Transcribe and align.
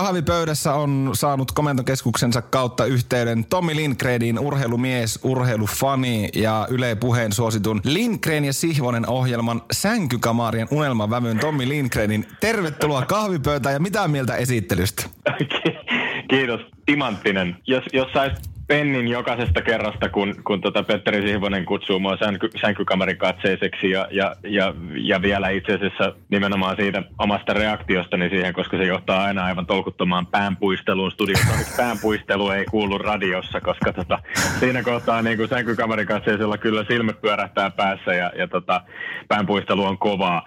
Kahvipöydässä 0.00 0.74
on 0.74 1.10
saanut 1.12 1.52
komentokeskuksensa 1.52 2.42
kautta 2.42 2.84
yhteyden 2.84 3.44
Tommi 3.44 3.76
Lindgrenin 3.76 4.38
urheilumies, 4.38 5.20
urheilufani 5.22 6.28
ja 6.34 6.66
Yle 6.70 6.94
Puheen 6.94 7.32
suositun 7.32 7.80
Lindgren 7.84 8.44
ja 8.44 8.52
Sihvonen 8.52 9.08
ohjelman 9.08 9.62
Sänkykamarien 9.72 10.68
unelmavävyn 10.70 11.38
Tommi 11.38 11.68
Lindgrenin. 11.68 12.26
Tervetuloa 12.40 13.06
kahvipöytään 13.06 13.72
ja 13.72 13.80
mitä 13.80 14.08
mieltä 14.08 14.36
esittelystä? 14.36 15.02
Kiitos, 16.30 16.60
timanttinen. 16.86 17.56
Jos, 17.66 17.84
jos 17.92 18.08
sais 18.12 18.32
pennin 18.70 19.08
jokaisesta 19.08 19.62
kerrasta, 19.62 20.08
kun, 20.08 20.34
kun 20.44 20.60
tota 20.60 20.82
Petteri 20.82 21.28
Sihvonen 21.28 21.64
kutsuu 21.64 21.98
mua 21.98 22.16
sänky, 22.16 22.48
sänkykamerin 22.60 23.18
katseiseksi 23.18 23.90
ja, 23.90 24.08
ja, 24.10 24.36
ja, 24.48 24.74
ja, 24.94 25.22
vielä 25.22 25.48
itse 25.48 25.72
asiassa 25.72 26.12
nimenomaan 26.28 26.76
siitä 26.76 27.02
omasta 27.18 27.52
reaktiostani 27.52 28.28
siihen, 28.28 28.54
koska 28.54 28.76
se 28.76 28.84
johtaa 28.84 29.22
aina 29.22 29.44
aivan 29.44 29.66
tolkuttomaan 29.66 30.26
päänpuisteluun 30.26 31.10
studiossa. 31.10 31.76
päänpuistelu 31.76 32.50
ei 32.50 32.64
kuulu 32.64 32.98
radiossa, 32.98 33.60
koska 33.60 33.92
tota, 33.92 34.18
siinä 34.60 34.82
kohtaa 34.82 35.22
niin 35.22 35.36
kuin 35.36 35.48
sänkykamerin 35.48 36.06
katseisella 36.06 36.58
kyllä 36.58 36.84
silmät 36.88 37.20
pyörähtää 37.20 37.70
päässä 37.70 38.14
ja, 38.14 38.32
ja 38.38 38.48
tota, 38.48 38.80
päänpuistelu 39.28 39.84
on 39.84 39.98
kovaa. 39.98 40.42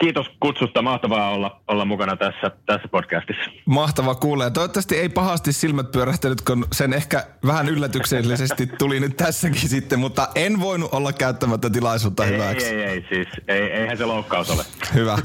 Kiitos 0.00 0.26
kutsusta, 0.40 0.82
mahtavaa 0.82 1.30
olla, 1.30 1.60
olla 1.68 1.84
mukana 1.84 2.16
tässä, 2.16 2.50
tässä 2.66 2.88
podcastissa. 2.88 3.50
Mahtava 3.66 4.14
kuulee. 4.14 4.50
Toivottavasti 4.50 4.96
ei 4.96 5.08
pahasti 5.08 5.52
silmät 5.52 5.90
pyörähtänyt, 5.90 6.40
kun 6.40 6.66
sen 6.72 6.92
ehkä 6.92 7.26
vähän 7.46 7.65
vähän 7.66 7.78
yllätyksellisesti 7.78 8.66
tuli 8.66 9.00
nyt 9.00 9.16
tässäkin 9.16 9.68
sitten, 9.68 9.98
mutta 9.98 10.28
en 10.34 10.60
voinut 10.60 10.94
olla 10.94 11.12
käyttämättä 11.12 11.70
tilaisuutta 11.70 12.24
ei, 12.24 12.32
hyväksi. 12.32 12.66
Ei, 12.66 12.74
ei, 12.74 12.88
ei, 12.88 13.06
siis 13.08 13.28
ei, 13.48 13.62
eihän 13.62 13.98
se 13.98 14.04
loukkaus 14.04 14.50
ole. 14.50 14.64
Hyvä. 14.94 15.18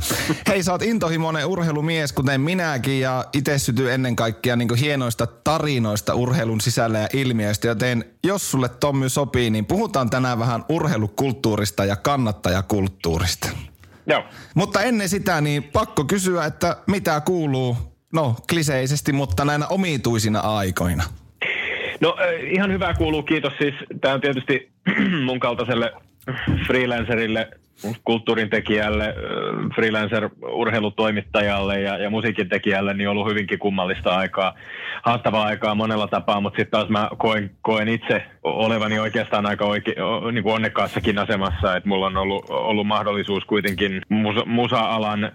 Hei, 0.48 0.64
sä 0.64 0.72
oot 0.72 0.82
intohimoinen 0.82 1.46
urheilumies, 1.46 2.14
kuten 2.14 2.42
minäkin, 2.42 3.00
ja 3.00 3.26
itse 3.34 3.60
sytyy 3.60 3.92
ennen 3.92 4.16
kaikkea 4.16 4.56
niin 4.56 4.76
hienoista 4.76 5.28
tarinoista 5.28 6.16
urheilun 6.16 6.62
sisällä 6.62 7.00
ja 7.00 7.08
ilmiöistä, 7.14 7.68
joten 7.68 8.06
jos 8.24 8.52
sulle 8.52 8.70
Tommy 8.70 9.10
sopii, 9.10 9.50
niin 9.50 9.66
puhutaan 9.66 10.10
tänään 10.10 10.40
vähän 10.40 10.66
urheilukulttuurista 10.70 11.86
ja 11.86 11.96
kannattajakulttuurista. 11.96 13.50
Joo. 14.08 14.24
Mutta 14.56 14.82
ennen 14.82 15.10
sitä, 15.10 15.42
niin 15.42 15.64
pakko 15.64 16.04
kysyä, 16.04 16.46
että 16.46 16.78
mitä 16.88 17.22
kuuluu, 17.22 17.78
no 18.14 18.36
kliseisesti, 18.50 19.14
mutta 19.14 19.46
näinä 19.46 19.68
omituisina 19.68 20.40
aikoina? 20.40 21.04
No 22.02 22.18
ihan 22.52 22.72
hyvää 22.72 22.94
kuuluu, 22.94 23.24
kiitos. 23.24 23.54
Siis 23.58 23.76
tämä 24.02 24.14
on 24.14 24.22
tietysti 24.22 24.72
mun 25.26 25.40
kaltaiselle 25.40 25.92
freelancerille 26.68 27.50
kulttuurin 28.04 28.50
tekijälle, 28.50 29.16
freelancer-urheilutoimittajalle 29.76 31.82
ja, 31.82 31.98
ja 31.98 32.10
musiikin 32.10 32.50
tekijälle 32.50 32.94
niin 32.94 33.10
on 33.10 33.18
ollut 33.18 33.30
hyvinkin 33.30 33.60
kummallista 33.60 34.16
aikaa, 34.16 34.56
haastavaa 35.04 35.46
aikaa 35.46 35.76
monella 35.76 36.08
tapaa, 36.08 36.42
mutta 36.42 36.58
sitten 36.58 36.72
taas 36.72 36.90
mä 36.90 37.10
koen, 37.18 37.52
koen 37.62 37.88
itse 37.88 38.24
olevani 38.44 39.00
oikeastaan 39.00 39.46
aika 39.46 39.66
oike, 39.66 39.96
niin 40.32 40.44
kuin 40.44 40.56
onnekkaassakin 40.56 41.20
asemassa, 41.20 41.76
että 41.76 41.90
mulla 41.90 42.06
on 42.06 42.18
ollut, 42.18 42.46
ollut 42.50 42.88
mahdollisuus 42.88 43.46
kuitenkin 43.46 44.02
musa, 44.10 44.46
musa-alan 44.46 45.32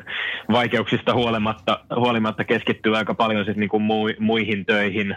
vaikeuksista 0.52 1.14
huolimatta, 1.14 1.80
huolimatta 1.96 2.44
keskittyä 2.44 2.98
aika 2.98 3.14
paljon 3.14 3.44
sit 3.44 3.56
niin 3.56 3.68
kuin 3.68 3.82
muihin 4.18 4.66
töihin. 4.66 5.16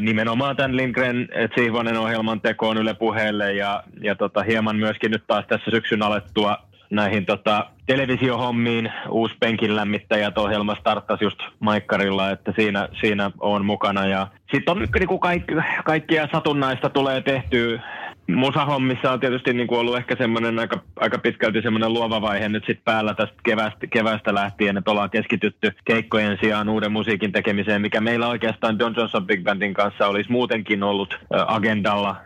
nimenomaan 0.00 0.56
tämän 0.56 0.76
Lindgren 0.76 1.28
Sihvonen 1.54 1.98
ohjelman 1.98 2.40
tekoon 2.40 2.78
Yle 2.78 2.94
Puheelle 2.94 3.52
ja, 3.52 3.82
ja 4.00 4.14
tota, 4.14 4.42
hieman 4.42 4.76
myöskin 4.76 5.10
nyt 5.10 5.24
taas 5.26 5.44
tässä 5.48 5.70
syksyn 5.70 6.02
alettua 6.02 6.53
näihin 6.90 7.26
tota, 7.26 7.66
televisiohommiin. 7.86 8.92
Uusi 9.08 9.34
penkin 9.40 9.76
lämmittäjät 9.76 10.38
ohjelma 10.38 10.74
starttasi 10.74 11.24
just 11.24 11.38
Maikkarilla, 11.60 12.30
että 12.30 12.52
siinä, 12.56 12.88
siinä 13.00 13.30
on 13.40 13.64
mukana. 13.64 14.06
Ja 14.06 14.26
sitten 14.52 14.72
on 14.72 14.88
niin 14.98 15.08
kuin 15.08 15.20
kaikki, 15.20 15.54
kaikkia 15.84 16.28
satunnaista 16.32 16.90
tulee 16.90 17.20
tehtyä 17.20 17.82
musahommissa 18.26 19.12
on 19.12 19.20
tietysti 19.20 19.52
niin 19.52 19.66
kuin 19.66 19.80
ollut 19.80 19.96
ehkä 19.96 20.16
semmoinen 20.18 20.58
aika, 20.58 20.80
aika 20.96 21.18
pitkälti 21.18 21.62
semmoinen 21.62 21.92
luova 21.92 22.22
vaihe 22.22 22.48
nyt 22.48 22.64
sitten 22.66 22.84
päällä 22.84 23.14
tästä 23.14 23.34
keväästä, 23.44 23.86
keväästä 23.86 24.34
lähtien, 24.34 24.76
että 24.76 24.90
ollaan 24.90 25.10
keskitytty 25.10 25.72
keikkojen 25.84 26.38
sijaan 26.40 26.68
uuden 26.68 26.92
musiikin 26.92 27.32
tekemiseen, 27.32 27.82
mikä 27.82 28.00
meillä 28.00 28.28
oikeastaan 28.28 28.76
John 28.78 28.94
Johnson 28.96 29.26
Big 29.26 29.44
Bandin 29.44 29.74
kanssa 29.74 30.06
olisi 30.06 30.32
muutenkin 30.32 30.82
ollut 30.82 31.18
agendalla, 31.46 32.16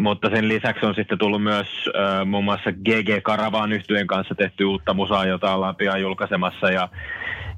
mutta 0.00 0.30
sen 0.30 0.48
lisäksi 0.48 0.86
on 0.86 0.94
sitten 0.94 1.18
tullut 1.18 1.42
myös 1.42 1.66
muun 2.24 2.44
muassa 2.44 2.72
GG 2.72 3.22
Karavaan 3.22 3.72
yhtyeen 3.72 4.06
kanssa 4.06 4.34
tehty 4.34 4.64
uutta 4.64 4.94
musaa, 4.94 5.26
jota 5.26 5.54
ollaan 5.54 5.76
pian 5.76 6.00
julkaisemassa. 6.00 6.70
Ja 6.70 6.88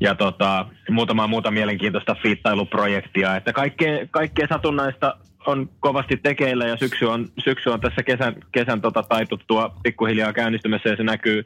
ja 0.01 0.15
tota, 0.15 0.67
muutama 0.91 1.27
muuta 1.27 1.51
mielenkiintoista 1.51 2.17
fiittailuprojektia, 2.23 3.37
että 3.37 3.53
kaikkea, 3.53 4.07
kaikkea 4.11 4.47
satunnaista 4.49 5.17
on 5.47 5.69
kovasti 5.81 6.17
tekeillä 6.17 6.67
ja 6.67 6.77
syksy 6.77 7.05
on, 7.05 7.29
syksy 7.39 7.71
on 7.71 7.81
tässä 7.81 8.03
kesän, 8.03 8.35
kesän 8.53 8.81
tota 8.81 9.03
taituttua 9.03 9.75
pikkuhiljaa 9.83 10.33
käynnistymässä 10.33 10.89
ja 10.89 10.97
se 10.97 11.03
näkyy, 11.03 11.45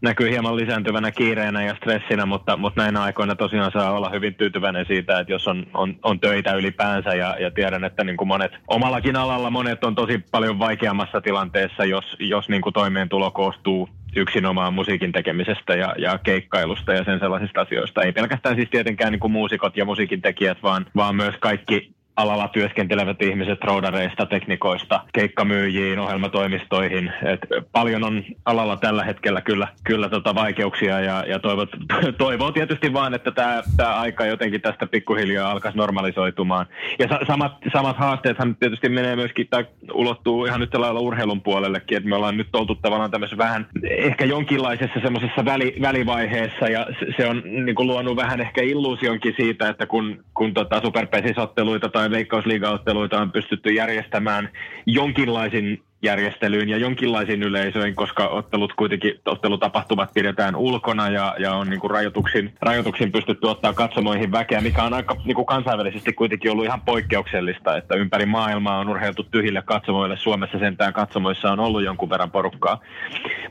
näkyy 0.00 0.30
hieman 0.30 0.56
lisääntyvänä 0.56 1.10
kiireenä 1.10 1.64
ja 1.64 1.74
stressinä, 1.74 2.26
mutta, 2.26 2.56
mutta 2.56 2.82
näinä 2.82 3.02
aikoina 3.02 3.34
tosiaan 3.34 3.72
saa 3.72 3.92
olla 3.92 4.10
hyvin 4.10 4.34
tyytyväinen 4.34 4.86
siitä, 4.86 5.18
että 5.18 5.32
jos 5.32 5.48
on, 5.48 5.66
on, 5.74 5.96
on 6.02 6.20
töitä 6.20 6.52
ylipäänsä 6.52 7.14
ja, 7.14 7.36
ja 7.40 7.50
tiedän, 7.50 7.84
että 7.84 8.04
niin 8.04 8.16
kuin 8.16 8.28
monet, 8.28 8.52
omallakin 8.68 9.16
alalla 9.16 9.50
monet 9.50 9.84
on 9.84 9.94
tosi 9.94 10.24
paljon 10.30 10.58
vaikeammassa 10.58 11.20
tilanteessa, 11.20 11.84
jos, 11.84 12.04
jos 12.18 12.48
niin 12.48 12.62
kuin 12.62 12.72
toimeentulo 12.72 13.30
koostuu 13.30 13.88
yksinomaan 14.16 14.74
musiikin 14.74 15.12
tekemisestä 15.12 15.74
ja, 15.74 15.94
ja 15.98 16.18
keikkailusta 16.18 16.92
ja 16.92 17.04
sen 17.04 17.18
sellaisista 17.18 17.60
asioista. 17.60 18.02
Ei 18.02 18.12
pelkästään 18.12 18.56
siis 18.56 18.70
tietenkään 18.70 19.12
niin 19.12 19.20
kuin 19.20 19.32
muusikot 19.32 19.76
ja 19.76 19.84
musiikin 19.84 20.22
tekijät, 20.22 20.62
vaan, 20.62 20.86
vaan 20.96 21.16
myös 21.16 21.34
kaikki 21.40 21.94
alalla 22.16 22.48
työskentelevät 22.48 23.22
ihmiset 23.22 23.64
roudareista, 23.64 24.26
teknikoista, 24.26 25.00
keikkamyyjiin, 25.12 25.98
ohjelmatoimistoihin. 25.98 27.12
Et 27.22 27.40
paljon 27.72 28.04
on 28.04 28.24
alalla 28.44 28.76
tällä 28.76 29.04
hetkellä 29.04 29.40
kyllä, 29.40 29.68
kyllä 29.84 30.08
tota 30.08 30.34
vaikeuksia 30.34 31.00
ja, 31.00 31.24
ja 31.28 31.38
toivot, 31.38 31.68
toivoo 32.18 32.52
tietysti 32.52 32.92
vaan, 32.92 33.14
että 33.14 33.30
tämä 33.30 33.94
aika 33.94 34.26
jotenkin 34.26 34.60
tästä 34.60 34.86
pikkuhiljaa 34.86 35.50
alkaisi 35.50 35.78
normalisoitumaan. 35.78 36.66
Ja 36.98 37.08
sa, 37.08 37.18
samat, 37.26 37.52
samat 37.72 37.96
haasteethan 37.96 38.56
tietysti 38.56 38.88
menee 38.88 39.16
myöskin 39.16 39.46
tai 39.50 39.66
ulottuu 39.92 40.44
ihan 40.44 40.60
nyt 40.60 40.74
lailla 40.74 41.00
urheilun 41.00 41.42
puolellekin, 41.42 41.96
että 41.96 42.08
me 42.08 42.16
ollaan 42.16 42.36
nyt 42.36 42.54
oltu 42.56 42.74
tavallaan 42.74 43.10
tämmöisessä 43.10 43.38
vähän 43.38 43.66
ehkä 43.90 44.24
jonkinlaisessa 44.24 45.00
semmoisessa 45.02 45.44
väli, 45.44 45.76
välivaiheessa 45.80 46.68
ja 46.68 46.86
se 47.16 47.26
on 47.26 47.42
niin 47.44 47.74
kuin 47.74 47.86
luonut 47.86 48.16
vähän 48.16 48.40
ehkä 48.40 48.62
illuusionkin 48.62 49.34
siitä, 49.36 49.68
että 49.68 49.86
kun, 49.86 50.24
kun 50.34 50.54
tota 50.54 50.80
superpesisotteluita 50.84 51.88
tai 51.88 52.03
jotain 52.04 52.10
veikkausliigaotteluita 52.18 53.20
on 53.20 53.32
pystytty 53.32 53.70
järjestämään 53.72 54.48
jonkinlaisin 54.86 55.82
järjestelyyn 56.04 56.68
ja 56.68 56.76
jonkinlaisiin 56.76 57.42
yleisöihin, 57.42 57.94
koska 57.94 58.28
ottelut 58.28 58.72
kuitenkin, 58.72 59.20
ottelutapahtumat 59.26 60.14
pidetään 60.14 60.56
ulkona 60.56 61.08
ja, 61.08 61.34
ja 61.38 61.54
on 61.54 61.70
niin 61.70 61.80
kuin 61.80 61.90
rajoituksin, 61.90 62.54
rajoituksin 62.60 63.12
pystytty 63.12 63.46
ottaa 63.46 63.72
katsomoihin 63.72 64.32
väkeä, 64.32 64.60
mikä 64.60 64.82
on 64.82 64.94
aika 64.94 65.16
niin 65.24 65.34
kuin 65.34 65.46
kansainvälisesti 65.46 66.12
kuitenkin 66.12 66.50
ollut 66.50 66.64
ihan 66.64 66.80
poikkeuksellista, 66.80 67.76
että 67.76 67.94
ympäri 67.94 68.26
maailmaa 68.26 68.78
on 68.78 68.88
urheiltu 68.88 69.22
tyhjille 69.22 69.62
katsomoille. 69.62 70.16
Suomessa 70.16 70.58
sentään 70.58 70.92
katsomoissa 70.92 71.52
on 71.52 71.60
ollut 71.60 71.84
jonkun 71.84 72.10
verran 72.10 72.30
porukkaa. 72.30 72.80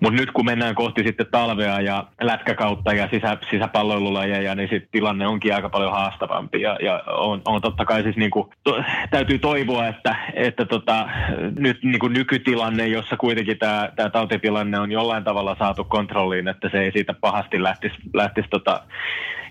Mutta 0.02 0.20
nyt 0.20 0.32
kun 0.32 0.46
mennään 0.46 0.76
kohti 0.76 1.04
sitten 1.04 1.28
talvea 1.32 1.82
ja 1.82 2.08
lätkäkautta 2.22 2.94
ja 2.94 3.08
sisä, 3.12 3.38
sisäpalloilulajeja, 3.50 4.56
niin 4.56 4.70
sitten 4.70 4.90
tilanne 4.92 5.28
onkin 5.28 5.56
aika 5.56 5.70
paljon 5.70 5.92
haastavampi 5.92 6.62
ja, 6.62 6.78
ja 6.82 7.04
on, 7.08 7.42
on 7.46 7.62
totta 7.62 7.86
kai 7.86 8.04
siis 8.04 8.16
niin 8.16 8.32
kuin, 8.32 8.50
to, 8.64 8.84
täytyy 9.12 9.40
toivoa, 9.40 9.88
että, 9.88 10.16
että 10.34 10.66
tota, 10.66 11.10
nyt 11.58 11.84
niin 11.84 12.00
kuin 12.00 12.14
nyky 12.14 12.40
nykytilanne, 12.44 12.88
jossa 12.88 13.18
kuitenkin 13.18 13.58
tämä, 13.60 13.90
tämä 13.96 14.10
tautitilanne 14.10 14.80
on 14.80 14.92
jollain 14.92 15.24
tavalla 15.24 15.56
saatu 15.60 15.84
kontrolliin, 15.84 16.48
että 16.48 16.70
se 16.72 16.80
ei 16.80 16.92
siitä 16.92 17.14
pahasti 17.14 17.64
lähtisi, 17.64 17.96
lähtisi 18.14 18.48
tota 18.50 18.84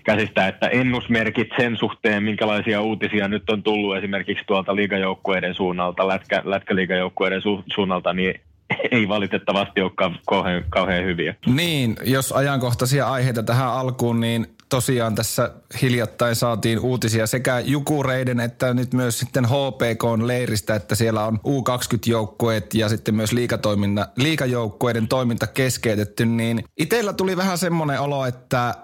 käsistä, 0.03 0.47
että 0.47 0.67
ennusmerkit 0.67 1.47
sen 1.57 1.77
suhteen, 1.77 2.23
minkälaisia 2.23 2.81
uutisia 2.81 3.27
nyt 3.27 3.49
on 3.49 3.63
tullut 3.63 3.97
esimerkiksi 3.97 4.43
tuolta 4.47 4.75
liigajoukkueiden 4.75 5.55
suunnalta, 5.55 6.07
lätkä, 6.07 6.41
lätkäliigajoukkueiden 6.45 7.41
su, 7.41 7.63
suunnalta, 7.73 8.13
niin 8.13 8.41
ei 8.91 9.07
valitettavasti 9.07 9.81
ole 9.81 9.91
kauhean, 10.25 10.63
kauhean 10.69 11.05
hyviä. 11.05 11.35
Niin, 11.45 11.95
jos 12.03 12.31
ajankohtaisia 12.31 13.07
aiheita 13.07 13.43
tähän 13.43 13.69
alkuun, 13.69 14.19
niin 14.19 14.47
tosiaan 14.73 15.15
tässä 15.15 15.51
hiljattain 15.81 16.35
saatiin 16.35 16.79
uutisia 16.79 17.27
sekä 17.27 17.59
Jukureiden 17.59 18.39
että 18.39 18.73
nyt 18.73 18.93
myös 18.93 19.19
sitten 19.19 19.45
HPK-leiristä, 19.45 20.75
että 20.75 20.95
siellä 20.95 21.25
on 21.25 21.39
U20-joukkueet 21.47 22.73
ja 22.73 22.89
sitten 22.89 23.15
myös 23.15 23.31
liikajoukkueiden 24.15 25.07
toiminta 25.07 25.47
keskeytetty, 25.47 26.25
niin 26.25 26.63
itsellä 26.77 27.13
tuli 27.13 27.37
vähän 27.37 27.57
semmoinen 27.57 27.99
olo, 27.99 28.25
että 28.25 28.75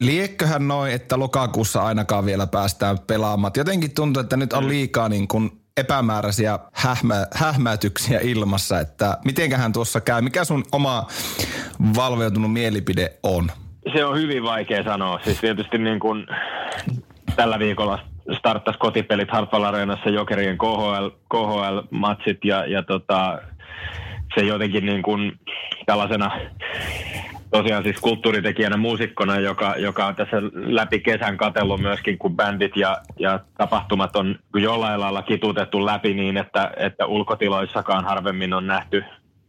Liekköhän 0.00 0.68
noin, 0.68 0.92
että 0.92 1.18
lokakuussa 1.18 1.82
ainakaan 1.82 2.26
vielä 2.26 2.46
päästään 2.46 2.98
pelaamaan. 2.98 3.52
Jotenkin 3.56 3.94
tuntuu, 3.94 4.20
että 4.20 4.36
nyt 4.36 4.52
on 4.52 4.64
mm. 4.64 4.68
liikaa 4.68 5.08
niin 5.08 5.28
kuin 5.28 5.60
epämääräisiä 5.76 6.58
hähmä, 6.72 7.26
hähmäytyksiä 7.34 8.20
ilmassa, 8.20 8.80
että 8.80 9.18
mitenköhän 9.24 9.72
tuossa 9.72 10.00
käy. 10.00 10.22
Mikä 10.22 10.44
sun 10.44 10.64
oma 10.72 11.06
valveutunut 11.94 12.52
mielipide 12.52 13.18
on? 13.22 13.50
Se 13.92 14.04
on 14.04 14.18
hyvin 14.18 14.42
vaikea 14.42 14.82
sanoa. 14.82 15.20
Siis 15.22 15.40
tietysti 15.40 15.78
niin 15.78 16.00
kuin 16.00 16.26
tällä 17.36 17.58
viikolla 17.58 17.98
starttasi 18.38 18.78
kotipelit 18.78 19.30
Hartwall 19.30 19.64
Areenassa 19.64 20.10
Jokerien 20.10 20.58
KHL, 20.58 21.08
KHL-matsit 21.28 22.44
ja, 22.44 22.66
ja 22.66 22.82
tota, 22.82 23.38
se 24.34 24.40
jotenkin 24.40 24.86
niin 24.86 25.02
kuin 25.02 25.32
tällaisena 25.86 26.30
tosiaan 27.50 27.82
siis 27.82 28.00
kulttuuritekijänä 28.00 28.76
muusikkona, 28.76 29.40
joka, 29.40 29.74
joka 29.78 30.06
on 30.06 30.14
tässä 30.14 30.36
läpi 30.54 31.00
kesän 31.00 31.36
katellut 31.36 31.80
myöskin, 31.80 32.18
kun 32.18 32.36
bändit 32.36 32.76
ja, 32.76 32.96
ja 33.18 33.40
tapahtumat 33.58 34.16
on 34.16 34.38
jollain 34.54 35.00
lailla 35.00 35.22
kitutettu 35.22 35.86
läpi 35.86 36.14
niin, 36.14 36.36
että, 36.36 36.72
että 36.76 37.06
ulkotiloissakaan 37.06 38.04
harvemmin 38.04 38.54
on 38.54 38.66
nähty 38.66 39.04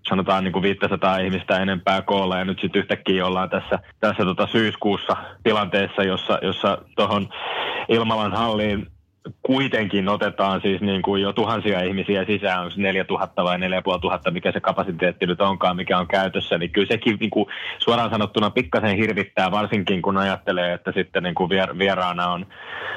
sanotaan 0.10 0.44
niin 0.44 0.54
kuin 0.54 0.64
500 0.64 1.18
ihmistä 1.18 1.60
enempää 1.60 2.02
koolla 2.02 2.38
ja 2.38 2.46
nyt 2.46 2.60
sitten 2.62 2.80
yhtäkkiä 2.80 3.26
ollaan 3.26 3.50
tässä, 3.50 3.80
tässä 4.00 4.26
tota 4.26 4.48
syyskuussa 4.48 5.16
tilanteessa, 5.44 6.04
jossa, 6.04 6.40
jossa 6.42 6.78
tuohon 6.96 7.30
Ilmalan 7.90 8.32
halliin 8.32 8.88
kuitenkin 9.44 10.10
otetaan 10.10 10.62
siis 10.62 10.82
niin 10.82 11.02
kuin 11.02 11.22
jo 11.22 11.34
tuhansia 11.34 11.82
ihmisiä 11.82 12.26
sisään, 12.26 12.60
onko 12.60 12.74
4000 12.78 13.44
vai 13.44 13.60
4500, 13.60 14.34
mikä 14.34 14.52
se 14.52 14.60
kapasiteetti 14.60 15.26
nyt 15.26 15.42
onkaan, 15.42 15.76
mikä 15.76 15.98
on 15.98 16.08
käytössä, 16.08 16.58
niin 16.58 16.72
kyllä 16.72 16.88
sekin 16.88 17.18
niin 17.20 17.30
kuin 17.30 17.46
suoraan 17.78 18.10
sanottuna 18.10 18.50
pikkasen 18.50 18.98
hirvittää, 18.98 19.52
varsinkin 19.52 20.02
kun 20.02 20.18
ajattelee, 20.18 20.74
että 20.74 20.92
sitten 20.92 21.24
niin 21.24 21.36
kuin 21.36 21.50
vieraana 21.78 22.28
on, 22.28 22.46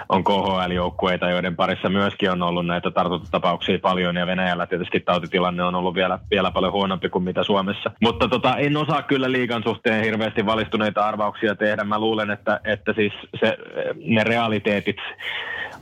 on 0.09 0.25
KHL-joukkueita, 0.25 1.31
joiden 1.31 1.57
parissa 1.57 1.89
myöskin 1.89 2.31
on 2.31 2.43
ollut 2.43 2.67
näitä 2.67 2.91
tartuntatapauksia 2.91 3.79
paljon, 3.79 4.17
ja 4.17 4.27
Venäjällä 4.27 4.67
tietysti 4.67 5.01
tautitilanne 5.01 5.63
on 5.63 5.75
ollut 5.75 5.95
vielä, 5.95 6.19
vielä 6.31 6.51
paljon 6.51 6.73
huonompi 6.73 7.09
kuin 7.09 7.25
mitä 7.25 7.45
Suomessa. 7.45 7.91
Mutta 8.03 8.29
tota, 8.29 8.57
en 8.57 8.77
osaa 8.77 9.03
kyllä 9.03 9.33
liikan 9.33 9.63
suhteen 9.63 10.05
hirveästi 10.05 10.47
valistuneita 10.47 11.07
arvauksia 11.07 11.55
tehdä. 11.55 11.85
Mä 11.85 11.99
luulen, 11.99 12.31
että, 12.31 12.61
että 12.65 12.93
siis 12.93 13.13
se, 13.41 13.57
ne 14.05 14.25
realiteetit 14.25 14.97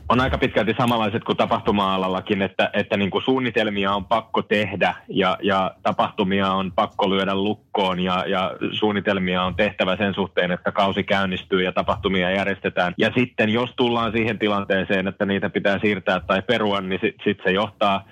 on 0.09 0.19
aika 0.19 0.37
pitkälti 0.41 0.73
samanlaiset 0.77 1.23
kuin 1.23 1.37
tapahtuma-alallakin, 1.37 2.41
että, 2.41 2.69
että 2.73 2.97
niin 2.97 3.11
kuin 3.11 3.23
suunnitelmia 3.23 3.93
on 3.93 4.05
pakko 4.05 4.41
tehdä 4.41 4.95
ja, 5.07 5.37
ja 5.43 5.71
tapahtumia 5.83 6.51
on 6.51 6.71
pakko 6.71 7.09
lyödä 7.09 7.35
lukkoon 7.35 7.99
ja, 7.99 8.25
ja 8.27 8.51
suunnitelmia 8.71 9.43
on 9.43 9.55
tehtävä 9.55 9.95
sen 9.95 10.13
suhteen, 10.13 10.51
että 10.51 10.71
kausi 10.71 11.03
käynnistyy 11.03 11.63
ja 11.63 11.71
tapahtumia 11.71 12.31
järjestetään. 12.31 12.93
Ja 12.97 13.11
sitten 13.17 13.49
jos 13.49 13.69
tullaan 13.75 14.11
siihen 14.11 14.39
tilanteeseen, 14.39 15.07
että 15.07 15.25
niitä 15.25 15.49
pitää 15.49 15.79
siirtää 15.79 16.19
tai 16.19 16.41
perua, 16.41 16.81
niin 16.81 16.99
sitten 17.01 17.23
sit 17.23 17.37
se 17.43 17.51
johtaa 17.51 18.05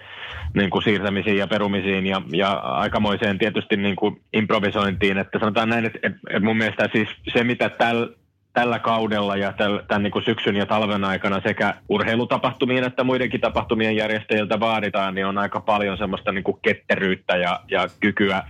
niin 0.54 0.70
kuin 0.70 0.84
siirtämisiin 0.84 1.38
ja 1.38 1.48
perumisiin 1.48 2.06
ja, 2.06 2.22
ja 2.34 2.52
aikamoiseen 2.52 3.38
tietysti 3.38 3.78
niin 3.78 3.96
kuin 3.96 4.22
improvisointiin. 4.34 5.18
Että 5.18 5.40
sanotaan 5.40 5.70
näin, 5.70 5.86
että, 5.86 6.00
että 6.08 6.40
mun 6.40 6.58
mielestä 6.58 6.90
siis 6.94 7.10
se, 7.34 7.44
mitä 7.44 7.70
tällä 7.70 8.08
tällä 8.54 8.80
kaudella 8.80 9.36
ja 9.36 9.54
tämän 9.88 10.04
niin 10.04 10.12
kuin 10.12 10.25
syksyn 10.25 10.56
ja 10.56 10.66
talven 10.66 11.04
aikana 11.04 11.42
sekä 11.42 11.74
urheilutapahtumien 11.90 12.84
että 12.84 13.04
muidenkin 13.04 13.42
tapahtumien 13.42 13.96
järjestäjiltä 13.96 14.60
vaaditaan, 14.60 15.16
niin 15.16 15.25
on 15.25 15.38
aika 15.38 15.60
paljon 15.60 15.98
semmoista 15.98 16.31
niin 16.31 16.44
kuin 16.44 16.60
ketteryyttä 16.62 17.38
ja, 17.38 17.60
ja 17.72 17.88
kykyä 18.00 18.44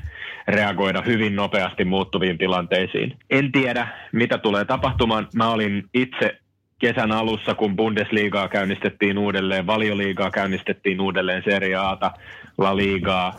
reagoida 0.47 1.01
hyvin 1.01 1.35
nopeasti 1.35 1.85
muuttuviin 1.85 2.37
tilanteisiin. 2.37 3.17
En 3.29 3.51
tiedä, 3.51 3.87
mitä 4.11 4.37
tulee 4.37 4.65
tapahtumaan. 4.65 5.27
Mä 5.35 5.49
olin 5.49 5.83
itse 5.93 6.39
kesän 6.79 7.11
alussa, 7.11 7.55
kun 7.55 7.75
Bundesliigaa 7.75 8.47
käynnistettiin 8.47 9.17
uudelleen, 9.17 9.67
valioliigaa 9.67 10.31
käynnistettiin 10.31 11.01
uudelleen, 11.01 11.43
Serie 11.43 11.75
Ata, 11.75 12.11
La 12.57 12.77
Ligaa, 12.77 13.35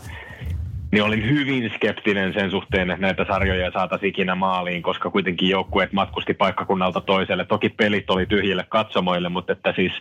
niin 0.92 1.02
olin 1.02 1.28
hyvin 1.28 1.70
skeptinen 1.74 2.32
sen 2.32 2.50
suhteen, 2.50 2.90
että 2.90 3.02
näitä 3.02 3.24
sarjoja 3.28 3.70
saataisiin 3.70 4.10
ikinä 4.10 4.34
maaliin, 4.34 4.82
koska 4.82 5.10
kuitenkin 5.10 5.48
joukkueet 5.48 5.92
matkusti 5.92 6.34
paikkakunnalta 6.34 7.00
toiselle. 7.00 7.44
Toki 7.44 7.68
pelit 7.68 8.10
oli 8.10 8.26
tyhjille 8.26 8.64
katsomoille, 8.68 9.28
mutta 9.28 9.52
että 9.52 9.72
siis 9.76 9.92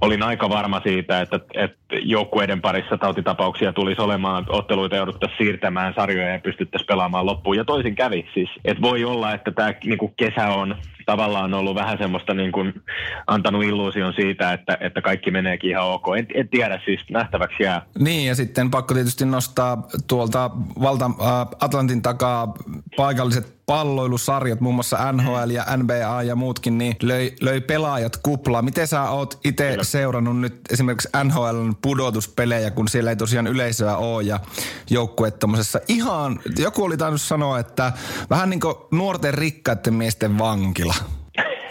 olin 0.00 0.22
aika 0.22 0.48
varma 0.48 0.80
siitä, 0.80 1.20
että, 1.20 1.40
että 1.54 1.96
joukkueiden 2.02 2.60
parissa 2.60 2.98
tautitapauksia 2.98 3.72
tulisi 3.72 4.00
olemaan, 4.00 4.46
otteluita 4.48 4.96
jouduttaisiin 4.96 5.38
siirtämään 5.38 5.94
sarjoja 5.94 6.32
ja 6.32 6.38
pystyttäisiin 6.38 6.86
pelaamaan 6.86 7.26
loppuun. 7.26 7.56
Ja 7.56 7.64
toisin 7.64 7.94
kävi 7.94 8.28
siis. 8.34 8.50
Että 8.64 8.82
voi 8.82 9.04
olla, 9.04 9.34
että 9.34 9.50
tämä 9.50 9.72
niin 9.84 10.14
kesä 10.16 10.48
on 10.48 10.76
tavallaan 11.06 11.54
ollut 11.54 11.74
vähän 11.74 11.98
semmoista 11.98 12.34
niin 12.34 12.52
kuin 12.52 12.74
antanut 13.26 13.64
illuusion 13.64 14.12
siitä, 14.12 14.52
että, 14.52 14.78
että 14.80 15.02
kaikki 15.02 15.30
meneekin 15.30 15.70
ihan 15.70 15.86
ok. 15.86 16.06
En, 16.18 16.26
en 16.34 16.48
tiedä, 16.48 16.80
siis 16.84 17.00
nähtäväksi 17.10 17.62
jää. 17.62 17.82
Niin, 17.98 18.28
ja 18.28 18.34
sitten 18.34 18.70
pakko 18.70 18.94
tietysti 18.94 19.24
nostaa 19.24 19.86
tuolta 20.06 20.50
valta 20.82 21.04
äh, 21.04 21.46
Atlantin 21.60 22.02
takaa 22.02 22.54
paikalliset 22.96 23.61
palloilusarjat, 23.66 24.60
muun 24.60 24.74
muassa 24.74 25.12
NHL 25.12 25.50
ja 25.50 25.64
NBA 25.76 26.22
ja 26.22 26.36
muutkin, 26.36 26.78
niin 26.78 26.96
löi, 27.02 27.32
löi 27.40 27.60
pelaajat 27.60 28.16
kuplaa. 28.16 28.62
Miten 28.62 28.86
sä 28.86 29.02
oot 29.02 29.38
itse 29.44 29.78
seurannut 29.82 30.40
nyt 30.40 30.54
esimerkiksi 30.70 31.08
NHLn 31.24 31.74
pudotuspelejä, 31.82 32.70
kun 32.70 32.88
siellä 32.88 33.10
ei 33.10 33.16
tosiaan 33.16 33.46
yleisöä 33.46 33.96
ole 33.96 34.22
ja 34.22 34.40
joukkueet 34.90 35.36
ihan, 35.88 36.40
joku 36.58 36.84
oli 36.84 36.96
tainnut 36.96 37.20
sanoa, 37.20 37.58
että 37.58 37.92
vähän 38.30 38.50
niin 38.50 38.60
kuin 38.60 38.74
nuorten 38.90 39.34
rikkaiden 39.34 39.94
miesten 39.94 40.38
vankila. 40.38 40.94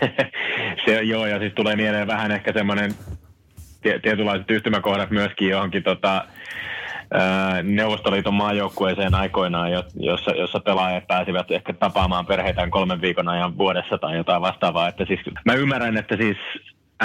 Se 0.86 1.02
joo, 1.02 1.26
ja 1.26 1.40
siis 1.40 1.54
tulee 1.54 1.76
mieleen 1.76 2.08
vähän 2.08 2.32
ehkä 2.32 2.54
semmoinen 2.54 2.96
tietynlaiset 3.82 4.52
yhtymäkohdat 4.52 5.12
myöskin 5.12 5.50
johonkin 5.50 5.84
tota, 5.84 6.26
Neuvostoliiton 7.64 8.34
maajoukkueeseen 8.34 9.16
aikoinaan, 9.16 9.72
jossa, 9.96 10.32
jossa 10.32 10.60
pelaajat 10.60 11.08
pääsivät 11.08 11.52
ehkä 11.52 11.74
tapaamaan 11.74 12.26
perheitään 12.26 12.72
kolmen 12.72 13.02
viikon 13.02 13.30
ajan 13.30 13.58
vuodessa 13.58 13.98
tai 13.98 14.18
jotain 14.18 14.42
vastaavaa. 14.42 14.88
Että 14.88 15.06
siis, 15.06 15.20
mä 15.46 15.54
ymmärrän, 15.54 15.98
että 15.98 16.18
siis 16.18 16.38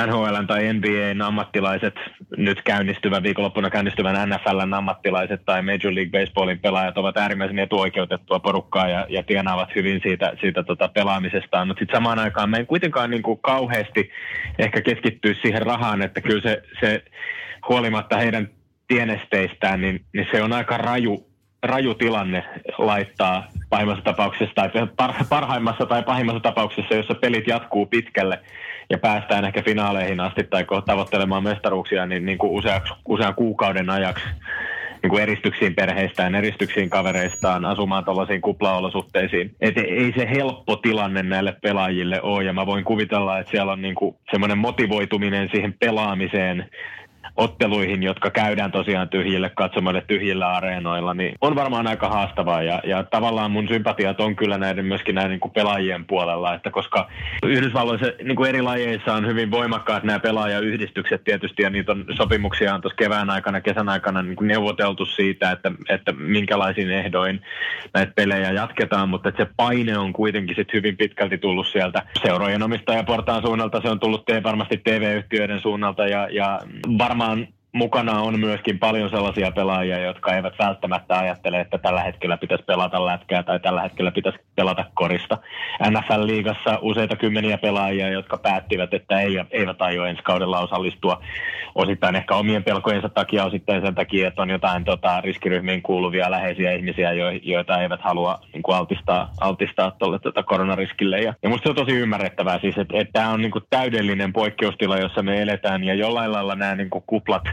NHL 0.07 0.45
tai 0.47 0.73
NBAn 0.73 1.23
ammattilaiset, 1.23 1.95
nyt 2.37 2.63
käynnistyvän, 2.63 3.23
viikonloppuna 3.23 3.71
käynnistyvän 3.71 4.29
NFLn 4.29 4.75
ammattilaiset 4.75 5.45
tai 5.45 5.63
Major 5.63 5.95
League 5.95 6.21
Baseballin 6.21 6.59
pelaajat 6.59 6.99
ovat 6.99 7.17
äärimmäisen 7.17 7.59
etuoikeutettua 7.59 8.39
porukkaa 8.39 8.89
ja, 8.89 9.07
ja 9.09 9.23
tienaavat 9.23 9.69
hyvin 9.75 10.01
siitä, 10.03 10.33
siitä 10.41 10.63
tota 10.63 10.89
pelaamisestaan. 10.89 11.69
Mutta 11.69 11.81
sitten 11.81 11.97
samaan 11.97 12.19
aikaan 12.19 12.51
me 12.51 12.59
ei 12.59 12.65
kuitenkaan 12.65 13.11
niin 13.11 13.23
kuin 13.23 13.39
kauheasti 13.43 14.11
ehkä 14.59 14.81
keskittyä 14.81 15.35
siihen 15.43 15.63
rahaan, 15.63 16.03
että 16.03 16.21
kyllä 16.21 16.43
se, 16.43 16.63
se 16.81 17.05
huolimatta 17.69 18.17
heidän 18.17 18.49
tienesteistään, 18.89 19.81
niin, 19.81 20.01
niin 20.13 20.27
se 20.31 20.43
on 20.43 20.53
aika 20.53 20.77
raju, 20.77 21.27
raju 21.63 21.95
tilanne 21.95 22.45
laittaa 22.79 23.47
pahimmassa 23.71 24.05
tapauksessa 24.05 24.55
tai 24.55 24.71
parhaimmassa 25.29 25.87
tai 25.87 26.03
pahimmassa 26.03 26.41
tapauksessa, 26.41 26.95
jossa 26.95 27.15
pelit 27.15 27.47
jatkuu 27.47 27.87
pitkälle 27.87 28.39
ja 28.91 28.99
päästään 28.99 29.45
ehkä 29.45 29.63
finaaleihin 29.63 30.21
asti 30.21 30.45
tai 30.45 30.67
tavoittelemaan 30.87 31.43
mestaruuksia 31.43 32.07
niin, 32.07 32.27
niin 32.27 32.39
kuin 32.39 32.53
useaksi, 32.53 32.95
usean 33.09 33.35
kuukauden 33.35 33.91
ajaksi 33.91 34.25
niin 35.03 35.11
kuin 35.11 35.23
eristyksiin 35.23 35.75
perheistään, 35.75 36.35
eristyksiin 36.35 36.91
kavereistaan, 36.91 37.65
asumaan 37.65 38.05
tuollaisiin 38.05 38.41
kuplaolosuhteisiin. 38.41 39.57
Et 39.61 39.79
ei 39.79 40.13
se 40.17 40.29
helppo 40.31 40.77
tilanne 40.77 41.23
näille 41.23 41.57
pelaajille 41.63 42.23
ole, 42.23 42.45
ja 42.45 42.53
mä 42.53 42.67
voin 42.67 42.85
kuvitella, 42.85 43.39
että 43.39 43.51
siellä 43.51 43.73
on 43.73 43.83
niin 43.83 43.95
kuin 43.95 44.17
semmoinen 44.31 44.59
motivoituminen 44.59 45.49
siihen 45.53 45.73
pelaamiseen 45.73 46.71
otteluihin, 47.37 48.03
jotka 48.03 48.31
käydään 48.31 48.73
tosiaan 48.73 49.09
tyhjille 49.09 49.51
katsomoille 49.51 50.01
tyhjillä 50.07 50.49
areenoilla, 50.49 51.15
niin 51.15 51.35
on 51.41 51.57
varmaan 51.57 51.87
aika 51.87 52.09
haastavaa. 52.09 52.63
Ja, 52.63 52.81
ja 52.85 53.05
tavallaan 53.05 53.51
mun 53.51 53.69
sympatiat 53.69 54.21
on 54.21 54.37
kyllä 54.37 54.59
näiden 54.59 54.85
myöskin 54.85 55.15
näiden 55.15 55.31
niin 55.31 55.41
kuin 55.41 55.53
pelaajien 55.53 56.05
puolella, 56.05 56.55
että 56.55 56.71
koska 56.71 57.09
Yhdysvalloissa 57.47 58.07
niin 58.25 58.37
kuin 58.37 58.49
eri 58.49 58.63
lajeissa 58.63 59.15
on 59.15 59.27
hyvin 59.27 59.51
voimakkaat 59.51 60.05
nämä 60.05 60.19
pelaajayhdistykset 60.19 61.25
tietysti, 61.25 61.63
ja 61.63 61.71
niitä 61.71 61.93
on 61.93 62.05
sopimuksia 62.17 62.75
on 62.75 62.81
tuossa 62.81 62.97
kevään 62.97 63.31
aikana, 63.31 63.61
kesän 63.61 63.89
aikana 63.89 64.23
niin 64.23 64.37
kuin 64.37 64.49
neuvoteltu 64.49 65.07
siitä, 65.07 65.51
että, 65.51 65.73
että 65.89 66.13
minkälaisin 66.13 66.91
ehdoin 66.91 67.41
näitä 67.95 68.13
pelejä 68.17 68.51
jatketaan, 68.53 69.09
mutta 69.09 69.29
että 69.29 69.45
se 69.45 69.51
paine 69.57 69.99
on 69.99 70.13
kuitenkin 70.13 70.57
sit 70.57 70.73
hyvin 70.73 70.97
pitkälti 70.97 71.39
tullut 71.39 71.67
sieltä 71.67 72.03
seurojen 72.23 72.63
omistajaportaan 72.63 73.43
suunnalta, 73.43 73.81
se 73.81 73.89
on 73.89 74.01
tullut 74.01 74.25
varmasti 74.43 74.77
TV-yhtiöiden 74.77 75.61
suunnalta, 75.61 76.07
ja, 76.07 76.29
ja 76.31 76.61
varmaan 76.99 77.26
varmaan 77.27 77.49
mukana 77.77 78.21
on 78.21 78.41
myöskin 78.41 78.79
paljon 78.79 79.11
sellaisia 79.11 79.51
pelaajia, 79.51 79.99
jotka 79.99 80.35
eivät 80.37 80.55
välttämättä 80.59 81.19
ajattele, 81.19 81.61
että 81.61 81.79
tällä 81.79 82.03
hetkellä 82.03 82.37
pitäisi 82.37 82.65
pelata 82.65 83.07
lätkää 83.07 83.43
tai 83.43 83.61
tällä 83.61 83.83
hetkellä 83.83 84.11
pitäisi 84.11 84.39
pelata 84.55 84.85
korista. 84.95 85.39
NFL-liigassa 85.91 86.79
useita 86.83 87.17
kymmeniä 87.17 87.59
pelaajia, 87.59 88.09
jotka 88.09 88.37
päättivät, 88.37 88.95
että 88.95 89.21
eivät 89.51 89.83
aio 89.83 90.05
ensi 90.05 90.23
kaudella 90.23 90.61
osallistua 90.61 91.23
osittain 91.77 92.17
ehkä 92.17 92.35
omien 92.35 92.65
pelkojensa 92.65 93.09
takia, 93.09 93.45
osittain 93.45 93.83
sen 93.83 93.95
takia, 93.95 94.29
että 94.29 94.43
on 94.43 94.51
jotain 94.51 94.85
tota, 94.85 95.21
riskiryhmiin 95.21 95.83
kuuluvia 95.83 96.31
läheisiä 96.31 96.73
ihmisiä, 96.73 97.13
joita 97.43 97.83
eivät 97.83 98.01
halua 98.01 98.39
niin 98.53 98.63
kuin 98.63 98.77
altistaa, 98.77 99.31
altistaa 99.41 99.91
tuolle 99.91 100.19
tota 100.19 100.43
koronariskille. 100.43 101.21
Ja, 101.21 101.35
ja 101.43 101.49
musta 101.49 101.63
se 101.63 101.69
on 101.71 101.77
tosi 101.77 101.93
ymmärrettävää 101.93 102.59
siis, 102.59 102.79
että, 102.79 102.99
että 102.99 103.13
tämä 103.13 103.31
on 103.31 103.41
niin 103.41 103.51
kuin 103.51 103.65
täydellinen 103.71 104.33
poikkeustila, 104.33 104.99
jossa 104.99 105.23
me 105.23 105.43
eletään 105.43 105.85
ja 105.85 105.95
jollain 105.95 106.33
lailla 106.33 106.55
nämä 106.55 106.75
niin 106.75 106.91
kuin 106.91 107.05
kuplat 107.07 107.45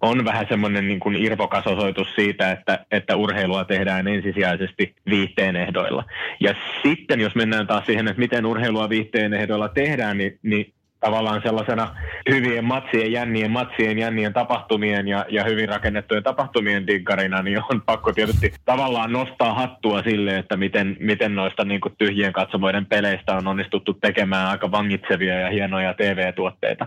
on 0.00 0.24
vähän 0.24 0.46
semmoinen 0.48 0.88
niin 0.88 1.00
kuin 1.00 1.16
irvokas 1.16 1.66
osoitus 1.66 2.14
siitä, 2.14 2.52
että, 2.52 2.86
että 2.90 3.16
urheilua 3.16 3.64
tehdään 3.64 4.08
ensisijaisesti 4.08 4.94
viihteen 5.10 5.56
ehdoilla. 5.56 6.04
Ja 6.40 6.54
sitten 6.82 7.20
jos 7.20 7.34
mennään 7.34 7.66
taas 7.66 7.86
siihen, 7.86 8.08
että 8.08 8.20
miten 8.20 8.46
urheilua 8.46 8.88
viihteen 8.88 9.34
ehdoilla 9.34 9.68
tehdään, 9.68 10.18
niin, 10.18 10.38
niin 10.42 10.74
tavallaan 11.04 11.42
sellaisena 11.42 11.96
hyvien 12.30 12.64
matsien, 12.64 13.12
jännien 13.12 13.50
matsien, 13.50 13.98
jännien 13.98 14.32
tapahtumien 14.32 15.08
ja, 15.08 15.26
ja 15.28 15.44
hyvin 15.44 15.68
rakennettujen 15.68 16.22
tapahtumien 16.22 16.86
dinkarina, 16.86 17.42
niin 17.42 17.60
on 17.70 17.82
pakko 17.86 18.12
tietysti 18.12 18.54
tavallaan 18.64 19.12
nostaa 19.12 19.54
hattua 19.54 20.02
sille, 20.02 20.38
että 20.38 20.56
miten, 20.56 20.96
miten 21.00 21.34
noista 21.34 21.64
niin 21.64 21.80
kuin 21.80 21.94
tyhjien 21.98 22.32
katsomoiden 22.32 22.86
peleistä 22.86 23.34
on 23.34 23.46
onnistuttu 23.46 23.94
tekemään 23.94 24.48
aika 24.48 24.70
vangitsevia 24.70 25.40
ja 25.40 25.50
hienoja 25.50 25.94
TV-tuotteita. 25.94 26.86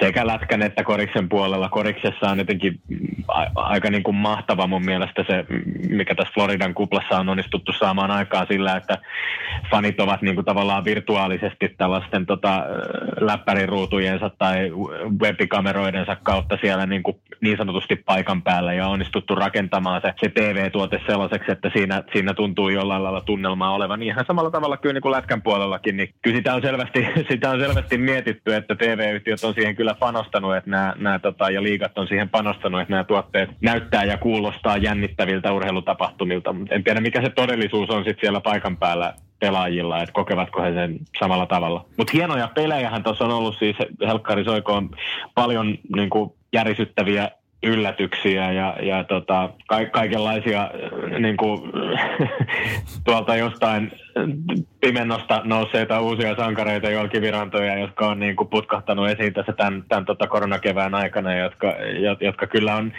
Sekä 0.00 0.26
lätkän 0.26 0.62
että 0.62 0.84
koriksen 0.84 1.28
puolella. 1.28 1.68
Koriksessa 1.68 2.30
on 2.30 2.38
jotenkin 2.38 2.80
aika 3.54 3.90
niin 3.90 4.02
kuin 4.02 4.16
mahtava 4.16 4.66
mun 4.66 4.84
mielestä 4.84 5.24
se, 5.26 5.44
mikä 5.88 6.14
tässä 6.14 6.34
Floridan 6.34 6.74
kuplassa 6.74 7.18
on 7.18 7.28
onnistuttu 7.28 7.72
saamaan 7.72 8.10
aikaa 8.10 8.46
sillä, 8.46 8.76
että 8.76 8.98
fanit 9.70 10.00
ovat 10.00 10.22
niin 10.22 10.34
kuin 10.34 10.44
tavallaan 10.44 10.84
virtuaalisesti 10.84 11.74
tällaisten 11.78 12.26
tota, 12.26 12.64
läppäriruutujensa 13.38 14.30
tai 14.38 14.70
webikameroidensa 15.20 16.16
kautta 16.16 16.58
siellä 16.60 16.86
niin, 16.86 17.02
kuin 17.02 17.16
niin 17.40 17.56
sanotusti 17.56 17.96
paikan 17.96 18.42
päällä 18.42 18.72
ja 18.72 18.88
onnistuttu 18.88 19.34
rakentamaan 19.34 20.00
se, 20.00 20.14
se 20.20 20.28
TV-tuote 20.28 21.00
sellaiseksi, 21.06 21.52
että 21.52 21.70
siinä, 21.72 22.02
siinä 22.12 22.34
tuntuu 22.34 22.68
jollain 22.68 23.04
lailla 23.04 23.20
tunnelmaa 23.20 23.74
olevan. 23.74 24.02
Ihan 24.02 24.24
samalla 24.26 24.50
tavalla 24.50 24.76
kyllä 24.76 24.92
niin 24.92 25.02
kuin 25.02 25.12
lätkän 25.12 25.42
puolellakin, 25.42 25.96
niin 25.96 26.14
kyllä 26.22 26.36
sitä 26.36 26.54
on 26.54 26.62
selvästi, 26.62 27.06
sitä 27.30 27.50
on 27.50 27.60
selvästi 27.60 27.98
mietitty, 27.98 28.54
että 28.54 28.74
TV-yhtiöt 28.74 29.44
on 29.44 29.54
siihen 29.54 29.76
kyllä 29.76 29.94
panostanut, 29.94 30.56
että 30.56 30.70
nämä, 30.70 30.94
nämä 30.98 31.18
tota, 31.18 31.50
ja 31.50 31.62
liigat 31.62 31.98
on 31.98 32.08
siihen 32.08 32.28
panostanut, 32.28 32.80
että 32.80 32.92
nämä 32.92 33.04
tuotteet 33.04 33.50
näyttää 33.60 34.04
ja 34.04 34.16
kuulostaa 34.18 34.76
jännittäviltä 34.76 35.52
urheilutapahtumilta. 35.52 36.54
En 36.70 36.84
tiedä, 36.84 37.00
mikä 37.00 37.22
se 37.22 37.30
todellisuus 37.30 37.90
on 37.90 38.04
sitten 38.04 38.20
siellä 38.20 38.40
paikan 38.40 38.76
päällä 38.76 39.14
pelaajilla, 39.40 40.02
että 40.02 40.12
kokevatko 40.12 40.62
he 40.62 40.72
sen 40.72 40.98
samalla 41.18 41.46
tavalla. 41.46 41.84
Mutta 41.96 42.10
hienoja 42.14 42.48
pelejähän 42.54 43.02
tuossa 43.02 43.24
on 43.24 43.30
ollut 43.30 43.58
siis 43.58 43.76
Helkkari 44.06 44.44
Soikoon 44.44 44.90
paljon 45.34 45.78
niin 45.96 46.10
kuin 46.10 46.32
järisyttäviä 46.52 47.30
yllätyksiä 47.62 48.52
ja, 48.52 48.76
ja 48.82 49.04
tota, 49.04 49.50
ka- 49.66 49.86
kaikenlaisia 49.86 50.62
äh, 50.62 51.20
niin 51.20 51.36
kuin, 51.36 51.60
tuolta 53.04 53.36
jostain 53.36 53.92
pimennosta 54.80 55.42
nousseita 55.44 56.00
uusia 56.00 56.36
sankareita, 56.36 56.90
jolkivirantoja, 56.90 57.78
jotka 57.78 58.06
on 58.08 58.20
niin 58.20 58.36
kuin 58.36 58.48
putkahtanut 58.48 59.08
esiin 59.08 59.34
tässä 59.34 59.52
tämän, 59.52 59.84
tämän 59.88 60.04
tota 60.04 60.26
koronakevään 60.26 60.94
aikana, 60.94 61.34
jotka, 61.34 61.74
jotka 62.20 62.46
kyllä 62.46 62.76
on 62.76 62.92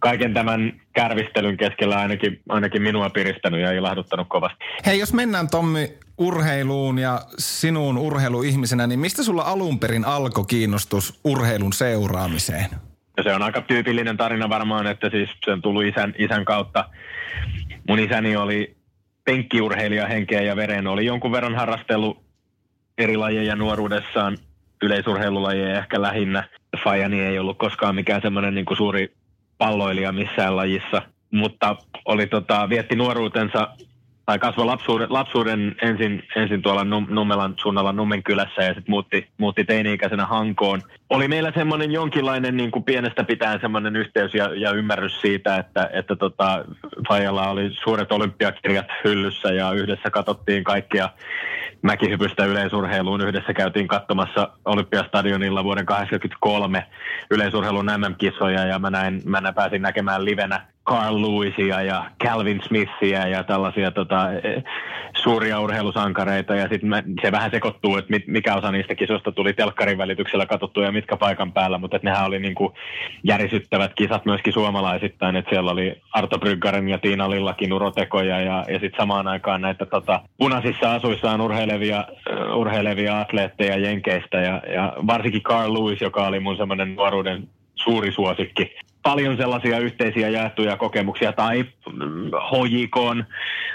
kaiken 0.00 0.34
tämän 0.34 0.72
kärvistelyn 0.92 1.56
keskellä 1.56 1.98
ainakin, 1.98 2.40
ainakin 2.48 2.82
minua 2.82 3.10
piristänyt 3.10 3.60
ja 3.60 3.72
ilahduttanut 3.72 4.28
kovasti. 4.28 4.64
Hei, 4.86 4.98
jos 4.98 5.12
mennään 5.12 5.48
Tommi 5.50 5.88
urheiluun 6.18 6.98
ja 6.98 7.20
sinuun 7.38 7.98
urheiluihmisenä, 7.98 8.86
niin 8.86 9.00
mistä 9.00 9.22
sulla 9.22 9.42
alun 9.42 9.78
perin 9.78 10.04
alkoi 10.04 10.44
kiinnostus 10.48 11.20
urheilun 11.24 11.72
seuraamiseen? 11.72 12.89
Ja 13.20 13.24
se 13.24 13.34
on 13.34 13.42
aika 13.42 13.60
tyypillinen 13.60 14.16
tarina 14.16 14.48
varmaan, 14.48 14.86
että 14.86 15.10
siis 15.10 15.30
se 15.44 15.52
on 15.52 15.62
tullut 15.62 15.84
isän, 15.84 16.14
isän 16.18 16.44
kautta. 16.44 16.84
Mun 17.88 17.98
isäni 17.98 18.36
oli 18.36 18.76
penkkiurheilija 19.24 20.06
henkeä 20.06 20.42
ja 20.42 20.56
veren, 20.56 20.86
oli 20.86 21.06
jonkun 21.06 21.32
verran 21.32 21.54
harrastellut 21.54 22.22
eri 22.98 23.16
lajeja 23.16 23.56
nuoruudessaan, 23.56 24.38
yleisurheilulajeja 24.82 25.78
ehkä 25.78 26.02
lähinnä. 26.02 26.48
Fajani 26.84 27.20
ei 27.20 27.38
ollut 27.38 27.58
koskaan 27.58 27.94
mikään 27.94 28.22
semmoinen 28.22 28.54
niin 28.54 28.66
suuri 28.76 29.14
palloilija 29.58 30.12
missään 30.12 30.56
lajissa, 30.56 31.02
mutta 31.30 31.76
oli 32.04 32.26
tota, 32.26 32.68
vietti 32.68 32.96
nuoruutensa 32.96 33.68
tai 34.30 34.38
kasvoi 34.38 34.64
lapsuuden, 34.64 35.06
lapsuuden 35.12 35.74
ensin, 35.82 36.22
ensin 36.36 36.62
tuolla 36.62 36.84
Nummelan 36.84 37.54
suunnalla 37.62 37.92
Nummen 37.92 38.22
kylässä 38.22 38.62
ja 38.62 38.74
sitten 38.74 38.90
muutti, 38.90 39.28
muutti 39.38 39.64
teini-ikäisenä 39.64 40.26
Hankoon. 40.26 40.82
Oli 41.10 41.28
meillä 41.28 41.52
semmoinen 41.54 41.92
jonkinlainen 41.92 42.56
niin 42.56 42.70
kuin 42.70 42.84
pienestä 42.84 43.24
pitäen 43.24 43.60
semmoinen 43.60 43.96
yhteys 43.96 44.34
ja, 44.34 44.54
ja 44.54 44.70
ymmärrys 44.70 45.20
siitä, 45.20 45.56
että, 45.56 45.90
että 45.92 46.16
tota, 46.16 46.64
Fajalla 47.08 47.50
oli 47.50 47.70
suuret 47.84 48.12
olympiakirjat 48.12 48.86
hyllyssä 49.04 49.52
ja 49.52 49.72
yhdessä 49.72 50.10
katsottiin 50.10 50.64
kaikkia 50.64 51.08
mäkihypystä 51.82 52.44
yleisurheiluun. 52.44 53.20
Yhdessä 53.20 53.54
käytiin 53.54 53.88
katsomassa 53.88 54.48
Olympiastadionilla 54.64 55.64
vuoden 55.64 55.86
1983 55.86 56.86
yleisurheilun 57.30 57.86
MM-kisoja 57.86 58.66
ja 58.66 58.78
mä, 58.78 58.90
näin, 58.90 59.22
mä 59.24 59.52
pääsin 59.52 59.82
näkemään 59.82 60.24
livenä 60.24 60.66
Carl 60.86 61.22
Lewisia 61.22 61.82
ja 61.82 62.10
Calvin 62.24 62.60
Smithia 62.66 63.28
ja 63.28 63.44
tällaisia 63.44 63.90
tota, 63.90 64.32
e, 64.32 64.62
suuria 65.22 65.60
urheilusankareita. 65.60 66.54
Ja 66.54 66.68
sitten 66.68 67.04
se 67.22 67.32
vähän 67.32 67.50
sekoittuu, 67.50 67.96
että 67.96 68.14
mikä 68.26 68.54
osa 68.54 68.72
niistä 68.72 68.94
kisoista 68.94 69.32
tuli 69.32 69.52
telkkarin 69.52 69.98
välityksellä 69.98 70.46
katsottu 70.46 70.80
ja 70.80 70.92
mitkä 70.92 71.16
paikan 71.16 71.52
päällä, 71.52 71.78
mutta 71.78 72.00
nehän 72.02 72.26
oli 72.26 72.38
niinku 72.38 72.74
järisyttävät 73.24 73.92
kisat 73.94 74.24
myöskin 74.24 74.52
suomalaisittain, 74.52 75.36
että 75.36 75.50
siellä 75.50 75.70
oli 75.70 76.02
Arto 76.12 76.38
Bryggaren 76.38 76.88
ja 76.88 76.98
Tiina 76.98 77.30
Lillakin 77.30 77.72
urotekoja 77.72 78.40
ja, 78.40 78.64
ja 78.68 78.78
sitten 78.78 78.98
samaan 78.98 79.28
aikaan 79.28 79.60
näitä 79.60 79.86
tota, 79.86 80.20
punaisissa 80.38 80.94
asuissaan 80.94 81.40
urheilevia, 81.40 82.04
urheilevia 82.54 83.20
atleetteja 83.20 83.76
Jenkeistä. 83.76 84.36
Ja, 84.36 84.62
ja 84.74 84.92
varsinkin 85.06 85.42
Carl 85.42 85.74
Lewis, 85.74 86.00
joka 86.00 86.26
oli 86.26 86.40
mun 86.40 86.56
semmoinen 86.56 86.96
nuoruuden 86.96 87.48
suuri 87.74 88.12
suosikki 88.12 88.76
paljon 89.02 89.36
sellaisia 89.36 89.78
yhteisiä 89.78 90.28
jaettuja 90.28 90.76
kokemuksia 90.76 91.32
tai 91.32 91.64
HJK 92.50 93.26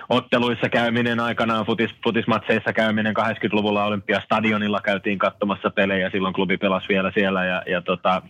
otteluissa 0.09 0.69
käyminen 0.69 1.19
aikanaan, 1.19 1.65
futis, 1.65 1.91
futismatseissa 2.03 2.73
käyminen 2.73 3.15
80-luvulla 3.17 3.85
Olympiastadionilla 3.85 4.81
käytiin 4.81 5.19
katsomassa 5.19 5.69
pelejä, 5.69 6.09
silloin 6.09 6.33
klubi 6.33 6.57
pelasi 6.57 6.87
vielä 6.89 7.11
siellä 7.13 7.45
ja, 7.45 7.63
ja 7.67 7.81
tota, 7.81 8.21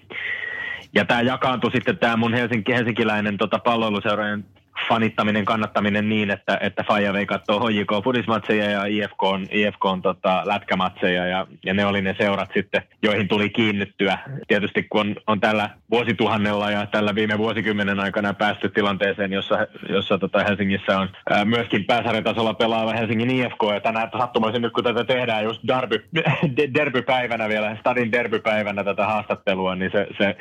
ja 0.96 1.06
tämä 1.06 1.22
jakaantui 1.22 1.72
sitten 1.72 1.98
tämä 1.98 2.18
mun 2.18 2.34
helsinki, 2.34 2.74
helsinkiläinen 2.74 3.38
tota, 3.38 3.60
palloiluseurojen 3.60 4.46
fanittaminen, 4.90 5.46
kannattaminen 5.46 6.10
niin, 6.10 6.32
että, 6.32 6.58
että 6.62 6.84
Faija 6.84 7.14
vei 7.14 7.26
katsoa 7.26 7.70
HJK 7.70 8.04
fudismatseja 8.04 8.70
ja 8.70 8.86
IFK 8.86 9.24
on, 9.24 9.48
IFK 9.52 9.86
on 9.86 10.02
tota, 10.02 10.42
lätkämatseja 10.46 11.26
ja, 11.26 11.48
ja, 11.66 11.74
ne 11.74 11.86
oli 11.86 12.02
ne 12.02 12.16
seurat 12.18 12.50
sitten, 12.54 12.84
joihin 13.04 13.28
tuli 13.28 13.50
kiinnittyä. 13.50 14.18
Tietysti 14.48 14.84
kun 14.84 15.02
on, 15.02 15.16
on 15.28 15.40
tällä 15.40 15.70
vuosituhannella 15.92 16.72
ja 16.72 16.86
tällä 16.86 17.16
viime 17.16 17.38
vuosikymmenen 17.38 18.00
aikana 18.00 18.34
päästy 18.34 18.70
tilanteeseen, 18.70 19.34
jossa, 19.34 19.68
jossa 19.90 20.18
tota 20.18 20.44
Helsingissä 20.44 21.00
on 21.00 21.10
ää, 21.30 21.46
myöskin 21.46 21.86
pääsarjatasolla 21.86 22.54
pelaava 22.54 22.94
Helsingin 22.94 23.32
IFK 23.32 23.64
ja 23.74 23.80
tänään 23.80 24.10
sattumoisin 24.18 24.62
nyt 24.62 24.74
kun 24.74 24.84
tätä 24.84 25.04
tehdään 25.04 25.44
just 25.44 25.62
derby, 25.68 26.06
derbypäivänä 26.78 27.50
vielä, 27.50 27.78
stadin 27.80 28.12
derbypäivänä 28.12 28.84
tätä 28.84 29.06
haastattelua, 29.06 29.76
niin 29.76 29.92
se, 29.92 30.08
se, 30.18 30.36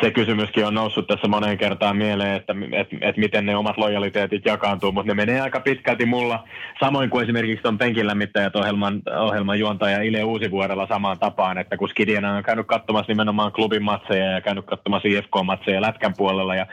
se 0.00 0.10
kysymyskin 0.10 0.66
on 0.66 0.74
noussut 0.74 1.06
tässä 1.06 1.28
moneen 1.28 1.58
kertaan 1.58 1.96
mieleen, 1.96 2.36
että 2.36 2.54
et, 2.72 2.88
et 3.00 3.16
miten 3.16 3.41
ne 3.46 3.56
omat 3.56 3.78
lojaliteetit 3.78 4.44
jakaantuu, 4.46 4.92
mutta 4.92 5.10
ne 5.10 5.14
menee 5.14 5.40
aika 5.40 5.60
pitkälti 5.60 6.06
mulla, 6.06 6.44
samoin 6.80 7.10
kuin 7.10 7.22
esimerkiksi 7.22 7.62
tuon 7.62 7.78
penkin 7.78 8.06
lämmittäjät 8.06 8.56
ohjelman, 8.56 9.02
ohjelman 9.18 9.58
juontaja 9.58 10.02
Ile 10.02 10.24
Uusivuorella 10.24 10.86
samaan 10.86 11.18
tapaan, 11.18 11.58
että 11.58 11.76
kun 11.76 11.88
Skidiana 11.88 12.36
on 12.36 12.42
käynyt 12.42 12.66
katsomassa 12.66 13.10
nimenomaan 13.12 13.52
klubin 13.52 13.82
matseja 13.82 14.30
ja 14.30 14.40
käynyt 14.40 14.66
katsomassa 14.66 15.08
IFK-matseja 15.08 15.82
lätkän 15.82 16.14
puolella 16.16 16.54
ja, 16.54 16.66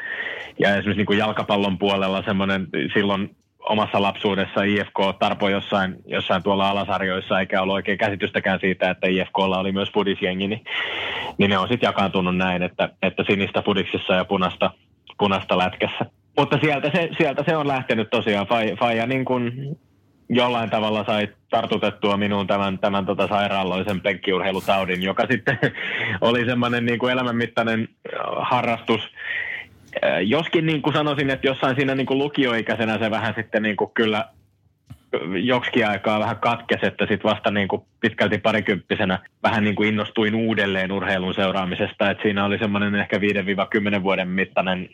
ja 0.60 0.70
esimerkiksi 0.70 0.98
niin 0.98 1.06
kuin 1.06 1.20
jalkapallon 1.20 1.78
puolella 1.78 2.24
semmoinen 2.24 2.68
silloin 2.94 3.36
omassa 3.70 4.02
lapsuudessa 4.02 4.64
IFK 4.64 5.00
tarpo 5.20 5.50
jossain, 5.50 5.96
jossain 6.06 6.44
tuolla 6.44 6.70
alasarjoissa, 6.70 7.40
eikä 7.40 7.62
ollut 7.62 7.76
oikein 7.76 7.98
käsitystäkään 7.98 8.60
siitä, 8.60 8.90
että 8.90 9.08
IFKlla 9.08 9.60
oli 9.60 9.72
myös 9.72 9.92
fudisjengi, 9.94 10.48
niin, 10.48 10.64
niin 11.38 11.50
ne 11.50 11.58
on 11.58 11.68
sitten 11.68 11.88
jakaantunut 11.88 12.38
näin, 12.38 12.64
että, 12.64 12.90
että 13.02 13.24
sinistä 13.28 13.62
fudiksessa 13.62 14.14
ja 14.14 14.26
punasta, 14.26 14.72
punasta 15.18 15.58
lätkässä. 15.58 16.06
Mutta 16.39 16.58
sieltä 16.62 16.91
se, 16.96 17.10
sieltä 17.17 17.43
se 17.48 17.55
on 17.58 17.67
lähtenyt 17.67 18.10
tosiaan. 18.10 18.48
Faija 18.79 19.05
niin 19.08 19.25
kuin 19.25 19.51
jollain 20.29 20.69
tavalla 20.69 21.05
sai 21.05 21.27
tartutettua 21.50 22.17
minuun 22.17 22.48
tämän, 22.48 22.79
tämän 22.79 23.05
tota 23.05 23.27
sairaaloisen 23.27 24.01
penkkiurheilutaudin, 24.01 25.03
joka 25.03 25.25
sitten 25.31 25.60
oli 26.22 26.46
semmoinen 26.46 26.86
niin 26.86 27.00
kuin 27.00 27.13
elämänmittainen 27.13 27.89
harrastus, 28.38 29.01
Joskin 30.22 30.65
niin 30.65 30.81
kuin 30.81 30.93
sanoisin, 30.93 31.29
että 31.29 31.48
jossain 31.48 31.75
siinä 31.75 31.96
niin 31.96 32.08
kuin 32.08 32.17
lukioikäisenä 32.17 32.98
se 32.98 33.12
vähän 33.12 33.34
sitten 33.38 33.63
niin 33.63 33.77
kuin 33.77 33.91
kyllä 33.93 34.25
joksikin 35.43 35.88
aikaa 35.88 36.19
vähän 36.19 36.38
katkesi, 36.38 36.86
että 36.86 37.05
sitten 37.05 37.31
vasta 37.31 37.51
niin 37.51 37.67
kuin 37.67 37.81
pitkälti 38.00 38.38
parikymppisenä 38.38 39.19
vähän 39.43 39.63
niin 39.63 39.75
kuin 39.75 39.89
innostuin 39.89 40.36
uudelleen 40.36 40.91
urheilun 40.91 41.34
seuraamisesta. 41.34 42.10
että 42.10 42.24
siinä 42.24 42.46
oli 42.46 42.58
semmoinen 42.58 42.96
ehkä 42.96 43.17
5-10 43.17 44.03
vuoden 44.03 44.27
mittainen 44.27 44.89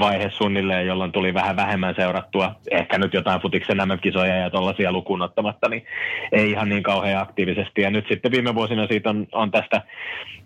vaihe 0.00 0.30
suunnilleen, 0.30 0.86
jolloin 0.86 1.12
tuli 1.12 1.34
vähän 1.34 1.56
vähemmän 1.56 1.94
seurattua, 1.94 2.54
ehkä 2.70 2.98
nyt 2.98 3.14
jotain 3.14 3.40
futiksen 3.40 3.76
MM-kisoja 3.76 4.36
ja 4.36 4.50
tuollaisia 4.50 4.92
lukuun 4.92 5.22
ottamatta, 5.22 5.68
niin 5.68 5.84
ei 6.32 6.50
ihan 6.50 6.68
niin 6.68 6.82
kauhean 6.82 7.22
aktiivisesti. 7.22 7.82
Ja 7.82 7.90
nyt 7.90 8.04
sitten 8.08 8.32
viime 8.32 8.54
vuosina 8.54 8.86
siitä 8.86 9.10
on, 9.10 9.26
on 9.32 9.50
tästä 9.50 9.82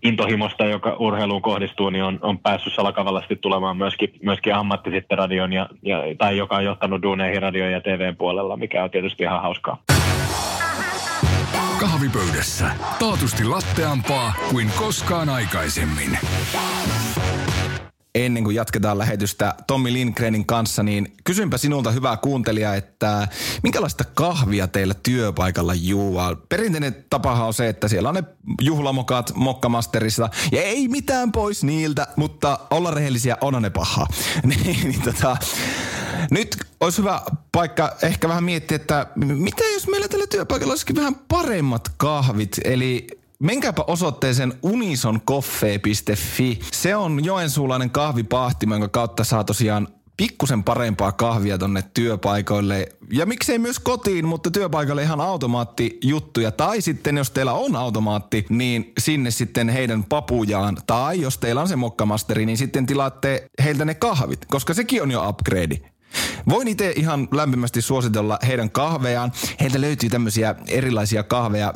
intohimosta, 0.03 0.65
joka 0.65 0.97
urheiluun 0.99 1.43
kohdistuu, 1.43 1.91
niin 1.91 2.05
on, 2.05 2.19
on 2.23 2.39
päässyt 2.39 2.75
salakavallasti 2.75 3.37
tulemaan 3.37 3.77
myöskin, 3.77 4.13
myöskin 4.23 4.55
ammatti 4.55 4.91
sitten 4.91 5.19
radion, 5.19 5.53
ja, 5.53 5.69
ja, 5.83 5.99
tai 6.19 6.37
joka 6.37 6.57
on 6.57 6.65
johtanut 6.65 7.03
duuneihin 7.03 7.43
radio- 7.43 7.71
ja 7.71 7.81
TV-puolella, 7.81 8.57
mikä 8.57 8.85
on 8.85 8.91
tietysti 8.91 9.23
ihan 9.23 9.43
hauskaa. 9.43 9.83
Kahvipöydässä. 11.81 12.71
Taatusti 12.99 13.45
latteampaa 13.45 14.35
kuin 14.51 14.71
koskaan 14.79 15.29
aikaisemmin 15.29 16.19
ennen 18.15 18.45
kuin 18.45 18.57
jatketaan 18.57 18.99
lähetystä 18.99 19.55
Tommi 19.67 19.93
Lindgrenin 19.93 20.47
kanssa, 20.47 20.83
niin 20.83 21.15
kysynpä 21.25 21.59
sinulta 21.59 21.91
hyvää 21.91 22.17
kuuntelija, 22.17 22.75
että 22.75 23.29
minkälaista 23.63 24.05
kahvia 24.05 24.69
teillä 24.69 24.95
työpaikalla 25.03 25.75
juua? 25.75 26.37
Perinteinen 26.49 27.05
tapahan 27.11 27.47
on 27.47 27.55
se, 27.55 27.69
että 27.69 27.89
siellä 27.89 28.09
on 28.09 28.15
ne 28.15 28.25
juhlamokat 28.61 29.33
mokkamasterissa 29.35 30.29
ja 30.53 30.63
ei 30.63 30.89
mitään 30.89 31.33
pois 31.33 31.65
niiltä, 31.65 32.07
mutta 32.17 32.59
olla 32.71 32.91
rehellisiä 32.91 33.37
on 33.41 33.63
ne 33.63 33.71
paha. 33.71 34.07
niin, 34.43 34.89
niin 34.89 35.03
tota, 35.03 35.37
nyt 36.31 36.57
olisi 36.81 36.99
hyvä 36.99 37.21
paikka 37.53 37.97
ehkä 38.03 38.29
vähän 38.29 38.45
miettiä, 38.45 38.77
että 38.77 39.07
mitä 39.17 39.65
jos 39.75 39.89
meillä 39.89 40.09
tällä 40.09 40.27
työpaikalla 40.27 40.73
olisikin 40.73 40.97
vähän 40.97 41.15
paremmat 41.29 41.91
kahvit, 41.97 42.61
eli 42.65 43.07
Menkääpä 43.45 43.85
osoitteeseen 43.87 44.55
unisoncoffee.fi. 44.63 46.61
Se 46.73 46.97
on 46.97 47.25
joensuulainen 47.25 47.91
kahvipahtima, 47.91 48.75
jonka 48.75 48.89
kautta 48.89 49.25
saa 49.25 49.45
tosiaan 49.45 49.89
pikkusen 50.17 50.65
parempaa 50.65 51.13
kahvia 51.13 51.59
tonne 51.59 51.85
työpaikoille. 51.95 52.89
Ja 53.13 53.27
miksei 53.27 53.59
myös 53.59 53.79
kotiin, 53.79 54.27
mutta 54.27 54.51
työpaikalle 54.51 55.03
ihan 55.03 55.21
automaattijuttuja. 55.21 56.51
Tai 56.51 56.81
sitten 56.81 57.17
jos 57.17 57.31
teillä 57.31 57.53
on 57.53 57.77
automaatti, 57.77 58.47
niin 58.49 58.93
sinne 58.99 59.31
sitten 59.31 59.69
heidän 59.69 60.05
papujaan. 60.05 60.77
Tai 60.87 61.21
jos 61.21 61.39
teillä 61.39 61.61
on 61.61 61.69
se 61.69 61.77
mokkamasteri, 61.77 62.47
niin 62.47 62.59
sitten 62.59 62.87
tilaatte 62.87 63.47
heiltä 63.65 63.85
ne 63.85 63.95
kahvit, 63.95 64.47
koska 64.47 64.75
sekin 64.75 65.03
on 65.03 65.11
jo 65.11 65.29
upgrade. 65.29 65.94
Voin 66.49 66.69
itse 66.69 66.93
ihan 66.97 67.29
lämpimästi 67.33 67.83
suositella 67.83 68.39
heidän 68.47 68.71
kahvejaan. 68.71 69.33
Heiltä 69.61 69.81
löytyy 69.81 70.11
tämmöisiä 70.11 70.55
erilaisia 70.69 71.23
kahveja, 71.23 71.75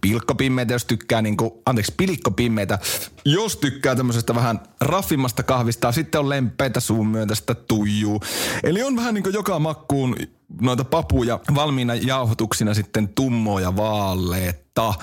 pilkkopimmeitä, 0.00 0.72
jos 0.72 0.84
tykkää, 0.84 1.22
niin 1.22 1.36
kuin, 1.36 1.50
anteeksi, 1.66 1.94
pilikkopimmeitä, 1.96 2.78
jos 3.24 3.56
tykkää 3.56 3.96
tämmöisestä 3.96 4.34
vähän 4.34 4.60
raffimmasta 4.80 5.42
kahvista. 5.42 5.92
Sitten 5.92 6.20
on 6.20 6.28
lempeitä 6.28 6.80
suun 6.80 7.06
myöntästä 7.06 7.54
tuijuu. 7.54 8.20
Eli 8.62 8.82
on 8.82 8.96
vähän 8.96 9.14
niin 9.14 9.22
kuin 9.22 9.34
joka 9.34 9.58
makkuun 9.58 10.16
noita 10.60 10.84
papuja 10.84 11.40
valmiina 11.54 11.94
jauhotuksina 11.94 12.74
sitten 12.74 13.08
tummoa 13.08 13.60
ja 13.60 13.76
vaaleetta. 13.76 14.94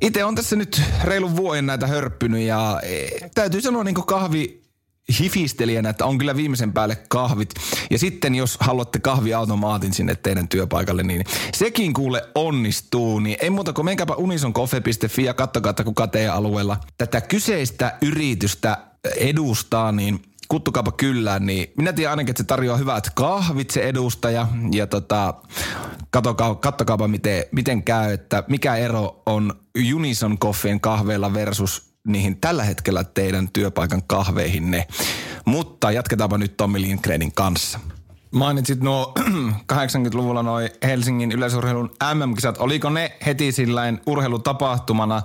Itse 0.00 0.24
on 0.24 0.34
tässä 0.34 0.56
nyt 0.56 0.82
reilun 1.04 1.36
vuoden 1.36 1.66
näitä 1.66 1.86
hörppynyt 1.86 2.40
ja 2.40 2.80
e, 2.82 3.08
täytyy 3.34 3.60
sanoa 3.60 3.84
niin 3.84 3.94
kahvi 3.94 4.61
hifistelijänä, 5.20 5.88
että 5.88 6.06
on 6.06 6.18
kyllä 6.18 6.36
viimeisen 6.36 6.72
päälle 6.72 6.96
kahvit. 7.08 7.54
Ja 7.90 7.98
sitten 7.98 8.34
jos 8.34 8.56
haluatte 8.60 8.98
kahviautomaatin 8.98 9.94
sinne 9.94 10.14
teidän 10.14 10.48
työpaikalle, 10.48 11.02
niin 11.02 11.24
sekin 11.54 11.92
kuule 11.92 12.22
onnistuu. 12.34 13.18
Niin 13.18 13.36
ei 13.40 13.50
muuta 13.50 13.72
kuin 13.72 13.84
menkääpä 13.84 14.14
unisoncoffee.fi 14.14 15.24
ja 15.24 15.34
katsokaa, 15.34 15.70
että 15.70 15.84
kuka 15.84 16.06
teidän 16.06 16.34
alueella 16.34 16.76
tätä 16.98 17.20
kyseistä 17.20 17.98
yritystä 18.02 18.78
edustaa, 19.16 19.92
niin 19.92 20.22
kuttukaapa 20.48 20.92
kyllä, 20.92 21.38
niin 21.38 21.72
minä 21.76 21.92
tiedän 21.92 22.10
ainakin, 22.10 22.30
että 22.30 22.42
se 22.42 22.46
tarjoaa 22.46 22.76
hyvät 22.76 23.10
kahvit 23.14 23.70
se 23.70 23.82
edustaja 23.82 24.48
ja 24.72 24.86
tota, 24.86 25.34
katsokaa, 26.10 26.54
katsokaapa 26.54 27.08
miten, 27.08 27.44
miten 27.52 27.82
käy, 27.82 28.12
että 28.12 28.44
mikä 28.48 28.76
ero 28.76 29.22
on 29.26 29.52
Unison 29.94 30.38
Coffeen 30.38 30.80
kahveilla 30.80 31.34
versus 31.34 31.91
niihin 32.06 32.40
tällä 32.40 32.64
hetkellä 32.64 33.04
teidän 33.04 33.48
työpaikan 33.52 34.02
kahveihinne. 34.06 34.86
Mutta 35.44 35.90
jatketaanpa 35.90 36.38
nyt 36.38 36.56
Tommi 36.56 36.80
Lindgrenin 36.80 37.32
kanssa. 37.32 37.80
Mainitsit 38.30 38.80
nuo 38.80 39.14
80-luvulla 39.72 40.42
noin 40.42 40.70
Helsingin 40.82 41.32
yleisurheilun 41.32 41.90
MM-kisat. 42.14 42.58
Oliko 42.58 42.90
ne 42.90 43.16
heti 43.26 43.52
sillain 43.52 44.00
urheilutapahtumana 44.06 45.22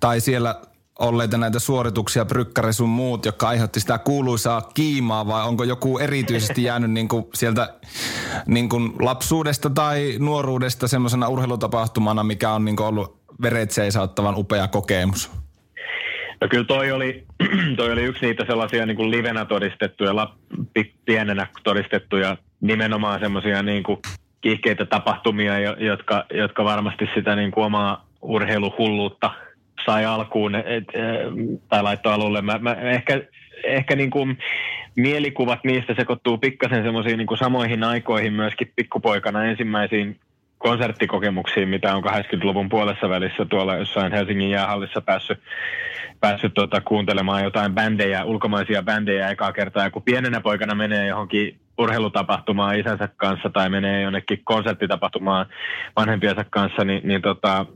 tai 0.00 0.20
siellä 0.20 0.60
olleita 0.98 1.38
näitä 1.38 1.58
suorituksia, 1.58 2.24
Brykkari 2.24 2.72
sun 2.72 2.88
muut, 2.88 3.24
jotka 3.24 3.48
aiheutti 3.48 3.80
sitä 3.80 3.98
kuuluisaa 3.98 4.60
kiimaa 4.60 5.26
vai 5.26 5.44
onko 5.44 5.64
joku 5.64 5.98
erityisesti 5.98 6.62
jäänyt 6.68 6.90
niin 6.90 7.08
kuin 7.08 7.24
sieltä 7.34 7.74
niin 8.46 8.68
kuin 8.68 8.92
lapsuudesta 9.00 9.70
tai 9.70 10.16
nuoruudesta 10.18 10.88
semmoisena 10.88 11.28
urheilutapahtumana, 11.28 12.24
mikä 12.24 12.52
on 12.52 12.64
niin 12.64 12.76
kuin 12.76 12.86
ollut 12.86 13.18
veret 13.42 13.70
seisauttavan 13.70 14.34
upea 14.36 14.68
kokemus? 14.68 15.43
No 16.44 16.48
kyllä 16.48 16.64
toi 16.64 16.92
oli, 16.92 17.24
toi 17.76 17.92
oli 17.92 18.02
yksi 18.02 18.26
niitä 18.26 18.44
sellaisia 18.46 18.86
niin 18.86 18.96
kuin 18.96 19.10
livenä 19.10 19.44
todistettuja, 19.44 20.16
lap, 20.16 20.30
pienenä 21.04 21.46
todistettuja 21.64 22.36
nimenomaan 22.60 23.20
semmoisia 23.20 23.62
niin 23.62 23.82
kuin 23.82 23.98
kiihkeitä 24.40 24.84
tapahtumia, 24.84 25.58
jotka, 25.58 26.24
jotka 26.34 26.64
varmasti 26.64 27.08
sitä 27.14 27.36
niin 27.36 27.50
kuin 27.50 27.64
omaa 27.64 28.06
urheiluhulluutta 28.22 29.30
sai 29.86 30.04
alkuun 30.04 30.54
et, 30.54 30.66
et, 30.66 30.84
tai 31.68 31.82
laittoi 31.82 32.12
alulle. 32.12 32.42
Mä, 32.42 32.58
mä 32.58 32.72
ehkä 32.74 33.22
ehkä 33.64 33.96
niin 33.96 34.10
kuin 34.10 34.38
mielikuvat 34.96 35.64
niistä 35.64 35.94
sekoittuu 35.94 36.38
pikkasen 36.38 36.84
semmoisiin 36.84 37.18
niin 37.18 37.38
samoihin 37.38 37.84
aikoihin 37.84 38.32
myöskin 38.32 38.72
pikkupoikana 38.76 39.44
ensimmäisiin 39.44 40.20
konserttikokemuksiin, 40.64 41.68
mitä 41.68 41.96
on 41.96 42.04
80-luvun 42.04 42.68
puolessa 42.68 43.08
välissä 43.08 43.44
tuolla 43.44 43.76
jossain 43.76 44.12
Helsingin 44.12 44.50
jäähallissa 44.50 45.00
päässyt, 45.00 45.38
päässyt 46.20 46.54
tuota, 46.54 46.80
kuuntelemaan 46.80 47.44
jotain 47.44 47.74
bändejä, 47.74 48.24
ulkomaisia 48.24 48.82
bändejä 48.82 49.30
ekaa 49.30 49.52
kertaa. 49.52 49.84
Ja 49.84 49.90
kun 49.90 50.02
pienenä 50.02 50.40
poikana 50.40 50.74
menee 50.74 51.06
johonkin 51.06 51.60
urheilutapahtumaan 51.78 52.78
isänsä 52.78 53.08
kanssa 53.16 53.50
tai 53.50 53.68
menee 53.68 54.02
jonnekin 54.02 54.40
konserttitapahtumaan 54.44 55.46
vanhempiensa 55.96 56.44
kanssa, 56.50 56.84
niin, 56.84 57.08
niin 57.08 57.22
tota, 57.22 57.66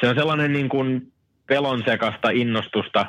se 0.00 0.08
on 0.08 0.14
sellainen 0.14 0.52
niin 0.52 0.68
kuin 0.68 1.12
pelon 1.46 1.82
sekasta 1.84 2.30
innostusta 2.30 3.06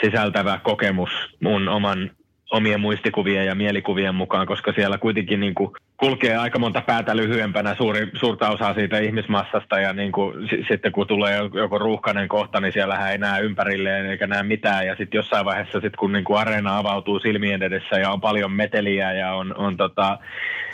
sisältävä 0.00 0.60
kokemus 0.62 1.10
mun 1.42 1.68
oman 1.68 2.10
omien 2.50 2.80
muistikuvien 2.80 3.46
ja 3.46 3.54
mielikuvien 3.54 4.14
mukaan, 4.14 4.46
koska 4.46 4.72
siellä 4.72 4.98
kuitenkin 4.98 5.40
niin 5.40 5.54
kuin 5.54 5.70
kulkee 5.96 6.36
aika 6.36 6.58
monta 6.58 6.80
päätä 6.80 7.16
lyhyempänä 7.16 7.74
suuri, 7.74 8.10
suurta 8.14 8.48
osaa 8.50 8.74
siitä 8.74 8.98
ihmismassasta 8.98 9.80
ja 9.80 9.92
niin 9.92 10.12
kuin, 10.12 10.48
s- 10.48 10.68
sitten 10.68 10.92
kun 10.92 11.06
tulee 11.06 11.36
joku 11.52 11.78
ruuhkainen 11.78 12.28
kohta, 12.28 12.60
niin 12.60 12.72
siellä 12.72 13.10
ei 13.10 13.18
näe 13.18 13.40
ympärilleen 13.42 14.06
eikä 14.06 14.26
näe 14.26 14.42
mitään. 14.42 14.86
Ja 14.86 14.96
sitten 14.96 15.18
jossain 15.18 15.44
vaiheessa 15.44 15.80
sit 15.80 15.96
kun 15.96 16.12
niin 16.12 16.24
kuin 16.24 16.38
areena 16.38 16.78
avautuu 16.78 17.18
silmien 17.18 17.62
edessä 17.62 17.96
ja 17.96 18.10
on 18.10 18.20
paljon 18.20 18.52
meteliä 18.52 19.12
ja 19.12 19.32
on, 19.32 19.54
on 19.56 19.76
tota, 19.76 20.18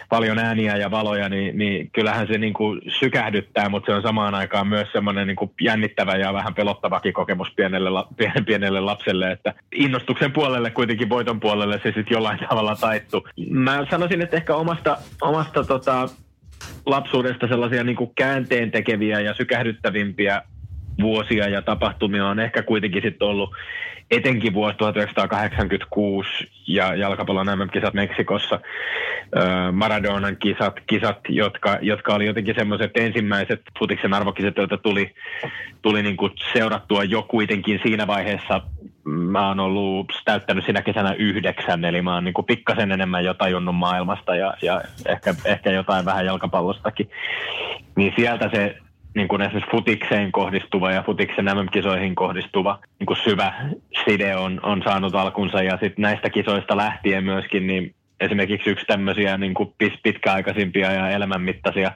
paljon 0.09 0.39
ääniä 0.39 0.77
ja 0.77 0.91
valoja, 0.91 1.29
niin, 1.29 1.59
niin 1.59 1.91
kyllähän 1.91 2.27
se 2.27 2.39
niin 2.39 2.53
kuin 2.53 2.81
sykähdyttää, 3.01 3.69
mutta 3.69 3.87
se 3.87 3.97
on 3.97 4.03
samaan 4.03 4.35
aikaan 4.35 4.67
myös 4.67 4.89
semmoinen 4.93 5.27
niin 5.27 5.51
jännittävä 5.61 6.17
ja 6.17 6.33
vähän 6.33 6.55
pelottavakin 6.55 7.13
kokemus 7.13 7.49
pienelle, 7.57 7.91
pienelle, 8.17 8.45
pienelle 8.47 8.81
lapselle, 8.81 9.33
että 9.33 9.55
innostuksen 9.75 10.33
puolelle 10.33 10.71
kuitenkin 10.71 11.09
voiton 11.09 11.41
puolelle 11.41 11.81
se 11.83 11.85
sitten 11.85 12.15
jollain 12.15 12.39
tavalla 12.49 12.77
taittu. 12.77 13.29
Mä 13.51 13.87
sanoisin, 13.91 14.23
että 14.23 14.37
ehkä 14.37 14.55
omasta, 14.55 14.99
omasta 15.23 15.65
tota, 15.65 16.09
lapsuudesta 16.87 17.49
sellaisia 17.49 17.85
niin 17.85 17.97
kuin 17.97 18.13
käänteen 18.15 18.71
tekeviä 18.71 19.21
ja 19.21 19.35
sykähdyttävimpiä 19.35 20.43
vuosia 21.03 21.49
ja 21.49 21.63
tapahtumia 21.63 22.27
on 22.27 22.41
ehkä 22.41 22.63
kuitenkin 22.63 23.03
sitten 23.03 23.29
ollut 23.29 23.55
etenkin 24.11 24.55
vuosi 24.55 24.77
1986 24.77 26.29
ja 26.67 26.95
jalkapallon 26.95 27.47
MM-kisat 27.47 27.95
Meksikossa, 27.95 28.61
Maradonan 29.73 30.37
kisat, 30.37 30.81
kisat 30.87 31.19
jotka, 31.29 31.79
jotka 31.83 32.15
oli 32.15 32.27
jotenkin 32.27 32.55
semmoiset 32.55 32.91
ensimmäiset 32.95 33.63
futiksen 33.79 34.15
arvokisat, 34.15 34.57
joita 34.57 34.77
tuli, 34.77 35.15
tuli 35.83 36.03
niin 36.03 36.17
kuin 36.17 36.33
seurattua 36.53 37.05
jo 37.05 37.23
kuitenkin 37.23 37.81
siinä 37.83 38.07
vaiheessa. 38.07 38.61
Mä 39.05 39.49
oon 39.49 39.61
ollut 39.61 40.13
täyttänyt 40.25 40.65
siinä 40.65 40.83
kesänä 40.83 41.15
yhdeksän, 41.19 41.85
eli 41.85 42.03
mä 42.03 42.15
oon 42.15 42.25
niin 42.25 42.35
kuin 42.35 42.45
pikkasen 42.45 42.93
enemmän 42.93 43.25
jo 43.25 43.35
tajunnut 43.35 43.77
maailmasta 43.77 44.37
ja, 44.37 44.55
ja 44.63 44.83
ehkä, 45.07 45.35
ehkä 45.45 45.71
jotain 45.71 46.05
vähän 46.05 46.27
jalkapallostakin. 46.27 47.11
Niin 47.97 48.13
sieltä 48.17 48.51
se 48.55 48.77
niin 49.17 49.29
kuin 49.29 49.43
esimerkiksi 49.43 49.71
futikseen 49.71 50.33
kohdistuva 50.33 50.91
ja 50.91 51.03
futiksen 51.03 51.45
MM-kisoihin 51.45 52.15
kohdistuva 52.15 52.79
niin 52.99 53.07
kuin 53.07 53.17
syvä 53.25 53.53
side 54.05 54.37
on, 54.37 54.61
on 54.63 54.83
saanut 54.85 55.15
alkunsa. 55.15 55.63
Ja 55.63 55.79
sitten 55.83 56.03
näistä 56.03 56.31
kisoista 56.31 56.77
lähtien 56.77 57.25
myöskin 57.25 57.67
niin 57.67 57.95
esimerkiksi 58.21 58.71
yksi 58.71 58.87
tämmöisiä 58.87 59.39
niin 59.39 59.55
kuin 59.55 59.75
pitkäaikaisimpia 60.03 60.93
ja 60.93 61.11
elämänmittaisia 61.11 61.93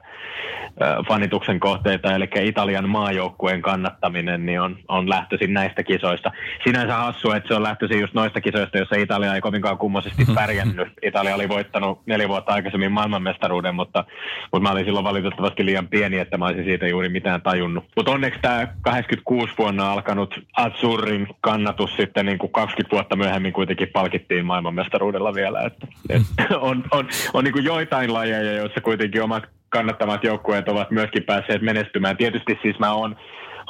fanituksen 1.08 1.60
kohteita, 1.60 2.14
eli 2.14 2.28
Italian 2.42 2.88
maajoukkueen 2.88 3.62
kannattaminen, 3.62 4.46
niin 4.46 4.60
on, 4.60 4.76
on 4.88 5.08
lähtöisin 5.08 5.54
näistä 5.54 5.82
kisoista. 5.82 6.30
Sinänsä 6.64 6.94
hassu, 6.94 7.30
että 7.30 7.48
se 7.48 7.54
on 7.54 7.62
lähtöisin 7.62 8.00
just 8.00 8.14
noista 8.14 8.40
kisoista, 8.40 8.78
joissa 8.78 8.96
Italia 8.96 9.34
ei 9.34 9.40
kovinkaan 9.40 9.78
kummoisesti 9.78 10.24
pärjännyt. 10.34 10.88
Italia 11.02 11.34
oli 11.34 11.48
voittanut 11.48 12.00
neljä 12.06 12.28
vuotta 12.28 12.52
aikaisemmin 12.52 12.92
maailmanmestaruuden, 12.92 13.74
mutta, 13.74 14.04
mutta 14.52 14.68
mä 14.68 14.72
olin 14.72 14.84
silloin 14.84 15.04
valitettavasti 15.04 15.64
liian 15.66 15.88
pieni, 15.88 16.18
että 16.18 16.38
mä 16.38 16.44
olisin 16.44 16.64
siitä 16.64 16.88
juuri 16.88 17.08
mitään 17.08 17.42
tajunnut. 17.42 17.84
Mutta 17.96 18.12
onneksi 18.12 18.40
tämä 18.40 18.68
86 18.82 19.54
vuonna 19.58 19.92
alkanut 19.92 20.40
Azurin 20.56 21.28
kannatus 21.40 21.96
sitten 21.96 22.26
niin 22.26 22.38
kuin 22.38 22.52
20 22.52 22.96
vuotta 22.96 23.16
myöhemmin 23.16 23.52
kuitenkin 23.52 23.88
palkittiin 23.88 24.46
maailmanmestaruudella 24.46 25.34
vielä. 25.34 25.60
Että, 25.60 25.86
et, 26.12 26.22
on 26.60 26.84
on, 26.90 27.08
on 27.34 27.44
niin 27.44 27.52
kuin 27.52 27.64
joitain 27.64 28.12
lajeja, 28.12 28.52
joissa 28.52 28.80
kuitenkin 28.80 29.22
omat 29.22 29.44
kannattamat 29.68 30.24
joukkueet 30.24 30.68
ovat 30.68 30.90
myöskin 30.90 31.22
päässeet 31.22 31.62
menestymään. 31.62 32.16
Tietysti 32.16 32.58
siis 32.62 32.78
mä 32.78 32.92
oon 32.92 33.16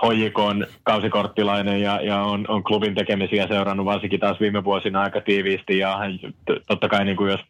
HJK 0.03 0.69
kausikorttilainen 0.83 1.83
ja, 1.83 2.01
ja 2.03 2.23
on, 2.23 2.45
on, 2.49 2.65
klubin 2.65 2.95
tekemisiä 2.95 3.47
seurannut 3.47 3.87
varsinkin 3.87 4.21
taas 4.21 4.41
viime 4.41 4.65
vuosina 4.65 5.03
aika 5.03 5.21
tiiviisti. 5.21 5.79
Ja 5.79 5.99
totta 6.67 6.89
kai 6.89 7.05
niin 7.05 7.17
kuin 7.17 7.31
jos 7.31 7.41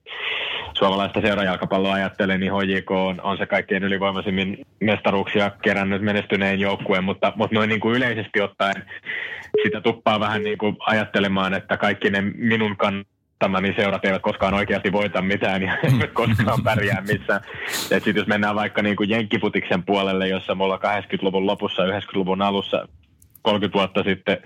suomalaista 0.79 1.21
seurajalkapalloa 1.21 1.95
ajattelee, 1.95 2.39
niin 2.39 2.53
HJK 2.53 2.91
on, 2.91 3.21
on 3.21 3.39
se 3.39 3.47
kaikkein 3.47 3.85
ylivoimaisimmin 3.85 4.67
mestaruuksia 4.81 5.51
kerännyt 5.63 6.03
menestyneen 6.03 6.61
joukkueen, 6.61 7.05
mutta, 7.05 7.33
mutta 7.37 7.55
noin 7.55 7.69
niin 7.69 7.81
kuin 7.81 7.97
yleisesti 7.97 8.41
ottaen 8.41 8.85
sitä 9.63 9.81
tuppaa 9.81 10.21
vähän 10.21 10.43
niin 10.43 10.59
kuin 10.59 10.77
ajattelemaan, 10.87 11.55
että 11.55 11.77
kaikki 11.77 12.11
ne 12.11 12.21
minun 12.21 12.77
kann 13.41 13.63
niin 13.63 13.75
seurat 13.77 14.05
eivät 14.05 14.23
koskaan 14.23 14.55
oikeasti 14.55 14.93
voita 14.93 15.23
mitään 15.23 15.63
ja 15.63 15.77
eivät 15.83 16.13
koskaan 16.13 16.63
pärjää 16.63 17.01
missään. 17.01 17.41
Sitten 17.67 18.17
jos 18.17 18.27
mennään 18.27 18.55
vaikka 18.55 18.83
niin 18.83 18.97
kuin 18.97 19.11
jenkkifutiksen 19.11 19.83
puolelle, 19.83 20.29
jossa 20.29 20.55
mulla 20.55 20.77
80-luvun 20.77 21.47
lopussa, 21.47 21.87
90-luvun 21.87 22.43
alussa 22.43 22.89
30 23.43 23.79
vuotta 23.79 24.03
sitten 24.03 24.39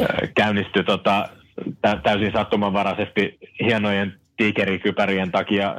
äh, 0.00 0.30
käynnistyi 0.34 0.84
tota, 0.84 1.28
täysin 2.02 2.32
sattumanvaraisesti 2.32 3.38
hienojen 3.60 4.14
tiikerikypärien 4.36 5.30
takia 5.30 5.76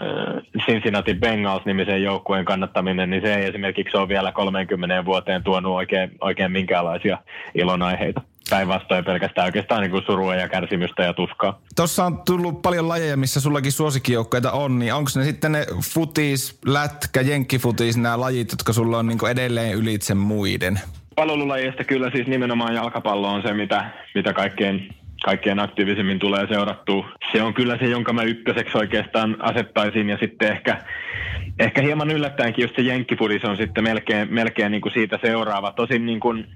Cincinnati 0.65 1.13
Bengals-nimisen 1.13 2.03
joukkueen 2.03 2.45
kannattaminen, 2.45 3.09
niin 3.09 3.21
se 3.21 3.35
ei 3.35 3.45
esimerkiksi 3.45 3.97
ole 3.97 4.07
vielä 4.07 4.31
30 4.31 5.05
vuoteen 5.05 5.43
tuonut 5.43 5.75
oikein, 5.75 6.11
oikein 6.21 6.51
minkäänlaisia 6.51 7.17
ilonaiheita 7.55 8.21
päinvastoin 8.49 9.05
pelkästään 9.05 9.45
oikeastaan 9.45 9.81
niin 9.81 9.91
kuin 9.91 10.03
surua 10.05 10.35
ja 10.35 10.49
kärsimystä 10.49 11.03
ja 11.03 11.13
tuskaa. 11.13 11.59
Tuossa 11.75 12.05
on 12.05 12.21
tullut 12.25 12.61
paljon 12.61 12.87
lajeja, 12.89 13.17
missä 13.17 13.41
sullakin 13.41 13.71
suosikkijoukkoita 13.71 14.51
on, 14.51 14.79
niin 14.79 14.93
onko 14.93 15.09
ne 15.15 15.23
sitten 15.23 15.51
ne 15.51 15.65
futis, 15.93 16.59
lätkä, 16.65 17.21
jenkkifutis, 17.21 17.97
nämä 17.97 18.19
lajit, 18.19 18.51
jotka 18.51 18.73
sulla 18.73 18.97
on 18.97 19.07
niin 19.07 19.27
edelleen 19.31 19.73
ylitse 19.73 20.13
muiden? 20.13 20.79
Palvelulajeista 21.15 21.83
kyllä 21.83 22.11
siis 22.11 22.27
nimenomaan 22.27 22.75
jalkapallo 22.75 23.29
on 23.29 23.41
se, 23.41 23.53
mitä, 23.53 23.91
mitä 24.15 24.33
kaikkein 24.33 24.95
kaikkein 25.23 25.59
aktiivisemmin 25.59 26.19
tulee 26.19 26.47
seurattua. 26.47 27.09
Se 27.31 27.41
on 27.41 27.53
kyllä 27.53 27.77
se, 27.77 27.85
jonka 27.85 28.13
mä 28.13 28.23
ykköseksi 28.23 28.77
oikeastaan 28.77 29.37
asettaisin 29.39 30.09
ja 30.09 30.17
sitten 30.17 30.51
ehkä, 30.51 30.77
ehkä 31.59 31.81
hieman 31.81 32.11
yllättäenkin 32.11 32.63
just 32.63 32.75
se 32.75 32.81
jenkkifudis 32.81 33.45
on 33.45 33.57
sitten 33.57 33.83
melkein, 33.83 34.33
melkein 34.33 34.71
niin 34.71 34.81
kuin 34.81 34.93
siitä 34.93 35.19
seuraava. 35.21 35.71
Tosin 35.71 36.05
niin 36.05 36.19
kuin 36.19 36.47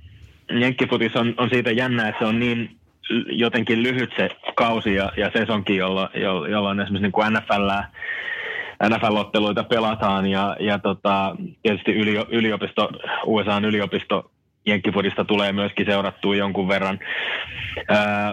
Jenkkifutis 0.51 1.15
on, 1.15 1.33
on 1.37 1.49
siitä 1.49 1.71
jännä, 1.71 2.07
että 2.07 2.19
se 2.19 2.25
on 2.25 2.39
niin 2.39 2.77
jotenkin 3.31 3.83
lyhyt 3.83 4.13
se 4.17 4.29
kausi 4.55 4.95
ja, 4.95 5.11
ja 5.17 5.31
sesonkin, 5.33 5.77
jolla, 5.77 6.09
jolla 6.49 6.71
esimerkiksi 6.71 7.01
niin 7.01 7.11
kuin 7.11 7.33
NFL, 7.33 7.69
NFL-otteluita 8.83 9.63
pelataan 9.63 10.27
ja, 10.27 10.57
ja 10.59 10.79
tota, 10.79 11.35
tietysti 11.63 11.91
yliopisto, 12.31 12.89
USAn 13.25 13.65
yliopisto 13.65 14.31
Jenkkifudista 14.65 15.25
tulee 15.25 15.51
myöskin 15.51 15.85
seurattua 15.85 16.35
jonkun 16.35 16.67
verran. 16.67 16.99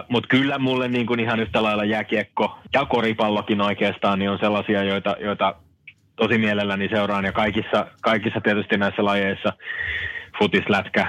Mutta 0.09 0.27
kyllä 0.27 0.59
mulle 0.59 0.87
niin 0.87 1.05
kuin 1.05 1.19
ihan 1.19 1.39
yhtä 1.39 1.63
lailla 1.63 1.85
jääkiekko 1.85 2.59
ja 2.73 2.85
koripallokin 2.85 3.61
oikeastaan 3.61 4.19
niin 4.19 4.29
on 4.29 4.39
sellaisia, 4.39 4.83
joita, 4.83 5.15
joita 5.19 5.55
tosi 6.15 6.37
mielelläni 6.37 6.89
seuraan 6.89 7.25
ja 7.25 7.31
kaikissa, 7.31 7.87
kaikissa 8.01 8.41
tietysti 8.41 8.77
näissä 8.77 9.05
lajeissa 9.05 9.53
futislätkä, 10.39 11.07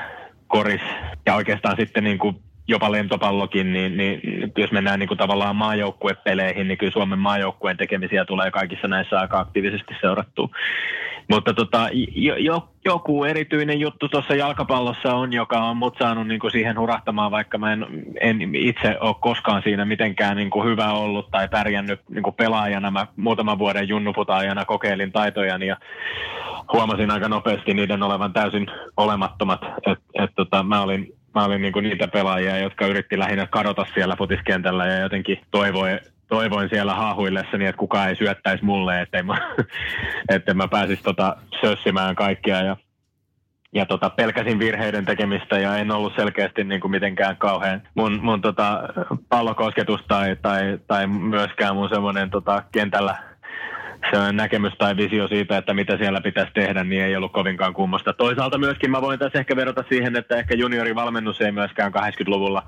koris 0.48 0.80
ja 1.26 1.34
oikeastaan 1.34 1.76
sitten 1.78 2.04
niin 2.04 2.18
kuin 2.18 2.36
jopa 2.68 2.92
lentopallokin, 2.92 3.72
niin, 3.72 3.96
niin 3.96 4.20
jos 4.56 4.72
mennään 4.72 4.98
niin 4.98 5.08
kuin 5.08 5.18
tavallaan 5.18 5.56
maajoukkuepeleihin, 5.56 6.68
niin 6.68 6.78
kyllä 6.78 6.92
Suomen 6.92 7.18
maajoukkueen 7.18 7.76
tekemisiä 7.76 8.24
tulee 8.24 8.50
kaikissa 8.50 8.88
näissä 8.88 9.20
aika 9.20 9.38
aktiivisesti 9.38 9.94
seurattua. 10.00 10.48
Mutta 11.30 11.54
tota, 11.54 11.88
jo, 12.14 12.36
jo, 12.36 12.68
joku 12.84 13.24
erityinen 13.24 13.80
juttu 13.80 14.08
tuossa 14.08 14.34
jalkapallossa 14.34 15.14
on, 15.14 15.32
joka 15.32 15.58
on 15.58 15.76
mut 15.76 15.96
saanut 15.98 16.28
niin 16.28 16.40
kuin 16.40 16.50
siihen 16.50 16.78
hurahtamaan, 16.78 17.30
vaikka 17.30 17.58
mä 17.58 17.72
en, 17.72 17.86
en 18.20 18.54
itse 18.54 18.96
ole 19.00 19.14
koskaan 19.20 19.62
siinä 19.62 19.84
mitenkään 19.84 20.36
niin 20.36 20.50
kuin 20.50 20.68
hyvä 20.68 20.92
ollut 20.92 21.30
tai 21.30 21.48
pärjännyt 21.48 22.00
niin 22.08 22.22
kuin 22.22 22.34
pelaajana. 22.34 22.90
Mä 22.90 23.06
muutaman 23.16 23.58
vuoden 23.58 23.88
junnuputaajana 23.88 24.64
kokeilin 24.64 25.12
taitojani 25.12 25.66
ja 25.66 25.76
huomasin 26.72 27.10
aika 27.10 27.28
nopeasti 27.28 27.74
niiden 27.74 28.02
olevan 28.02 28.32
täysin 28.32 28.66
olemattomat. 28.96 29.60
Et, 29.86 29.98
et 30.14 30.30
tota, 30.36 30.62
mä 30.62 30.82
olin, 30.82 31.14
mä 31.34 31.44
olin 31.44 31.62
niinku 31.62 31.80
niitä 31.80 32.08
pelaajia, 32.08 32.58
jotka 32.58 32.86
yritti 32.86 33.18
lähinnä 33.18 33.46
kadota 33.46 33.86
siellä 33.94 34.16
futiskentällä 34.16 34.86
ja 34.86 35.00
jotenkin 35.00 35.40
toivoi, 35.50 35.98
toivoin 36.28 36.68
siellä 36.68 36.94
haahuillessani, 36.94 37.66
että 37.66 37.78
kukaan 37.78 38.08
ei 38.08 38.16
syöttäisi 38.16 38.64
mulle, 38.64 39.00
ettei 39.00 39.22
mä, 39.22 39.54
ettei 40.34 40.54
mä 40.54 40.68
pääsisi 40.68 41.02
tota 41.02 41.36
sössimään 41.60 42.14
kaikkia. 42.14 42.62
Ja, 42.62 42.76
ja 43.74 43.86
tota, 43.86 44.10
pelkäsin 44.10 44.58
virheiden 44.58 45.04
tekemistä 45.04 45.58
ja 45.58 45.76
en 45.76 45.90
ollut 45.90 46.16
selkeästi 46.16 46.64
niin 46.64 46.80
kuin 46.80 46.90
mitenkään 46.90 47.36
kauhean 47.36 47.82
mun, 47.94 48.20
mun 48.22 48.40
tota, 48.40 48.82
pallokosketus 49.28 50.00
tai, 50.08 50.36
tai, 50.42 50.78
tai 50.86 51.06
myöskään 51.06 51.76
mun 51.76 51.88
semmoinen 51.88 52.30
tota, 52.30 52.62
kentällä 52.72 53.16
se 54.10 54.32
näkemys 54.32 54.72
tai 54.78 54.96
visio 54.96 55.28
siitä, 55.28 55.56
että 55.56 55.74
mitä 55.74 55.96
siellä 55.96 56.20
pitäisi 56.20 56.52
tehdä, 56.54 56.84
niin 56.84 57.02
ei 57.02 57.16
ollut 57.16 57.32
kovinkaan 57.32 57.74
kummosta. 57.74 58.12
Toisaalta 58.12 58.58
myöskin 58.58 58.90
mä 58.90 59.02
voin 59.02 59.18
tässä 59.18 59.38
ehkä 59.38 59.56
verrata 59.56 59.84
siihen, 59.88 60.16
että 60.16 60.36
ehkä 60.36 60.54
juniorivalmennus 60.54 61.40
ei 61.40 61.52
myöskään 61.52 61.92
80-luvulla 61.94 62.62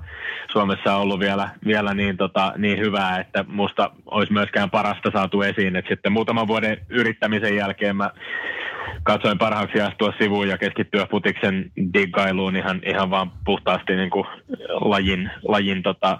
Suomessa 0.51 0.95
ollut 0.95 1.19
vielä, 1.19 1.49
vielä 1.65 1.93
niin, 1.93 2.17
tota, 2.17 2.53
niin 2.57 2.79
hyvää, 2.79 3.19
että 3.19 3.45
musta 3.47 3.91
olisi 4.05 4.33
myöskään 4.33 4.69
parasta 4.69 5.11
saatu 5.11 5.41
esiin. 5.41 5.75
Et 5.75 5.85
sitten 5.89 6.11
muutaman 6.11 6.47
vuoden 6.47 6.77
yrittämisen 6.89 7.55
jälkeen 7.55 7.95
mä 7.95 8.09
katsoin 9.03 9.37
parhaaksi 9.37 9.81
astua 9.81 10.13
sivuun 10.17 10.47
ja 10.47 10.57
keskittyä 10.57 11.07
futiksen 11.11 11.71
diggailuun 11.93 12.55
ihan, 12.55 12.81
ihan 12.85 13.09
vaan 13.09 13.31
puhtaasti 13.45 13.95
niin 13.95 14.09
kuin 14.09 14.27
lajin, 14.69 15.29
lajin 15.43 15.83
tota, 15.83 16.17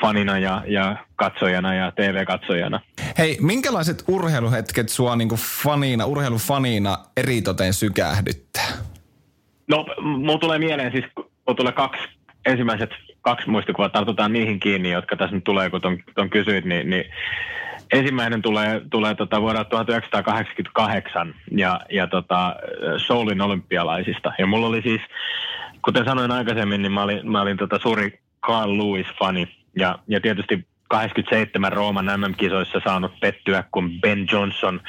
fanina 0.00 0.38
ja, 0.38 0.62
ja 0.66 0.96
katsojana 1.16 1.74
ja 1.74 1.92
TV-katsojana. 1.92 2.80
Hei, 3.18 3.36
minkälaiset 3.40 4.04
urheiluhetket 4.08 4.88
sua 4.88 5.16
niin 5.16 5.28
kuin 5.28 5.40
fanina, 5.64 6.06
urheilufaniina 6.06 6.98
eritoten 7.16 7.72
sykähdyttää? 7.72 8.68
No, 9.68 9.86
mulla 10.00 10.38
tulee 10.38 10.58
mieleen 10.58 10.92
siis, 10.92 11.04
mulla 11.16 11.56
tulee 11.56 11.72
kaksi 11.72 12.02
ensimmäiset 12.46 12.90
kaksi 13.22 13.50
muistikuvaa, 13.50 13.88
tartutaan 13.88 14.32
niihin 14.32 14.60
kiinni, 14.60 14.90
jotka 14.90 15.16
tässä 15.16 15.34
nyt 15.34 15.44
tulee, 15.44 15.70
kun 15.70 15.80
ton, 15.80 15.98
ton 16.14 16.30
kysyit, 16.30 16.64
niin, 16.64 16.90
niin 16.90 17.04
ensimmäinen 17.92 18.42
tulee, 18.42 18.82
tulee 18.90 19.14
tota 19.14 19.40
vuodelta 19.40 19.70
1988 19.70 21.34
ja, 21.50 21.80
ja 21.90 22.06
tota 22.06 22.56
Soulin 22.96 23.40
olympialaisista. 23.40 24.32
Ja 24.38 24.46
mulla 24.46 24.66
oli 24.66 24.82
siis, 24.82 25.00
kuten 25.84 26.04
sanoin 26.04 26.30
aikaisemmin, 26.30 26.82
niin 26.82 26.92
mä 26.92 27.02
olin, 27.02 27.30
mä 27.30 27.40
olin 27.42 27.56
tota 27.56 27.78
suuri 27.78 28.20
Carl 28.46 28.78
Lewis-fani. 28.78 29.48
Ja, 29.76 29.98
ja 30.08 30.20
tietysti 30.20 30.66
87 30.88 31.72
Rooman 31.72 32.20
MM-kisoissa 32.20 32.80
saanut 32.84 33.20
pettyä, 33.20 33.64
kun 33.70 34.00
Ben 34.00 34.26
Johnson 34.32 34.80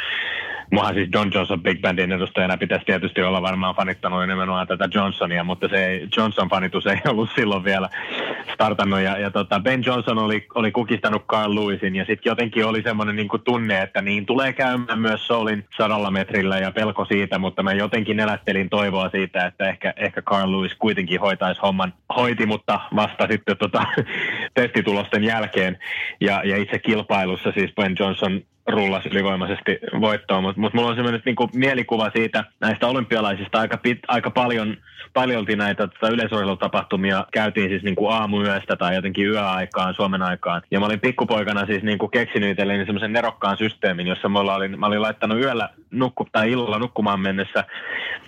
Muahan 0.72 0.94
siis 0.94 1.10
John 1.14 1.32
Johnson 1.34 1.64
Big 1.64 1.82
Bandin 1.82 2.12
edustajana 2.12 2.58
pitäisi 2.58 2.86
tietysti 2.86 3.22
olla 3.22 3.42
varmaan 3.42 3.76
fanittanut 3.76 4.28
nimenomaan 4.28 4.68
tätä 4.68 4.90
Johnsonia, 4.94 5.44
mutta 5.44 5.68
se 5.68 6.08
Johnson-fanitus 6.18 6.88
ei 6.88 7.02
ollut 7.12 7.30
silloin 7.36 7.64
vielä 7.64 7.90
startannut. 8.54 9.00
Ja, 9.00 9.18
ja 9.18 9.32
tota 9.32 9.60
ben 9.60 9.84
Johnson 9.86 10.18
oli, 10.18 10.46
oli 10.56 10.72
kukistanut 10.72 11.26
Carl 11.26 11.56
Lewisin 11.56 11.96
ja 11.96 12.06
sitten 12.06 12.32
jotenkin 12.32 12.66
oli 12.66 12.82
semmoinen 12.82 13.16
niin 13.16 13.30
tunne, 13.44 13.82
että 13.82 14.02
niin 14.02 14.26
tulee 14.26 14.54
käymään 14.54 15.00
myös 15.00 15.28
Soulin 15.28 15.66
sadalla 15.78 16.12
metrillä 16.12 16.58
ja 16.58 16.72
pelko 16.72 17.06
siitä, 17.06 17.40
mutta 17.40 17.64
mä 17.64 17.74
jotenkin 17.74 18.20
elättelin 18.20 18.70
toivoa 18.70 19.10
siitä, 19.10 19.46
että 19.46 19.70
ehkä, 19.70 19.94
ehkä 19.98 20.22
Carl 20.22 20.52
Lewis 20.52 20.76
kuitenkin 20.76 21.20
hoitaisi 21.20 21.62
homman. 21.62 21.94
Hoiti, 22.16 22.46
mutta 22.46 22.80
vasta 22.96 23.28
sitten 23.32 23.58
tota, 23.58 23.84
testitulosten 24.54 25.24
jälkeen. 25.24 25.78
Ja, 26.22 26.42
ja 26.44 26.58
itse 26.58 26.80
kilpailussa 26.80 27.52
siis 27.52 27.72
Ben 27.76 27.96
Johnson 28.00 28.42
rullasi 28.67 29.10
ylivoimaisesti 29.10 29.80
voittoon, 30.02 30.43
mutta 30.43 30.62
mut 30.62 30.74
mulla 30.74 30.89
on 30.89 30.95
semmoinen 30.95 31.21
niin 31.26 31.36
mielikuva 31.54 32.12
siitä 32.15 32.43
näistä 32.60 32.88
olympialaisista 32.88 33.60
aika, 33.60 33.78
pit, 33.78 34.00
aika 34.08 34.32
paljon, 34.32 34.78
paljolti 35.13 35.56
näitä 35.56 35.88
tota, 35.88 36.13
yleisurheilutapahtumia 36.13 37.26
käytiin 37.34 37.69
siis 37.69 37.84
niin 37.84 37.95
kuin 37.95 38.13
aamuyöstä 38.13 38.76
tai 38.76 38.95
jotenkin 38.95 39.28
yöaikaan, 39.28 39.93
Suomen 39.93 40.21
aikaan. 40.21 40.62
Ja 40.71 40.80
mä 40.80 40.86
olin 40.86 41.00
pikkupoikana 41.00 41.65
siis 41.65 41.84
niin 41.84 41.97
kuin 41.97 42.12
keksinyt 42.12 42.50
itselleni 42.50 42.86
semmoisen 42.86 43.13
nerokkaan 43.13 43.58
systeemin, 43.58 44.08
jossa 44.08 44.30
mulla 44.30 44.56
olin, 44.56 44.80
mä 44.80 44.86
olin 44.86 45.02
laittanut 45.02 45.39
yöllä 45.39 45.69
nukku, 45.91 46.28
tai 46.32 46.52
illalla 46.52 46.80
nukkumaan 46.80 47.19
mennessä 47.19 47.63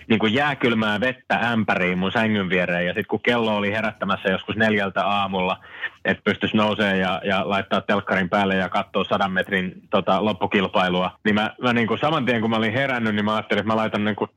niin 0.08 0.20
kuin 0.20 0.34
jääkylmää 0.34 1.00
vettä 1.00 1.36
ämpäriin 1.36 1.98
mun 1.98 2.12
sängyn 2.12 2.50
viereen. 2.50 2.86
Ja 2.86 2.92
sitten 2.94 3.08
kun 3.08 3.20
kello 3.24 3.58
oli 3.58 3.72
herättämässä 3.72 4.30
joskus 4.30 4.56
neljältä 4.56 5.06
aamulla, 5.06 5.58
että 6.06 6.24
pystyisi 6.24 6.58
nousemaan 6.58 7.00
ja, 7.00 7.22
ja 7.26 7.50
laittaa 7.50 7.82
telkkarin 7.82 8.30
päälle 8.30 8.56
ja 8.56 8.70
katsoa 8.70 9.04
sadan 9.04 9.32
metrin 9.32 9.82
tota, 9.90 10.26
loppukilpailua, 10.26 11.12
niin 11.26 11.36
mä, 11.36 11.56
mä 11.62 11.74
niin 11.74 11.88
kuin 11.88 12.00
saman 12.00 12.26
tien 12.26 12.42
kun 12.42 12.50
mä 12.50 12.56
olin 12.56 12.74
herännyt, 12.74 13.16
niin 13.16 13.26
mä 13.26 13.36
ajattelin, 13.36 13.60
että 13.60 13.74
mä 13.74 13.76
laitan 13.76 14.06
niin 14.06 14.16
kuin 14.16 14.30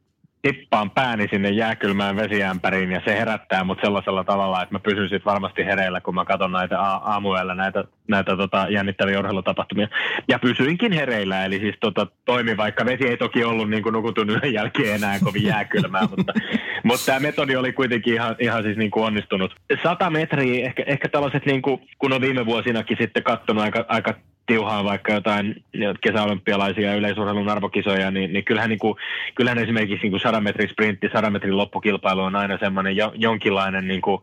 tippaan 0.43 0.91
pääni 0.91 1.29
sinne 1.31 1.51
jääkylmään 1.51 2.17
vesiämpäriin 2.17 2.93
ja 2.93 3.01
se 3.05 3.19
herättää 3.19 3.65
mut 3.65 3.79
sellaisella 3.81 4.25
tavalla, 4.25 4.63
että 4.63 4.75
mä 4.75 4.79
pysyn 4.79 5.09
sit 5.09 5.25
varmasti 5.25 5.65
hereillä, 5.65 6.01
kun 6.01 6.15
mä 6.15 6.25
katson 6.25 6.53
näitä 6.53 6.81
aamuella 6.81 7.55
näitä, 7.55 7.85
näitä 8.09 8.37
tota, 8.37 8.67
jännittäviä 8.71 9.19
urheilutapahtumia. 9.19 9.89
Ja 10.29 10.39
pysyinkin 10.39 10.93
hereillä, 10.93 11.45
eli 11.45 11.59
siis 11.59 11.75
tota, 11.81 12.07
toimi, 12.25 12.57
vaikka 12.57 12.85
vesi 12.85 13.09
ei 13.09 13.17
toki 13.17 13.45
ollut 13.45 13.71
niin 13.71 13.83
kuin 13.83 13.93
nukutun 13.93 14.31
yön 14.31 14.53
jälkeen 14.53 14.95
enää 14.95 15.19
kovin 15.25 15.45
jääkylmää, 15.45 16.03
mutta, 16.17 16.33
mutta 16.85 17.07
tämä 17.07 17.21
metodi 17.21 17.57
oli 17.57 17.73
kuitenkin 17.73 18.15
ihan, 18.15 18.37
ihan 18.39 18.63
siis 18.63 18.77
niin 18.77 18.91
kuin 18.91 19.05
onnistunut. 19.05 19.55
Sata 19.83 20.11
metriä, 20.11 20.67
ehkä, 20.67 20.83
ehkä 20.87 21.09
tällaiset, 21.09 21.47
niin 21.47 21.63
kuin, 21.63 21.89
kun 21.99 22.13
on 22.13 22.21
viime 22.21 22.47
vuosinakin 22.47 22.97
sitten 23.01 23.23
katsonut 23.23 23.65
aika, 23.65 23.85
aika 23.89 24.15
tiuhaa 24.47 24.85
vaikka 24.85 25.13
jotain 25.13 25.65
kesäolympialaisia 26.03 26.95
yleisurheilun 26.95 27.49
arvokisoja, 27.49 28.11
niin, 28.11 28.33
niin 28.33 28.45
kyllähän, 28.45 28.71
niin 28.71 28.79
kuin, 28.79 28.95
kyllähän 29.35 29.59
esimerkiksi 29.59 30.03
niin 30.03 30.11
kuin 30.11 30.21
100 30.21 30.41
metrin 30.41 30.69
sprintti, 30.69 31.09
100 31.13 31.31
metrin 31.31 31.57
loppukilpailu 31.57 32.21
on 32.21 32.37
aina 32.37 32.59
semmoinen 32.59 32.97
jo, 32.97 33.13
jonkinlainen, 33.15 33.89
niin 33.89 34.01
kuin, 34.01 34.21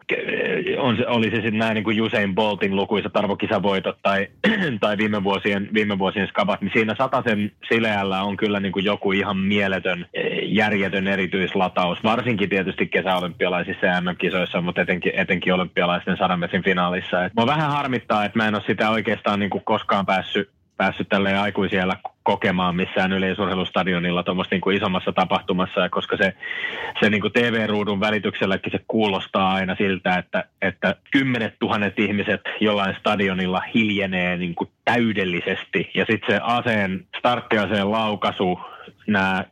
on 0.77 0.97
se, 0.97 1.07
oli 1.07 1.29
se 1.29 1.35
sitten 1.35 1.57
näin 1.57 1.75
niin 1.75 1.83
kuin 1.83 2.01
Usain 2.01 2.35
Boltin 2.35 2.75
lukuisat 2.75 3.17
arvokisavoitot 3.17 3.97
tai, 4.03 4.27
tai 4.81 4.97
viime, 4.97 5.23
vuosien, 5.23 5.69
viime 5.73 5.99
vuosien 5.99 6.27
skabat, 6.27 6.61
niin 6.61 6.71
siinä 6.73 6.95
sen 7.27 7.51
sileällä 7.67 8.23
on 8.23 8.37
kyllä 8.37 8.59
niin 8.59 8.71
kuin 8.71 8.85
joku 8.85 9.11
ihan 9.11 9.37
mieletön, 9.37 10.05
järjetön 10.43 11.07
erityislataus, 11.07 12.03
varsinkin 12.03 12.49
tietysti 12.49 12.85
kesäolympialaisissa 12.85 13.85
ja 13.85 14.01
MM-kisoissa, 14.01 14.61
mutta 14.61 14.81
etenkin, 14.81 15.11
etenkin 15.15 15.53
olympialaisten 15.53 16.17
100 16.17 16.37
metrin 16.37 16.63
finaalissa. 16.63 17.25
Et 17.25 17.33
mua 17.37 17.47
vähän 17.47 17.71
harmittaa, 17.71 18.25
että 18.25 18.39
mä 18.39 18.47
en 18.47 18.55
ole 18.55 18.63
sitä 18.67 18.89
oikeastaan 18.89 19.39
niin 19.39 19.49
kuin 19.49 19.63
koskaan 19.65 20.05
päässyt, 20.13 20.49
päässyt 20.77 21.09
tälle 21.09 21.37
aikuisiellä 21.37 21.95
kokemaan 22.23 22.75
missään 22.75 23.13
yleisurheilustadionilla 23.13 24.23
tuommoista 24.23 24.55
niin 24.55 24.75
isommassa 24.75 25.11
tapahtumassa, 25.11 25.81
ja 25.81 25.89
koska 25.89 26.17
se, 26.17 26.33
se 26.99 27.09
niin 27.09 27.21
kuin 27.21 27.33
TV-ruudun 27.33 27.99
välitykselläkin 27.99 28.71
se 28.71 28.79
kuulostaa 28.87 29.53
aina 29.53 29.75
siltä, 29.75 30.17
että, 30.17 30.43
että 30.61 30.95
kymmenet 31.11 31.55
tuhannet 31.59 31.99
ihmiset 31.99 32.41
jollain 32.61 32.95
stadionilla 32.99 33.61
hiljenee 33.75 34.37
niin 34.37 34.55
kuin 34.55 34.69
täydellisesti, 34.85 35.91
ja 35.93 36.05
sitten 36.09 36.35
se 36.35 36.39
aseen, 36.43 37.05
starttiaseen 37.17 37.91
laukaisu, 37.91 38.59
nämä 39.07 39.43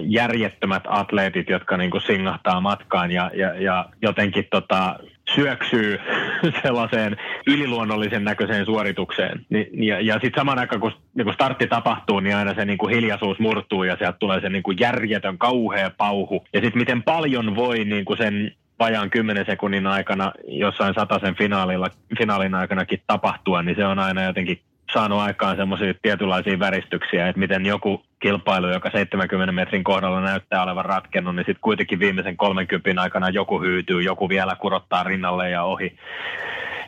järjettömät 0.00 0.82
atleetit, 0.88 1.48
jotka 1.48 1.76
niin 1.76 1.90
kuin 1.90 2.02
singahtaa 2.02 2.60
matkaan 2.60 3.10
ja, 3.10 3.30
ja, 3.34 3.62
ja 3.62 3.86
jotenkin 4.02 4.46
tota, 4.50 4.98
syöksyy 5.34 5.98
sellaiseen 6.62 7.16
yliluonnollisen 7.46 8.24
näköiseen 8.24 8.64
suoritukseen. 8.64 9.46
Ja 9.72 10.00
ja 10.00 10.14
sitten 10.14 10.40
saman 10.40 10.58
aikaan, 10.58 10.80
kun 10.80 10.92
niin 11.14 11.34
startti 11.34 11.66
tapahtuu, 11.66 12.20
niin 12.20 12.36
aina 12.36 12.54
se 12.54 12.64
niin 12.64 12.78
kuin 12.78 12.94
hiljaisuus 12.94 13.38
murtuu 13.38 13.84
ja 13.84 13.96
sieltä 13.96 14.18
tulee 14.18 14.40
se 14.40 14.48
niin 14.48 14.62
kuin 14.62 14.76
järjetön 14.80 15.38
kauhea 15.38 15.90
pauhu. 15.96 16.44
Ja 16.52 16.60
sitten 16.60 16.78
miten 16.78 17.02
paljon 17.02 17.56
voi 17.56 17.84
niin 17.84 18.04
kuin 18.04 18.18
sen 18.18 18.52
vajaan 18.78 19.10
10 19.10 19.46
sekunnin 19.46 19.86
aikana 19.86 20.32
jossain 20.48 20.94
sataisen 20.94 21.34
finaalilla, 21.34 21.90
finaalin 22.18 22.54
aikanakin 22.54 23.02
tapahtua, 23.06 23.62
niin 23.62 23.76
se 23.76 23.86
on 23.86 23.98
aina 23.98 24.24
jotenkin 24.24 24.60
saanut 24.92 25.20
aikaan 25.20 25.56
semmoisia 25.56 25.94
tietynlaisia 26.02 26.58
väristyksiä, 26.58 27.28
että 27.28 27.38
miten 27.40 27.66
joku 27.66 28.02
kilpailu, 28.20 28.68
joka 28.68 28.90
70 28.90 29.52
metrin 29.52 29.84
kohdalla 29.84 30.20
näyttää 30.20 30.62
olevan 30.62 30.84
ratkennut, 30.84 31.36
niin 31.36 31.46
sitten 31.46 31.60
kuitenkin 31.60 31.98
viimeisen 31.98 32.36
30 32.36 33.02
aikana 33.02 33.28
joku 33.28 33.60
hyytyy, 33.60 34.02
joku 34.02 34.28
vielä 34.28 34.56
kurottaa 34.56 35.02
rinnalle 35.02 35.50
ja 35.50 35.62
ohi. 35.62 35.96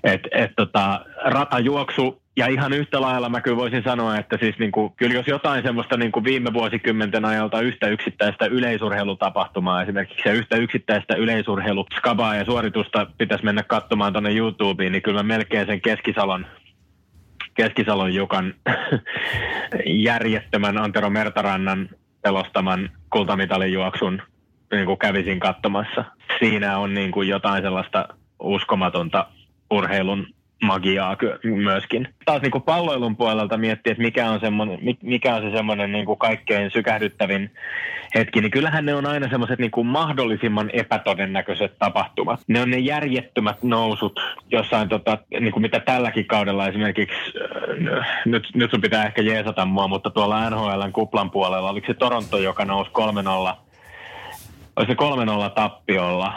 Et, 0.04 0.20
et 0.32 0.50
tota, 0.56 1.04
ratajuoksu 1.24 2.22
ja 2.36 2.46
ihan 2.46 2.72
yhtä 2.72 3.00
lailla 3.00 3.28
mä 3.28 3.40
kyllä 3.40 3.56
voisin 3.56 3.82
sanoa, 3.82 4.16
että 4.16 4.36
siis 4.40 4.58
niin 4.58 4.72
kuin, 4.72 4.92
kyllä 4.96 5.14
jos 5.14 5.26
jotain 5.26 5.62
semmoista 5.62 5.96
niin 5.96 6.12
kuin 6.12 6.24
viime 6.24 6.52
vuosikymmenten 6.52 7.24
ajalta 7.24 7.60
yhtä 7.60 7.88
yksittäistä 7.88 8.46
yleisurheilutapahtumaa, 8.46 9.82
esimerkiksi 9.82 10.22
se 10.22 10.32
yhtä 10.32 10.56
yksittäistä 10.56 11.14
yleisurheiluskabaa 11.14 12.36
ja 12.36 12.44
suoritusta 12.44 13.06
pitäisi 13.18 13.44
mennä 13.44 13.62
katsomaan 13.62 14.12
tuonne 14.12 14.36
YouTubeen, 14.36 14.92
niin 14.92 15.02
kyllä 15.02 15.22
mä 15.22 15.34
melkein 15.34 15.66
sen 15.66 15.80
Keskisalon 15.80 16.46
Keskisalon 17.60 18.14
Jukan 18.14 18.54
järjettömän 19.86 20.78
Antero 20.78 21.10
Mertarannan 21.10 21.88
pelostaman 22.22 22.90
kultamitalijuoksun 23.10 24.22
niin 24.72 24.86
kuin 24.86 24.98
kävisin 24.98 25.40
katsomassa. 25.40 26.04
Siinä 26.38 26.78
on 26.78 26.94
niin 26.94 27.10
kuin 27.10 27.28
jotain 27.28 27.62
sellaista 27.62 28.08
uskomatonta 28.42 29.26
urheilun 29.70 30.26
magiaa 30.62 31.16
myöskin. 31.44 32.08
Taas 32.24 32.42
niin 32.42 32.50
kuin 32.50 32.62
palloilun 32.62 33.16
puolelta 33.16 33.58
miettiä, 33.58 33.90
että 33.90 34.02
mikä 34.02 34.30
on, 34.30 34.40
mikä 35.02 35.34
on 35.34 35.42
se 35.42 35.50
semmoinen 35.50 35.92
niin 35.92 36.06
kuin 36.06 36.18
kaikkein 36.18 36.70
sykähdyttävin 36.70 37.50
hetki, 38.14 38.40
niin 38.40 38.50
kyllähän 38.50 38.86
ne 38.86 38.94
on 38.94 39.06
aina 39.06 39.28
semmoiset 39.28 39.58
niin 39.58 39.70
kuin 39.70 39.86
mahdollisimman 39.86 40.70
epätodennäköiset 40.72 41.78
tapahtumat. 41.78 42.40
Ne 42.48 42.60
on 42.60 42.70
ne 42.70 42.78
järjettömät 42.78 43.62
nousut 43.62 44.20
jossain, 44.50 44.88
tota, 44.88 45.18
niin 45.40 45.52
kuin 45.52 45.62
mitä 45.62 45.80
tälläkin 45.80 46.26
kaudella 46.26 46.68
esimerkiksi, 46.68 47.16
äh, 47.98 48.06
nyt, 48.24 48.48
nyt 48.54 48.70
sun 48.70 48.80
pitää 48.80 49.06
ehkä 49.06 49.22
jeesata 49.22 49.64
mua, 49.64 49.88
mutta 49.88 50.10
tuolla 50.10 50.50
NHLn 50.50 50.92
kuplan 50.92 51.30
puolella, 51.30 51.70
oliko 51.70 51.86
se 51.86 51.94
Toronto, 51.94 52.38
joka 52.38 52.64
nousi 52.64 52.90
3-0, 52.90 53.56
olisi 54.76 54.92
se 54.92 55.46
3-0 55.48 55.50
tappiolla, 55.54 56.32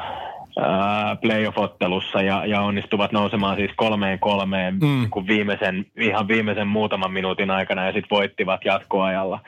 playoff-ottelussa 1.21 2.21
ja, 2.21 2.45
ja 2.45 2.61
onnistuvat 2.61 3.11
nousemaan 3.11 3.57
siis 3.57 3.71
kolmeen 3.75 4.19
kolmeen 4.19 4.73
mm. 4.81 5.09
kun 5.09 5.27
viimeisen, 5.27 5.85
ihan 5.99 6.27
viimeisen 6.27 6.67
muutaman 6.67 7.11
minuutin 7.13 7.51
aikana 7.51 7.85
ja 7.85 7.91
sitten 7.91 8.17
voittivat 8.17 8.65
jatkoajalla. 8.65 9.39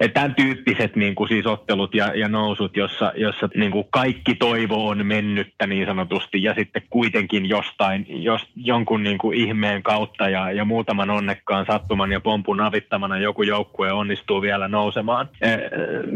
Et 0.00 0.14
tämän 0.14 0.34
tyyppiset 0.34 0.96
niin 0.96 1.14
kuin 1.14 1.28
siis 1.28 1.46
ottelut 1.46 1.94
ja, 1.94 2.14
ja 2.14 2.28
nousut, 2.28 2.76
jossa, 2.76 3.12
jossa 3.16 3.48
niin 3.56 3.70
kuin 3.70 3.84
kaikki 3.90 4.34
toivo 4.34 4.88
on 4.88 5.06
mennyttä 5.06 5.66
niin 5.66 5.86
sanotusti 5.86 6.42
ja 6.42 6.54
sitten 6.54 6.82
kuitenkin 6.90 7.48
jostain, 7.48 8.06
jos, 8.08 8.42
jonkun 8.56 9.02
niin 9.02 9.18
kuin 9.18 9.38
ihmeen 9.38 9.82
kautta 9.82 10.28
ja, 10.28 10.52
ja 10.52 10.64
muutaman 10.64 11.10
onnekkaan 11.10 11.66
sattuman 11.66 12.12
ja 12.12 12.20
pompun 12.20 12.60
avittamana 12.60 13.18
joku 13.18 13.42
joukkue 13.42 13.92
onnistuu 13.92 14.42
vielä 14.42 14.68
nousemaan, 14.68 15.28
e, 15.40 15.48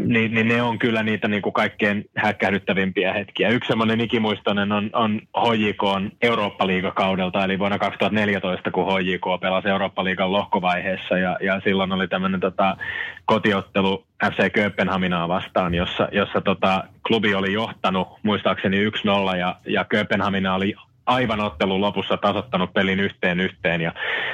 niin, 0.05 0.33
niin 0.33 0.47
ne 0.47 0.61
on 0.61 0.79
kyllä 0.79 1.03
niitä 1.03 1.27
niin 1.27 1.41
kuin 1.41 1.53
kaikkein 1.53 2.05
häkkähdyttävimpiä 2.15 3.13
hetkiä. 3.13 3.49
Yksi 3.49 3.67
semmoinen 3.67 3.97
ikimuistoinen 4.13 4.71
on, 4.71 4.89
on 4.93 5.21
HJK 5.37 6.13
Eurooppa-liigakaudelta, 6.21 7.43
eli 7.43 7.59
vuonna 7.59 7.79
2014, 7.79 8.71
kun 8.71 8.85
HJK 8.85 9.41
pelasi 9.41 9.69
Eurooppa-liigan 9.69 10.31
lohkovaiheessa 10.31 11.17
ja, 11.17 11.37
ja 11.41 11.61
silloin 11.63 11.91
oli 11.91 12.07
tämmöinen 12.07 12.39
tota, 12.39 12.77
kotiottelu 13.25 14.05
FC 14.25 14.51
Kööpenhaminaa 14.51 15.27
vastaan, 15.27 15.75
jossa, 15.75 16.07
jossa 16.11 16.41
tota, 16.41 16.83
klubi 17.07 17.35
oli 17.35 17.53
johtanut 17.53 18.07
muistaakseni 18.23 18.89
1-0 18.89 19.37
ja, 19.37 19.55
ja 19.65 19.85
Kööpenhamina 19.85 20.55
oli 20.55 20.73
aivan 21.05 21.39
ottelun 21.39 21.81
lopussa 21.81 22.17
tasottanut 22.17 22.73
pelin 22.73 22.99
yhteen 22.99 23.39
yhteen 23.39 23.81
ja 23.81 23.91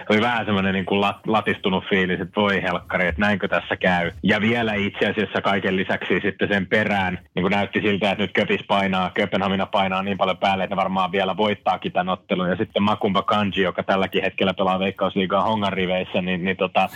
oli 0.10 0.22
vähän 0.22 0.46
semmoinen 0.46 0.74
niin 0.74 0.86
kuin 0.86 1.02
latistunut 1.28 1.84
fiilis, 1.90 2.22
että 2.22 2.42
voi 2.42 2.62
helkkari, 2.62 3.08
että 3.08 3.22
näinkö 3.22 3.48
tässä 3.48 3.76
käy. 3.78 4.12
Ja 4.24 4.42
vielä 4.42 4.74
itse 4.74 5.08
asiassa 5.08 5.42
kaiken 5.42 5.76
lisäksi 5.76 6.20
sitten 6.22 6.48
sen 6.48 6.68
perään 6.68 7.20
niin 7.36 7.44
kuin 7.44 7.52
näytti 7.52 7.82
siltä, 7.82 8.12
että 8.12 8.24
nyt 8.24 8.34
Köpis 8.34 8.64
painaa, 8.68 9.12
Kööpenhamina 9.14 9.66
painaa 9.66 10.04
niin 10.04 10.18
paljon 10.18 10.38
päälle, 10.38 10.64
että 10.64 10.76
ne 10.76 10.82
varmaan 10.82 11.12
vielä 11.12 11.38
voittaakin 11.38 11.92
tämän 11.92 12.10
ottelun. 12.10 12.50
Ja 12.50 12.56
sitten 12.56 12.84
Makumba 12.84 13.22
Kanji, 13.22 13.64
joka 13.64 13.84
tälläkin 13.84 14.24
hetkellä 14.24 14.54
pelaa 14.54 14.80
Veikkausliigaa 14.80 15.44
Hongan 15.44 15.74
riveissä, 15.74 16.22
niin, 16.22 16.44
niin 16.44 16.58
tota, 16.58 16.90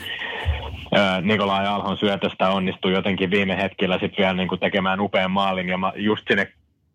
Nikolai 1.21 1.67
Alhon 1.67 1.97
syötöstä 1.97 2.49
onnistui 2.49 2.93
jotenkin 2.93 3.31
viime 3.31 3.57
hetkellä 3.57 3.99
sitten 3.99 4.17
vielä 4.17 4.33
niin 4.33 4.47
kuin 4.47 4.59
tekemään 4.59 4.99
upean 4.99 5.31
maalin 5.31 5.69
ja 5.69 5.77
just 5.95 6.27
sinne 6.27 6.47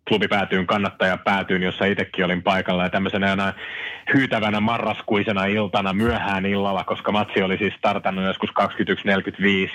klubi 0.08 0.28
päätyyn 0.28 0.66
kannattaja 0.66 1.16
päätyyn, 1.16 1.62
jossa 1.62 1.84
itsekin 1.84 2.24
olin 2.24 2.42
paikalla. 2.42 2.82
Ja 2.82 2.90
tämmöisenä 2.90 3.54
hyytävänä 4.14 4.60
marraskuisena 4.60 5.44
iltana 5.44 5.92
myöhään 5.92 6.46
illalla, 6.46 6.84
koska 6.84 7.12
matsi 7.12 7.42
oli 7.42 7.58
siis 7.58 7.74
startannut 7.74 8.24
joskus 8.24 8.50
21.45 8.50 8.64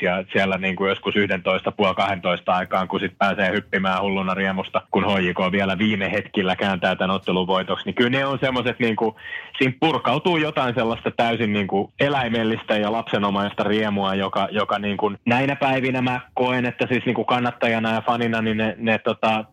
ja 0.01 0.23
siellä 0.33 0.57
niin 0.57 0.75
kuin 0.75 0.89
joskus 0.89 1.15
11 1.15 1.71
puoli 1.71 1.95
12 1.95 2.53
aikaan, 2.53 2.87
kun 2.87 2.99
sitten 2.99 3.17
pääsee 3.17 3.51
hyppimään 3.51 4.01
hulluna 4.01 4.33
riemusta, 4.33 4.81
kun 4.91 5.05
HJK 5.05 5.51
vielä 5.51 5.77
viime 5.77 6.11
hetkillä 6.11 6.55
kääntää 6.55 6.95
tämän 6.95 7.15
ottelun 7.15 7.47
voitoksi, 7.47 7.85
niin 7.85 7.95
kyllä 7.95 8.09
ne 8.09 8.25
on 8.25 8.39
semmoiset, 8.39 8.79
niin 8.79 8.95
kuin, 8.95 9.15
siinä 9.57 9.73
purkautuu 9.79 10.37
jotain 10.37 10.75
sellaista 10.75 11.11
täysin 11.11 11.53
niin 11.53 11.67
kuin 11.67 11.93
eläimellistä 11.99 12.77
ja 12.77 12.91
lapsenomaista 12.91 13.63
riemua, 13.63 14.15
joka, 14.15 14.47
joka 14.51 14.79
niin 14.79 14.97
kuin, 14.97 15.17
näinä 15.25 15.55
päivinä 15.55 16.01
mä 16.01 16.21
koen, 16.33 16.65
että 16.65 16.87
siis 16.87 17.05
niin 17.05 17.15
kuin 17.15 17.25
kannattajana 17.25 17.93
ja 17.93 18.01
fanina, 18.01 18.41
niin 18.41 18.57
ne, 18.57 18.75
ne 18.77 18.97
tota, 18.97 19.45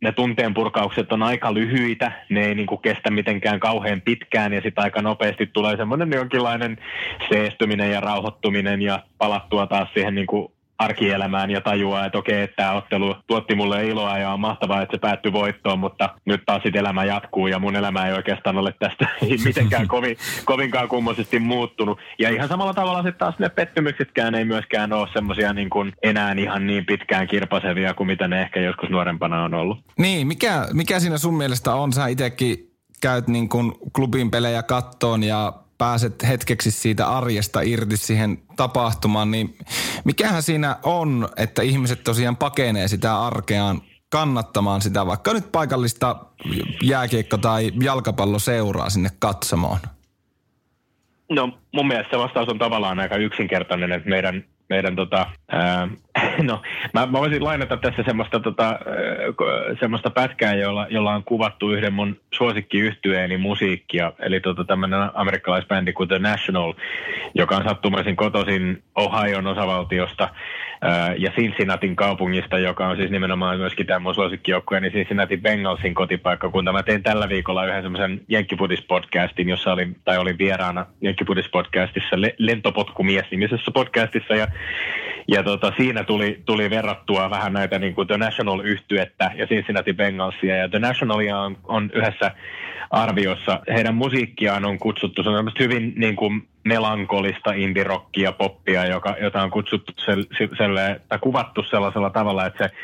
ne 0.00 0.12
tunteen 0.12 0.54
purkaukset 0.54 1.12
on 1.12 1.22
aika 1.22 1.54
lyhyitä, 1.54 2.12
ne 2.28 2.46
ei 2.46 2.54
niin 2.54 2.66
kuin 2.66 2.80
kestä 2.80 3.10
mitenkään 3.10 3.60
kauhean 3.60 4.00
pitkään 4.00 4.52
ja 4.52 4.60
sitten 4.60 4.84
aika 4.84 5.02
nopeasti 5.02 5.46
tulee 5.46 5.76
semmoinen 5.76 6.12
jonkinlainen 6.12 6.78
seestyminen 7.28 7.90
ja 7.90 8.00
rauhoittuminen 8.00 8.82
ja 8.82 9.02
palattua 9.18 9.66
taas 9.66 9.88
siihen 9.94 10.14
niin 10.14 10.26
kuin 10.26 10.52
arkielämään 10.78 11.50
ja 11.50 11.60
tajuaa, 11.60 12.06
että 12.06 12.18
okei, 12.18 12.42
että 12.42 12.56
tämä 12.56 12.72
ottelu 12.72 13.16
tuotti 13.26 13.54
mulle 13.54 13.86
iloa 13.86 14.18
ja 14.18 14.32
on 14.32 14.40
mahtavaa, 14.40 14.82
että 14.82 14.96
se 14.96 15.00
päättyi 15.00 15.32
voittoon, 15.32 15.78
mutta 15.78 16.08
nyt 16.24 16.42
taas 16.46 16.62
sitten 16.62 16.80
elämä 16.80 17.04
jatkuu 17.04 17.46
ja 17.46 17.58
mun 17.58 17.76
elämä 17.76 18.06
ei 18.06 18.12
oikeastaan 18.12 18.58
ole 18.58 18.74
tästä 18.78 19.08
mitenkään 19.44 19.88
kovin, 19.88 20.16
kovinkaan 20.44 20.88
kummoisesti 20.88 21.38
muuttunut. 21.38 21.98
Ja 22.18 22.30
ihan 22.30 22.48
samalla 22.48 22.74
tavalla 22.74 23.02
sitten 23.02 23.18
taas 23.18 23.38
ne 23.38 23.48
pettymyksetkään 23.48 24.34
ei 24.34 24.44
myöskään 24.44 24.92
ole 24.92 25.08
semmoisia 25.12 25.52
niin 25.52 25.70
kuin 25.70 25.92
enää 26.02 26.32
ihan 26.32 26.66
niin 26.66 26.86
pitkään 26.86 27.28
kirpasevia 27.28 27.94
kuin 27.94 28.06
mitä 28.06 28.28
ne 28.28 28.42
ehkä 28.42 28.60
joskus 28.60 28.90
nuorempana 28.90 29.44
on 29.44 29.54
ollut. 29.54 29.78
Niin, 29.98 30.26
mikä, 30.26 30.66
mikä 30.72 31.00
siinä 31.00 31.18
sun 31.18 31.36
mielestä 31.36 31.74
on? 31.74 31.92
Sä 31.92 32.06
itsekin 32.06 32.70
käyt 33.00 33.28
niin 33.28 33.48
kuin 33.48 33.72
klubin 33.96 34.30
pelejä 34.30 34.62
kattoon 34.62 35.22
ja 35.22 35.52
pääset 35.78 36.28
hetkeksi 36.28 36.70
siitä 36.70 37.08
arjesta 37.08 37.60
irti 37.60 37.96
siihen 37.96 38.38
tapahtumaan, 38.56 39.30
niin 39.30 39.58
mikähän 40.04 40.42
siinä 40.42 40.76
on, 40.82 41.28
että 41.36 41.62
ihmiset 41.62 42.04
tosiaan 42.04 42.36
pakenee 42.36 42.88
sitä 42.88 43.20
arkeaan 43.20 43.82
kannattamaan 44.10 44.80
sitä 44.80 45.06
vaikka 45.06 45.32
nyt 45.32 45.52
paikallista 45.52 46.16
jääkiekko- 46.82 47.38
tai 47.38 47.72
jalkapalloseuraa 47.82 48.90
sinne 48.90 49.08
katsomaan? 49.18 49.80
No 51.30 51.58
mun 51.74 51.86
mielestä 51.86 52.10
se 52.10 52.18
vastaus 52.18 52.48
on 52.48 52.58
tavallaan 52.58 53.00
aika 53.00 53.16
yksinkertainen, 53.16 53.92
että 53.92 54.08
meidän 54.08 54.44
meidän 54.68 54.96
tota, 54.96 55.26
ää, 55.52 55.88
no, 56.42 56.62
mä, 56.94 57.06
mä 57.06 57.12
voisin 57.12 57.44
lainata 57.44 57.76
tässä 57.76 58.02
semmoista, 58.02 58.40
tota, 58.40 58.78
semmoista 59.80 60.10
pätkää, 60.10 60.54
jolla, 60.54 60.86
jolla 60.90 61.14
on 61.14 61.24
kuvattu 61.24 61.70
yhden 61.70 61.92
mun 61.92 62.16
suosikkiyhtyeeni 62.34 63.36
musiikkia, 63.36 64.12
eli 64.18 64.40
tota, 64.40 64.64
tämmöinen 64.64 65.10
amerikkalaisbändi 65.14 65.92
kuin 65.92 66.08
The 66.08 66.18
National, 66.18 66.74
joka 67.34 67.56
on 67.56 67.64
sattumaisin 67.64 68.16
kotoisin 68.16 68.82
Ohion 68.94 69.46
osavaltiosta 69.46 70.28
ja 71.18 71.30
Cincinnatin 71.30 71.96
kaupungista, 71.96 72.58
joka 72.58 72.88
on 72.88 72.96
siis 72.96 73.10
nimenomaan 73.10 73.58
myöskin 73.58 73.86
tämä 73.86 73.98
mun 73.98 74.14
suosikkijoukkue, 74.14 74.80
niin 74.80 74.92
Cincinnati 74.92 75.36
Bengalsin 75.36 75.94
kotipaikkakunta. 75.94 76.72
Mä 76.72 76.82
tein 76.82 77.02
tällä 77.02 77.28
viikolla 77.28 77.66
yhden 77.66 77.82
semmoisen 77.82 78.20
Jenkkipudis-podcastin, 78.28 79.48
jossa 79.48 79.72
olin, 79.72 79.96
tai 80.04 80.18
olin 80.18 80.38
vieraana 80.38 80.86
Jenkkipudis-podcastissa 81.00 82.20
le- 82.20 82.34
Lentopotkumies 82.38 83.24
nimisessä 83.30 83.70
podcastissa, 83.74 84.34
ja 84.34 84.46
ja 85.28 85.42
tota, 85.42 85.72
siinä 85.76 86.04
tuli, 86.04 86.42
tuli 86.46 86.70
verrattua 86.70 87.30
vähän 87.30 87.52
näitä 87.52 87.78
niin 87.78 87.94
kuin 87.94 88.08
The 88.08 88.16
National-yhtyettä 88.16 89.30
ja 89.34 89.46
Cincinnati 89.46 89.92
Bengalsia. 89.92 90.56
Ja 90.56 90.68
The 90.68 90.78
Nationalia 90.78 91.38
on, 91.38 91.56
on 91.64 91.90
yhdessä 91.94 92.30
arviossa, 92.90 93.60
heidän 93.74 93.94
musiikkiaan 93.94 94.64
on 94.64 94.78
kutsuttu, 94.78 95.22
se 95.22 95.28
on 95.28 95.52
hyvin 95.58 95.92
niin 95.96 96.16
kuin 96.16 96.48
melankolista 96.64 97.52
indie-rockia, 97.52 98.32
poppia, 98.32 98.86
joka, 98.86 99.16
jota 99.20 99.42
on 99.42 99.50
kutsuttu 99.50 99.92
sel, 99.96 100.76
tai 101.08 101.18
kuvattu 101.18 101.62
sellaisella 101.62 102.10
tavalla, 102.10 102.46
että 102.46 102.64
se 102.64 102.74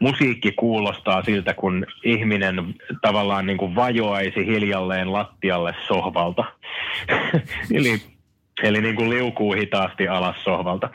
musiikki 0.00 0.52
kuulostaa 0.52 1.22
siltä, 1.22 1.54
kun 1.54 1.86
ihminen 2.04 2.74
tavallaan 3.02 3.46
niin 3.46 3.58
kuin 3.58 3.74
vajoaisi 3.74 4.46
hiljalleen 4.46 5.12
lattialle 5.12 5.74
sohvalta. 5.86 6.44
Eli 7.74 8.11
Eli 8.62 8.80
niin 8.80 8.96
kuin 8.96 9.10
liukuu 9.10 9.52
hitaasti 9.52 10.08
alas 10.08 10.44
sohvalta. 10.44 10.90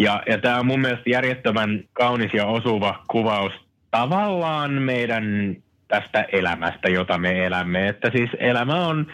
Ja, 0.00 0.22
ja 0.26 0.38
tämä 0.38 0.58
on 0.58 0.66
mun 0.66 0.80
mielestä 0.80 1.10
järjettömän 1.10 1.84
kaunis 1.92 2.34
ja 2.34 2.46
osuva 2.46 3.04
kuvaus 3.08 3.52
tavallaan 3.90 4.72
meidän 4.72 5.56
tästä 5.88 6.26
elämästä, 6.32 6.88
jota 6.88 7.18
me 7.18 7.46
elämme. 7.46 7.88
Että 7.88 8.10
siis 8.10 8.30
elämä 8.38 8.86
on 8.86 9.06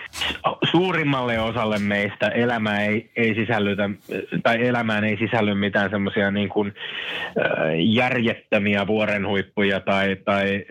suurimmalle 0.70 1.40
osalle 1.40 1.78
meistä, 1.78 2.28
elämä 2.28 2.80
ei, 2.80 3.10
ei 3.16 3.34
sisällytä, 3.34 3.90
tai 4.42 4.66
elämään 4.66 5.04
ei 5.04 5.16
sisälly 5.16 5.54
mitään 5.54 5.90
semmoisia 5.90 6.30
niin 6.30 6.48
kuin 6.48 6.74
järjettömiä 7.76 8.86
vuorenhuippuja 8.86 9.80
tai, 9.80 10.16
tai 10.24 10.64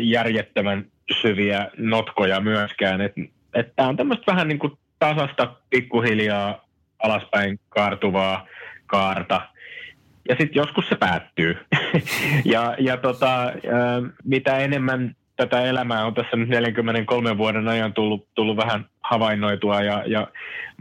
järjettömän 0.00 0.84
syviä 1.20 1.70
notkoja 1.78 2.40
myöskään. 2.40 3.00
Että 3.00 3.20
et 3.54 3.72
tämä 3.76 3.88
on 3.88 3.96
tämmöistä 3.96 4.32
vähän 4.32 4.48
niin 4.48 4.58
kuin 4.58 4.72
tasasta 4.98 5.54
pikkuhiljaa 5.70 6.65
alaspäin 7.06 7.60
kaartuvaa 7.68 8.46
kaarta. 8.86 9.40
Ja 10.28 10.36
sitten 10.38 10.54
joskus 10.54 10.88
se 10.88 10.94
päättyy. 10.94 11.56
ja 12.52 12.74
ja 12.78 12.96
tota, 12.96 13.52
mitä 14.24 14.58
enemmän 14.58 15.16
tätä 15.36 15.62
elämää 15.62 16.06
on 16.06 16.14
tässä 16.14 16.36
nyt 16.36 16.48
43 16.48 17.38
vuoden 17.38 17.68
ajan 17.68 17.92
tullut, 17.92 18.28
tullut 18.34 18.56
vähän 18.56 18.86
havainnoitua 19.00 19.82
ja, 19.82 20.02
ja 20.06 20.28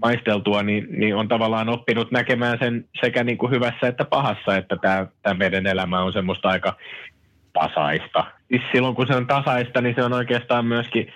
maisteltua, 0.01 0.63
niin, 0.63 0.87
niin 0.89 1.15
on 1.15 1.27
tavallaan 1.27 1.69
oppinut 1.69 2.11
näkemään 2.11 2.57
sen 2.59 2.85
sekä 3.01 3.23
niin 3.23 3.37
kuin 3.37 3.51
hyvässä 3.51 3.87
että 3.87 4.05
pahassa, 4.05 4.57
että 4.57 4.75
tämä, 4.81 5.07
tämä 5.21 5.33
meidän 5.33 5.67
elämä 5.67 6.03
on 6.03 6.13
semmoista 6.13 6.49
aika 6.49 6.77
tasaista. 7.59 8.23
Siis 8.47 8.61
silloin 8.71 8.95
kun 8.95 9.07
se 9.07 9.15
on 9.15 9.27
tasaista, 9.27 9.81
niin 9.81 9.95
se 9.95 10.03
on 10.03 10.13
oikeastaan 10.13 10.65
myöskin 10.65 11.13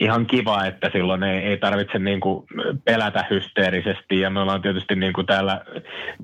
ihan 0.00 0.26
kiva, 0.26 0.64
että 0.64 0.90
silloin 0.92 1.22
ei, 1.22 1.38
ei 1.38 1.56
tarvitse 1.56 1.98
niin 1.98 2.20
kuin 2.20 2.46
pelätä 2.84 3.24
hysteerisesti. 3.30 4.20
Ja 4.20 4.30
me 4.30 4.40
ollaan 4.40 4.62
tietysti 4.62 4.94
niin 4.94 5.12
kuin 5.12 5.26
täällä 5.26 5.60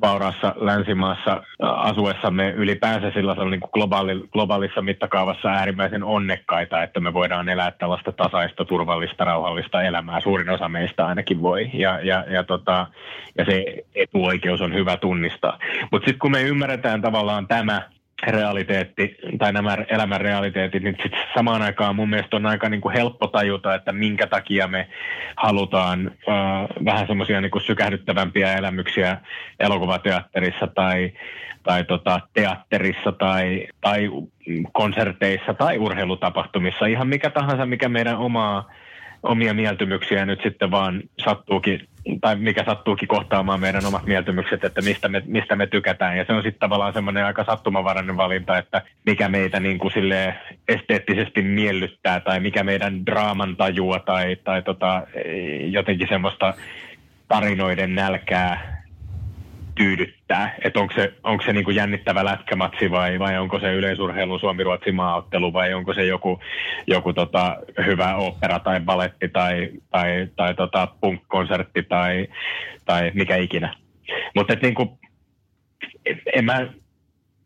vauraassa 0.02 0.54
länsimaassa 0.56 1.42
asuessamme 1.62 2.50
ylipäänsä 2.50 3.10
sellaisella 3.10 3.50
niin 3.50 3.60
kuin 3.60 3.70
globaali, 3.72 4.28
globaalissa 4.32 4.82
mittakaavassa 4.82 5.48
äärimmäisen 5.48 6.04
onnekkaita, 6.04 6.82
että 6.82 7.00
me 7.00 7.14
voidaan 7.14 7.48
elää 7.48 7.70
tällaista 7.70 8.12
tasaista, 8.12 8.64
turvallista, 8.64 9.24
rauhallista 9.24 9.82
elämää. 9.82 10.20
Suurin 10.20 10.50
osa 10.50 10.68
meistä 10.68 11.06
ainakin 11.06 11.42
voi. 11.42 11.70
Ja, 11.72 12.00
ja, 12.02 12.24
ja, 12.30 12.44
tota, 12.44 12.86
ja 13.38 13.44
se 13.44 13.64
etuoikeus 13.94 14.60
on 14.60 14.74
hyvä 14.74 14.96
tunnistaa. 14.96 15.58
Mutta 15.92 16.06
sitten 16.06 16.18
kun 16.18 16.30
me 16.30 16.42
ymmärretään 16.42 17.02
tavallaan 17.02 17.46
tämä, 17.46 17.82
realiteetti 18.26 19.16
tai 19.38 19.52
nämä 19.52 19.76
elämän 19.88 20.20
realiteetit, 20.20 20.82
niin 20.82 20.96
sit 21.02 21.12
samaan 21.34 21.62
aikaan 21.62 21.96
mun 21.96 22.10
mielestä 22.10 22.36
on 22.36 22.46
aika 22.46 22.68
niin 22.68 22.80
kuin 22.80 22.94
helppo 22.94 23.26
tajuta, 23.26 23.74
että 23.74 23.92
minkä 23.92 24.26
takia 24.26 24.68
me 24.68 24.88
halutaan 25.36 26.06
uh, 26.06 26.84
vähän 26.84 27.06
semmoisia 27.06 27.40
niin 27.40 27.50
sykähdyttävämpiä 27.66 28.54
elämyksiä 28.54 29.18
elokuvateatterissa 29.60 30.66
tai, 30.66 31.12
tai 31.62 31.84
tota, 31.84 32.20
teatterissa 32.34 33.12
tai, 33.12 33.66
tai 33.80 34.10
konserteissa 34.72 35.54
tai 35.54 35.78
urheilutapahtumissa. 35.78 36.86
Ihan 36.86 37.08
mikä 37.08 37.30
tahansa, 37.30 37.66
mikä 37.66 37.88
meidän 37.88 38.16
omaa 38.16 38.70
omia 39.22 39.54
mieltymyksiä 39.54 40.26
nyt 40.26 40.40
sitten 40.42 40.70
vaan 40.70 41.02
sattuukin, 41.24 41.88
tai 42.20 42.36
mikä 42.36 42.64
sattuukin 42.64 43.08
kohtaamaan 43.08 43.60
meidän 43.60 43.86
omat 43.86 44.06
mieltymykset, 44.06 44.64
että 44.64 44.82
mistä 44.82 45.08
me, 45.08 45.22
mistä 45.26 45.56
me 45.56 45.66
tykätään. 45.66 46.16
Ja 46.18 46.24
se 46.24 46.32
on 46.32 46.42
sitten 46.42 46.60
tavallaan 46.60 46.92
semmoinen 46.92 47.24
aika 47.24 47.44
sattumavarainen 47.44 48.16
valinta, 48.16 48.58
että 48.58 48.82
mikä 49.06 49.28
meitä 49.28 49.60
niin 49.60 49.78
kuin 49.78 49.92
esteettisesti 50.68 51.42
miellyttää, 51.42 52.20
tai 52.20 52.40
mikä 52.40 52.64
meidän 52.64 53.06
draaman 53.06 53.56
tajua, 53.56 53.98
tai, 53.98 54.36
tai 54.44 54.62
tota, 54.62 55.02
jotenkin 55.70 56.08
semmoista 56.08 56.54
tarinoiden 57.28 57.94
nälkää 57.94 58.77
tyydyttää, 59.78 60.54
että 60.64 60.80
onko 60.80 60.94
se, 60.94 61.12
onko 61.22 61.44
se 61.44 61.52
niinku 61.52 61.70
jännittävä 61.70 62.24
lätkämatsi 62.24 62.90
vai, 62.90 63.18
vai 63.18 63.38
onko 63.38 63.60
se 63.60 63.74
yleisurheilun 63.74 64.40
Suomi-Ruotsi 64.40 64.92
maaottelu 64.92 65.52
vai 65.52 65.74
onko 65.74 65.94
se 65.94 66.04
joku, 66.04 66.40
joku 66.86 67.12
tota, 67.12 67.56
hyvä 67.86 68.16
opera 68.16 68.58
tai 68.58 68.80
baletti 68.80 69.28
tai, 69.28 69.68
tai, 69.90 70.28
tai 70.36 70.54
tota 70.54 70.88
punk-konsertti 71.00 71.82
tai, 71.82 72.28
tai 72.84 73.10
mikä 73.14 73.36
ikinä. 73.36 73.74
Mutta 74.34 74.54
niinku, 74.62 74.98
en 76.34 76.44
mä 76.44 76.66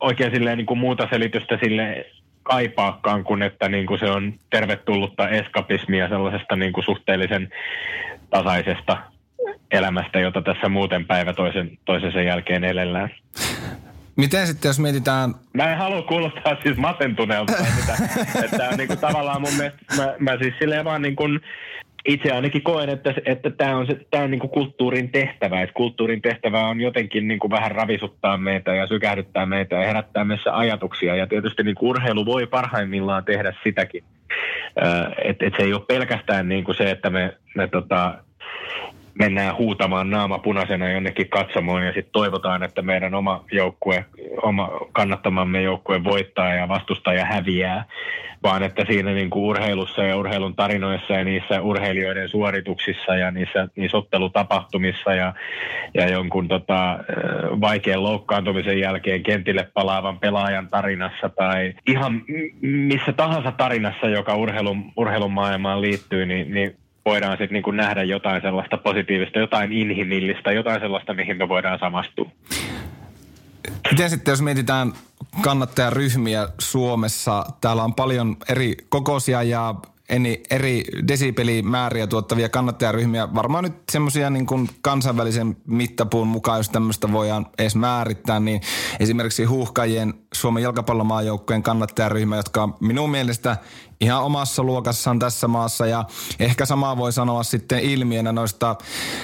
oikein 0.01 0.31
silleen 0.31 0.59
niinku 0.59 0.75
muuta 0.77 1.09
selitystä 1.11 1.59
sille 1.63 2.07
kaipaakaan 2.43 3.25
kuin 3.25 3.43
että 3.43 3.69
niinku 3.69 3.97
se 3.97 4.11
on 4.11 4.33
tervetullutta 4.51 5.29
eskapismia 5.29 6.09
sellaisesta 6.09 6.57
niinku 6.57 6.83
suhteellisen 6.83 7.49
tasaisesta 8.31 9.12
elämästä, 9.73 10.21
jota 10.21 10.43
tässä 10.43 10.69
muuten 10.69 11.07
päivä 11.07 11.33
toisen, 11.33 11.79
toisensa 11.85 12.23
jälkeen 12.23 12.65
elellään. 12.65 13.11
Miten 14.17 14.47
sitten, 14.47 14.69
jos 14.69 14.79
mietitään... 14.79 15.35
Mä 15.55 15.73
en 15.73 15.79
halua 15.79 16.03
kuulostaa 16.03 16.57
siis 16.63 16.77
masentuneelta 16.77 17.53
tai 17.53 17.67
mitä. 17.81 17.93
että 18.45 18.69
on 18.69 18.77
niinku 18.77 18.97
tavallaan 18.97 19.41
mun 19.41 19.55
mielestä, 19.57 19.79
mä, 19.97 20.15
mä 20.19 20.39
siis 20.39 20.55
silleen 20.59 20.85
vaan 20.85 21.03
niin 21.03 21.17
kuin, 21.17 21.41
itse 22.05 22.33
ainakin 22.33 22.63
koen, 22.63 22.89
että, 22.89 23.15
että 23.25 23.51
tämä 23.51 23.77
on, 23.77 23.87
se, 23.87 24.01
tää 24.11 24.23
on 24.23 24.31
niin 24.31 24.41
kuin 24.41 24.51
kulttuurin 24.51 25.13
tehtävä. 25.13 25.63
Että 25.63 25.75
kulttuurin 25.75 26.23
tehtävä 26.23 26.67
on 26.67 26.81
jotenkin 26.81 27.29
niin 27.29 27.39
kuin 27.39 27.51
vähän 27.51 27.71
ravisuttaa 27.71 28.37
meitä 28.37 28.75
ja 28.75 28.87
sykähdyttää 28.87 29.47
meitä 29.47 29.77
ja 29.77 29.87
herättää 29.87 30.25
meissä 30.25 30.57
ajatuksia. 30.57 31.17
Ja 31.17 31.27
tietysti 31.27 31.63
niin 31.63 31.75
kuin 31.75 31.91
urheilu 31.91 32.27
voi 32.27 32.47
parhaimmillaan 32.47 33.25
tehdä 33.25 33.53
sitäkin. 33.63 34.05
Että 35.25 35.47
et 35.47 35.55
se 35.57 35.63
ei 35.63 35.75
ole 35.75 35.83
pelkästään 35.89 36.49
niin 36.49 36.65
kuin 36.65 36.77
se, 36.77 36.91
että 36.91 37.11
me, 37.11 37.37
me 37.55 37.69
tota, 37.69 38.15
mennään 39.19 39.57
huutamaan 39.57 40.11
naama 40.11 40.39
punaisena 40.39 40.91
jonnekin 40.91 41.29
katsomoon 41.29 41.87
ja 41.87 41.93
sitten 41.93 42.13
toivotaan, 42.13 42.63
että 42.63 42.83
meidän 42.83 43.15
oma 43.15 43.45
joukkue, 43.53 44.05
oma 44.43 44.71
kannattamamme 44.93 45.63
joukkue 45.63 46.05
voittaa 46.05 46.55
ja 46.55 46.69
vastustaja 46.69 47.25
häviää, 47.25 47.85
vaan 48.43 48.63
että 48.63 48.85
siinä 48.85 49.11
niin 49.13 49.31
kuin 49.31 49.45
urheilussa 49.45 50.03
ja 50.03 50.17
urheilun 50.17 50.57
tarinoissa 50.57 51.13
ja 51.13 51.25
niissä 51.25 51.63
urheilijoiden 51.63 52.29
suorituksissa 52.29 53.17
ja 53.17 53.31
niissä, 53.31 53.69
niissä 53.77 53.97
ottelutapahtumissa 53.97 55.15
ja, 55.15 55.35
ja 55.95 56.09
jonkun 56.09 56.49
tota, 56.49 56.99
vaikean 57.61 58.03
loukkaantumisen 58.03 58.81
jälkeen 58.81 59.23
kentille 59.23 59.69
palaavan 59.75 60.19
pelaajan 60.19 60.69
tarinassa 60.69 61.29
tai 61.29 61.75
ihan 61.87 62.23
missä 62.61 63.13
tahansa 63.13 63.53
tarinassa, 63.53 64.09
joka 64.09 64.35
urheilun, 64.35 64.93
urheilun 64.97 65.33
maailmaan 65.33 65.81
liittyy, 65.81 66.27
niin, 66.27 66.55
niin 66.55 66.82
voidaan 67.05 67.39
sitten 67.39 67.63
niin 67.67 67.77
nähdä 67.77 68.03
jotain 68.03 68.43
sellaista 68.43 68.77
positiivista, 68.77 69.39
jotain 69.39 69.73
inhimillistä, 69.73 70.53
jotain 70.53 70.81
sellaista, 70.81 71.15
mihin 71.15 71.37
me 71.37 71.49
voidaan 71.49 71.79
samastua. 71.79 72.31
Miten 73.91 74.11
sitten, 74.11 74.33
jos 74.33 74.43
mietitään 74.43 74.93
kannattajaryhmiä 75.43 76.49
Suomessa, 76.59 77.47
täällä 77.61 77.85
on 77.85 77.95
paljon 77.95 78.37
eri 78.49 78.77
kokoisia 78.89 79.43
ja 79.43 79.75
eri 80.51 80.85
desipelimääriä 81.09 82.07
tuottavia 82.07 82.49
kannattajaryhmiä. 82.49 83.35
Varmaan 83.35 83.65
nyt 83.65 83.75
semmoisia 83.93 84.31
niin 84.31 84.47
kuin 84.47 84.69
kansainvälisen 84.83 85.57
mittapuun 85.67 86.29
mukaan, 86.29 86.59
jos 86.59 86.69
tämmöistä 86.69 87.13
voidaan 87.13 87.47
edes 87.59 87.77
määrittää, 87.77 88.41
niin 88.41 88.61
esimerkiksi 89.01 89.45
huuhkajien 89.45 90.15
Suomen 90.35 90.63
jalkapallomaajoukkojen 90.63 91.63
kannattajaryhmä, 91.63 92.37
jotka 92.37 92.63
on 92.63 92.75
minun 92.81 93.11
mielestä 93.11 93.57
ihan 94.01 94.23
omassa 94.23 94.63
luokassaan 94.63 95.19
tässä 95.19 95.49
maassa 95.49 95.87
ja 95.87 96.05
ehkä 96.39 96.67
samaa 96.67 96.97
voi 96.97 97.13
sanoa 97.13 97.43
sitten 97.43 97.81
ilmiönä 97.81 98.33
noista 98.33 98.77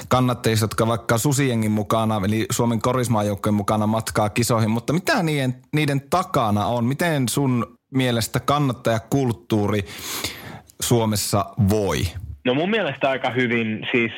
kannattajista, 0.09 0.65
jotka 0.65 0.87
vaikka 0.87 1.19
Susiengin 1.19 1.71
mukana, 1.71 2.21
eli 2.25 2.47
Suomen 2.51 2.81
korismaajoukkojen 2.83 3.55
mukana 3.55 3.87
matkaa 3.87 4.29
kisoihin, 4.29 4.71
mutta 4.71 4.93
mitä 4.93 5.23
niiden, 5.23 5.63
niiden 5.73 6.01
takana 6.11 6.67
on? 6.67 6.85
Miten 6.85 7.29
sun 7.29 7.79
mielestä 7.91 8.41
kannattajakulttuuri 8.41 9.85
Suomessa 10.81 11.45
voi? 11.71 11.99
No 12.45 12.55
mun 12.55 12.71
mielestä 12.71 13.11
aika 13.11 13.31
hyvin, 13.31 13.87
siis 13.93 14.13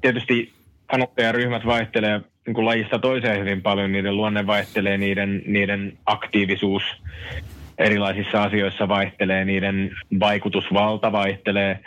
tietysti 0.00 0.52
kannattajaryhmät 0.86 1.66
vaihtelee 1.66 2.20
niin 2.46 2.54
kuin 2.54 2.64
lajista 2.64 2.98
toiseen 2.98 3.40
hyvin 3.40 3.62
paljon, 3.62 3.92
niiden 3.92 4.16
luonne 4.16 4.46
vaihtelee, 4.46 4.98
niiden, 4.98 5.42
niiden 5.46 5.98
aktiivisuus 6.06 6.82
erilaisissa 7.78 8.42
asioissa 8.42 8.88
vaihtelee, 8.88 9.44
niiden 9.44 9.90
vaikutusvalta 10.20 11.12
vaihtelee 11.12 11.80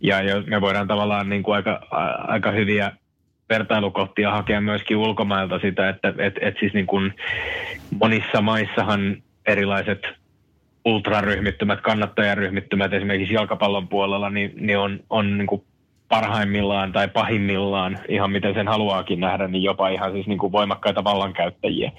ja 0.00 0.16
me 0.46 0.60
voidaan 0.60 0.88
tavallaan 0.88 1.28
niin 1.28 1.42
kuin 1.42 1.56
aika, 1.56 1.80
aika 2.28 2.50
hyviä 2.50 2.92
vertailukohtia 3.48 4.30
hakea 4.30 4.60
myöskin 4.60 4.96
ulkomailta 4.96 5.58
sitä, 5.58 5.88
että 5.88 6.14
et, 6.18 6.34
et 6.40 6.54
siis 6.60 6.72
niin 6.72 6.86
kuin 6.86 7.14
monissa 8.00 8.40
maissahan 8.40 9.22
erilaiset 9.46 10.21
ultraryhmittymät, 10.84 11.80
kannattajaryhmittymät 11.80 12.92
esimerkiksi 12.92 13.34
jalkapallon 13.34 13.88
puolella, 13.88 14.30
niin, 14.30 14.52
niin 14.56 14.78
on, 14.78 15.00
on 15.10 15.38
niin 15.38 15.46
kuin 15.46 15.64
parhaimmillaan 16.08 16.92
tai 16.92 17.08
pahimmillaan, 17.08 17.98
ihan 18.08 18.30
miten 18.30 18.54
sen 18.54 18.68
haluaakin 18.68 19.20
nähdä, 19.20 19.48
niin 19.48 19.62
jopa 19.62 19.88
ihan 19.88 20.12
siis 20.12 20.26
niin 20.26 20.38
kuin 20.38 20.52
voimakkaita 20.52 21.04
vallankäyttäjiä. 21.04 21.92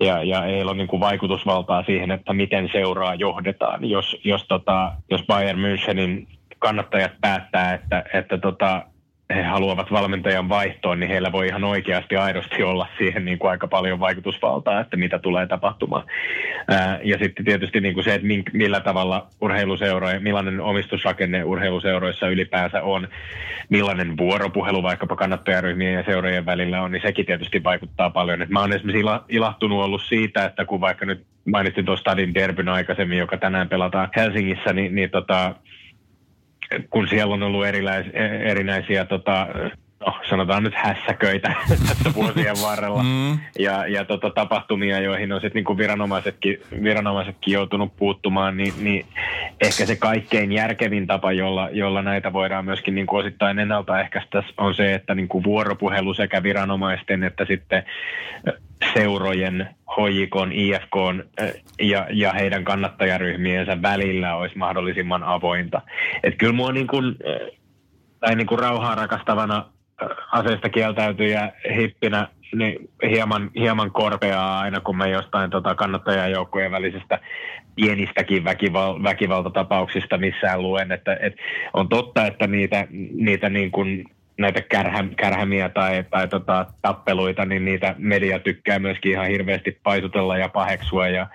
Ja, 0.00 0.22
ja 0.22 0.44
ei 0.44 0.62
ole 0.62 0.74
niin 0.74 0.88
kuin 0.88 1.00
vaikutusvaltaa 1.00 1.82
siihen, 1.82 2.10
että 2.10 2.32
miten 2.32 2.68
seuraa 2.72 3.14
johdetaan. 3.14 3.90
Jos, 3.90 4.16
jos, 4.24 4.44
tota, 4.48 4.92
jos 5.10 5.22
Bayern 5.26 5.58
Münchenin 5.58 6.26
kannattajat 6.58 7.12
päättää, 7.20 7.74
että, 7.74 8.04
että 8.14 8.38
tota, 8.38 8.82
he 9.34 9.42
haluavat 9.42 9.92
valmentajan 9.92 10.48
vaihtoon, 10.48 11.00
niin 11.00 11.10
heillä 11.10 11.32
voi 11.32 11.46
ihan 11.46 11.64
oikeasti 11.64 12.16
aidosti 12.16 12.62
olla 12.62 12.86
siihen 12.98 13.24
niin 13.24 13.38
kuin 13.38 13.50
aika 13.50 13.68
paljon 13.68 14.00
vaikutusvaltaa, 14.00 14.80
että 14.80 14.96
mitä 14.96 15.18
tulee 15.18 15.46
tapahtumaan. 15.46 16.06
Ää, 16.68 16.98
ja 17.04 17.18
sitten 17.18 17.44
tietysti 17.44 17.80
niin 17.80 17.94
kuin 17.94 18.04
se, 18.04 18.14
että 18.14 18.26
millä 18.52 18.80
tavalla 18.80 19.26
urheiluseuroja, 19.40 20.20
millainen 20.20 20.60
omistusrakenne 20.60 21.44
urheiluseuroissa 21.44 22.28
ylipäänsä 22.28 22.82
on, 22.82 23.08
millainen 23.68 24.16
vuoropuhelu 24.16 24.82
vaikkapa 24.82 25.16
kannattajaryhmien 25.16 25.94
ja 25.94 26.04
seurojen 26.04 26.46
välillä 26.46 26.82
on, 26.82 26.92
niin 26.92 27.02
sekin 27.02 27.26
tietysti 27.26 27.64
vaikuttaa 27.64 28.10
paljon. 28.10 28.42
Et 28.42 28.50
mä 28.50 28.60
oon 28.60 28.72
esimerkiksi 28.72 29.06
ilahtunut 29.28 29.84
ollut 29.84 30.02
siitä, 30.02 30.44
että 30.44 30.64
kun 30.64 30.80
vaikka 30.80 31.06
nyt 31.06 31.26
mainitsin 31.50 31.84
tuossa 31.84 32.00
Stadin 32.00 32.34
derbyn 32.34 32.68
aikaisemmin, 32.68 33.18
joka 33.18 33.36
tänään 33.36 33.68
pelataan 33.68 34.08
Helsingissä, 34.16 34.72
niin, 34.72 34.94
niin 34.94 35.10
tota, 35.10 35.54
kun 36.90 37.08
siellä 37.08 37.34
on 37.34 37.42
ollut 37.42 37.66
eriläis, 37.66 38.06
erinäisiä 38.44 39.04
tota, 39.04 39.46
no, 40.06 40.14
sanotaan 40.28 40.62
nyt 40.62 40.74
hässäköitä 40.74 41.54
tässä 41.88 42.14
vuosien 42.14 42.56
varrella 42.62 43.02
mm. 43.02 43.38
ja, 43.58 43.86
ja 43.86 44.04
tota, 44.04 44.30
tapahtumia, 44.30 45.00
joihin 45.00 45.32
on 45.32 45.40
sitten 45.40 45.58
niinku 45.58 45.78
viranomaisetkin, 45.78 46.60
viranomaisetkin 46.82 47.52
joutunut 47.52 47.96
puuttumaan, 47.96 48.56
niin, 48.56 48.72
niin 48.80 49.06
ehkä 49.60 49.86
se 49.86 49.96
kaikkein 49.96 50.52
järkevin 50.52 51.06
tapa, 51.06 51.32
jolla, 51.32 51.68
jolla 51.72 52.02
näitä 52.02 52.32
voidaan 52.32 52.64
myöskin 52.64 52.94
niinku 52.94 53.16
osittain 53.16 53.58
ennaltaehkäistä, 53.58 54.42
on 54.58 54.74
se, 54.74 54.94
että 54.94 55.14
niinku 55.14 55.44
vuoropuhelu 55.44 56.14
sekä 56.14 56.42
viranomaisten 56.42 57.22
että 57.22 57.44
sitten 57.44 57.82
seurojen, 58.94 59.68
HJK, 59.90 60.34
IFK 60.52 60.96
ja, 61.80 62.06
ja 62.12 62.32
heidän 62.32 62.64
kannattajaryhmiensä 62.64 63.82
välillä 63.82 64.34
olisi 64.34 64.58
mahdollisimman 64.58 65.22
avointa. 65.24 65.82
Et 66.22 66.34
kyllä 66.38 66.52
mua 66.52 66.72
niin 66.72 66.86
kuin, 66.86 67.16
tai 68.20 68.36
niin 68.36 68.46
kuin 68.46 68.58
rauhaa 68.58 68.94
rakastavana 68.94 69.64
aseista 70.32 70.68
kieltäytyjä 70.68 71.52
hippinä 71.76 72.28
niin 72.54 72.90
hieman, 73.10 73.50
hieman 73.54 73.90
korpeaa 73.90 74.60
aina, 74.60 74.80
kun 74.80 74.98
me 74.98 75.10
jostain 75.10 75.50
tota 75.50 75.74
kannattajajoukkojen 75.74 76.70
välisestä 76.70 77.20
pienistäkin 77.76 78.44
väkival, 78.44 79.02
väkivaltatapauksista 79.02 80.18
missään 80.18 80.62
luen. 80.62 80.92
Että, 80.92 81.16
et 81.20 81.34
on 81.74 81.88
totta, 81.88 82.26
että 82.26 82.46
niitä, 82.46 82.86
niitä 83.14 83.48
niin 83.48 83.70
kuin 83.70 84.04
näitä 84.38 84.60
kärhä, 84.60 85.04
kärhämiä 85.16 85.68
tai, 85.68 86.04
tai 86.10 86.28
tota, 86.28 86.66
tappeluita, 86.82 87.44
niin 87.44 87.64
niitä 87.64 87.94
media 87.98 88.38
tykkää 88.38 88.78
myöskin 88.78 89.12
ihan 89.12 89.26
hirveästi 89.26 89.78
paisutella 89.82 90.38
ja 90.38 90.48
paheksua 90.48 91.08
ja, 91.08 91.26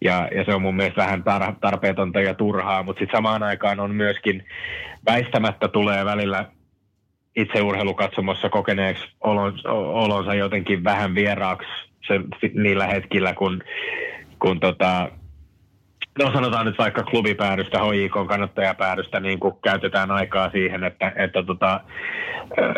ja, 0.00 0.28
ja 0.34 0.44
se 0.44 0.54
on 0.54 0.62
mun 0.62 0.76
mielestä 0.76 1.02
vähän 1.02 1.24
tar, 1.24 1.52
tarpeetonta 1.60 2.20
ja 2.20 2.34
turhaa, 2.34 2.82
mutta 2.82 3.00
sitten 3.00 3.18
samaan 3.18 3.42
aikaan 3.42 3.80
on 3.80 3.94
myöskin 3.94 4.44
väistämättä 5.06 5.68
tulee 5.68 6.04
välillä 6.04 6.44
itse 7.36 7.62
urheilukatsomossa 7.62 8.48
kokeneeksi 8.48 9.04
olonsa, 9.20 9.70
olonsa 9.72 10.34
jotenkin 10.34 10.84
vähän 10.84 11.14
vieraaksi 11.14 11.68
se, 12.06 12.20
niillä 12.54 12.86
hetkillä, 12.86 13.34
kun, 13.34 13.62
kun 14.38 14.60
tota, 14.60 15.10
no 16.18 16.32
sanotaan 16.32 16.66
nyt 16.66 16.78
vaikka 16.78 17.02
klubipäädystä, 17.02 17.78
HJK 17.78 18.28
kannattajapäädystä, 18.28 19.20
niin 19.20 19.40
kun 19.40 19.58
käytetään 19.64 20.10
aikaa 20.10 20.50
siihen, 20.50 20.84
että, 20.84 21.12
että, 21.16 21.42
tota, 21.42 21.80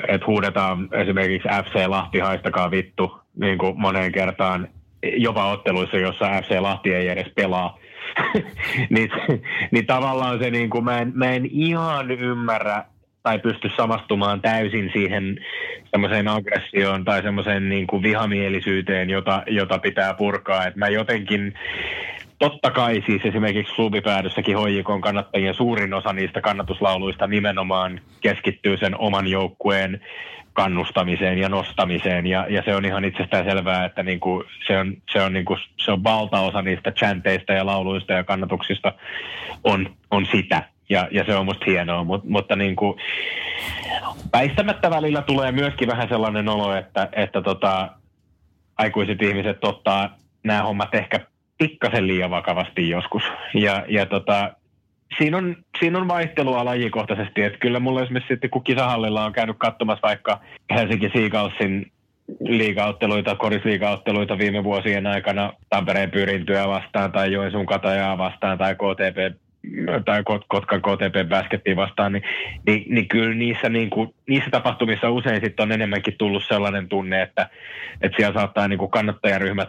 että 0.09 0.26
huudetaan 0.26 0.88
esimerkiksi 0.93 1.49
FC 1.49 1.86
Lahti, 1.86 2.18
haistakaa 2.18 2.70
vittu, 2.70 3.20
niin 3.41 3.59
kuin 3.59 3.80
moneen 3.80 4.12
kertaan, 4.12 4.68
jopa 5.03 5.51
otteluissa, 5.53 5.97
jossa 5.97 6.30
FC 6.43 6.61
Lahti 6.61 6.95
ei 6.95 7.09
edes 7.09 7.32
pelaa. 7.34 7.78
niin, 8.91 9.11
niin 9.70 9.86
tavallaan 9.86 10.38
se, 10.38 10.51
niin 10.51 10.70
kuin, 10.70 10.84
mä, 10.84 10.99
en, 10.99 11.12
mä 11.14 11.32
en 11.32 11.47
ihan 11.47 12.11
ymmärrä 12.11 12.84
tai 13.22 13.38
pysty 13.38 13.70
samastumaan 13.76 14.41
täysin 14.41 14.91
siihen 14.93 15.38
semmoiseen 15.91 16.28
aggressioon 16.28 17.05
tai 17.05 17.22
semmoiseen 17.22 17.68
niin 17.68 17.86
kuin 17.86 18.03
vihamielisyyteen, 18.03 19.11
jota, 19.11 19.43
jota 19.47 19.78
pitää 19.78 20.14
purkaa. 20.14 20.66
Et 20.66 20.76
mä 20.76 20.88
jotenkin, 20.88 21.55
totta 22.41 22.70
kai 22.70 23.03
siis 23.07 23.22
esimerkiksi 23.24 23.74
klubipäädyssäkin 23.74 24.57
hoijikon 24.57 25.01
kannattajien 25.01 25.55
suurin 25.55 25.95
osa 25.95 26.12
niistä 26.12 26.41
kannatuslauluista 26.41 27.26
nimenomaan 27.26 28.01
keskittyy 28.20 28.76
sen 28.76 29.01
oman 29.01 29.26
joukkueen 29.26 30.01
kannustamiseen 30.53 31.38
ja 31.38 31.49
nostamiseen. 31.49 32.26
Ja, 32.26 32.47
ja 32.49 32.62
se 32.62 32.74
on 32.74 32.84
ihan 32.84 33.05
itsestään 33.05 33.45
selvää, 33.45 33.84
että 33.84 34.03
niin 34.03 34.20
kuin 34.20 34.45
se, 34.66 34.78
on, 34.78 34.97
se, 35.12 35.22
on 35.22 35.32
niin 35.32 35.45
kuin, 35.45 35.61
se 35.84 35.93
on 35.93 36.05
valtaosa 36.05 36.62
niistä 36.62 36.93
chanteista 36.93 37.53
ja 37.53 37.66
lauluista 37.66 38.12
ja 38.12 38.24
kannatuksista 38.24 38.93
on, 39.64 39.97
on 40.11 40.26
sitä 40.26 40.62
ja, 40.88 41.09
ja 41.11 41.24
se 41.24 41.34
on 41.34 41.45
musta 41.45 41.64
hienoa, 41.66 42.05
Mut, 42.05 42.24
mutta 42.24 42.57
niin 42.57 42.76
kuin, 42.76 43.01
väistämättä 44.32 44.91
välillä 44.91 45.22
tulee 45.22 45.53
myöskin 45.53 45.88
vähän 45.88 46.09
sellainen 46.09 46.49
olo, 46.49 46.74
että, 46.74 47.09
että 47.12 47.43
tota, 47.43 47.88
aikuiset 48.78 49.22
ihmiset 49.22 49.64
ottaa 49.64 50.16
nämä 50.45 50.62
hommat 50.62 50.95
ehkä 50.95 51.20
pikkasen 51.61 52.06
liian 52.06 52.30
vakavasti 52.30 52.88
joskus. 52.88 53.22
Ja, 53.54 53.84
ja 53.88 54.06
tota, 54.06 54.52
siinä, 55.18 55.36
on, 55.36 55.56
siinä 55.78 55.98
on 55.98 56.08
vaihtelua 56.08 56.64
lajikohtaisesti, 56.64 57.42
että 57.42 57.58
kyllä 57.58 57.80
mulla 57.80 58.02
esimerkiksi 58.02 58.34
sitten, 58.34 58.50
kun 58.50 58.64
kisahallilla 58.64 59.24
on 59.24 59.32
käynyt 59.32 59.56
katsomassa 59.58 60.08
vaikka 60.08 60.40
Helsinki 60.74 61.11
Seagalsin 61.14 61.92
liigaotteluita, 62.40 63.36
korisliigaotteluita 63.36 64.38
viime 64.38 64.64
vuosien 64.64 65.06
aikana 65.06 65.52
Tampereen 65.70 66.11
pyrintyä 66.11 66.68
vastaan 66.68 67.12
tai 67.12 67.32
Joensuun 67.32 67.66
katajaa 67.66 68.18
vastaan 68.18 68.58
tai 68.58 68.74
KTP 68.74 69.38
tai 70.04 70.22
Kotkan 70.48 70.82
KTP 70.82 71.28
baskettiin 71.28 71.76
vastaan, 71.76 72.12
niin, 72.12 72.22
niin, 72.66 72.84
niin 72.88 73.08
kyllä 73.08 73.34
niissä, 73.34 73.68
niin 73.68 73.90
kuin, 73.90 74.14
niissä 74.28 74.50
tapahtumissa 74.50 75.11
usein 75.11 75.40
sitten 75.44 75.62
on 75.62 75.72
enemmänkin 75.72 76.14
tullut 76.18 76.42
sellainen 76.48 76.88
tunne, 76.88 77.22
että, 77.22 77.48
että 78.02 78.16
siellä 78.16 78.40
saattaa 78.40 78.68
niin 78.68 78.78
kuin 78.78 78.90
kannattajaryhmät 78.90 79.68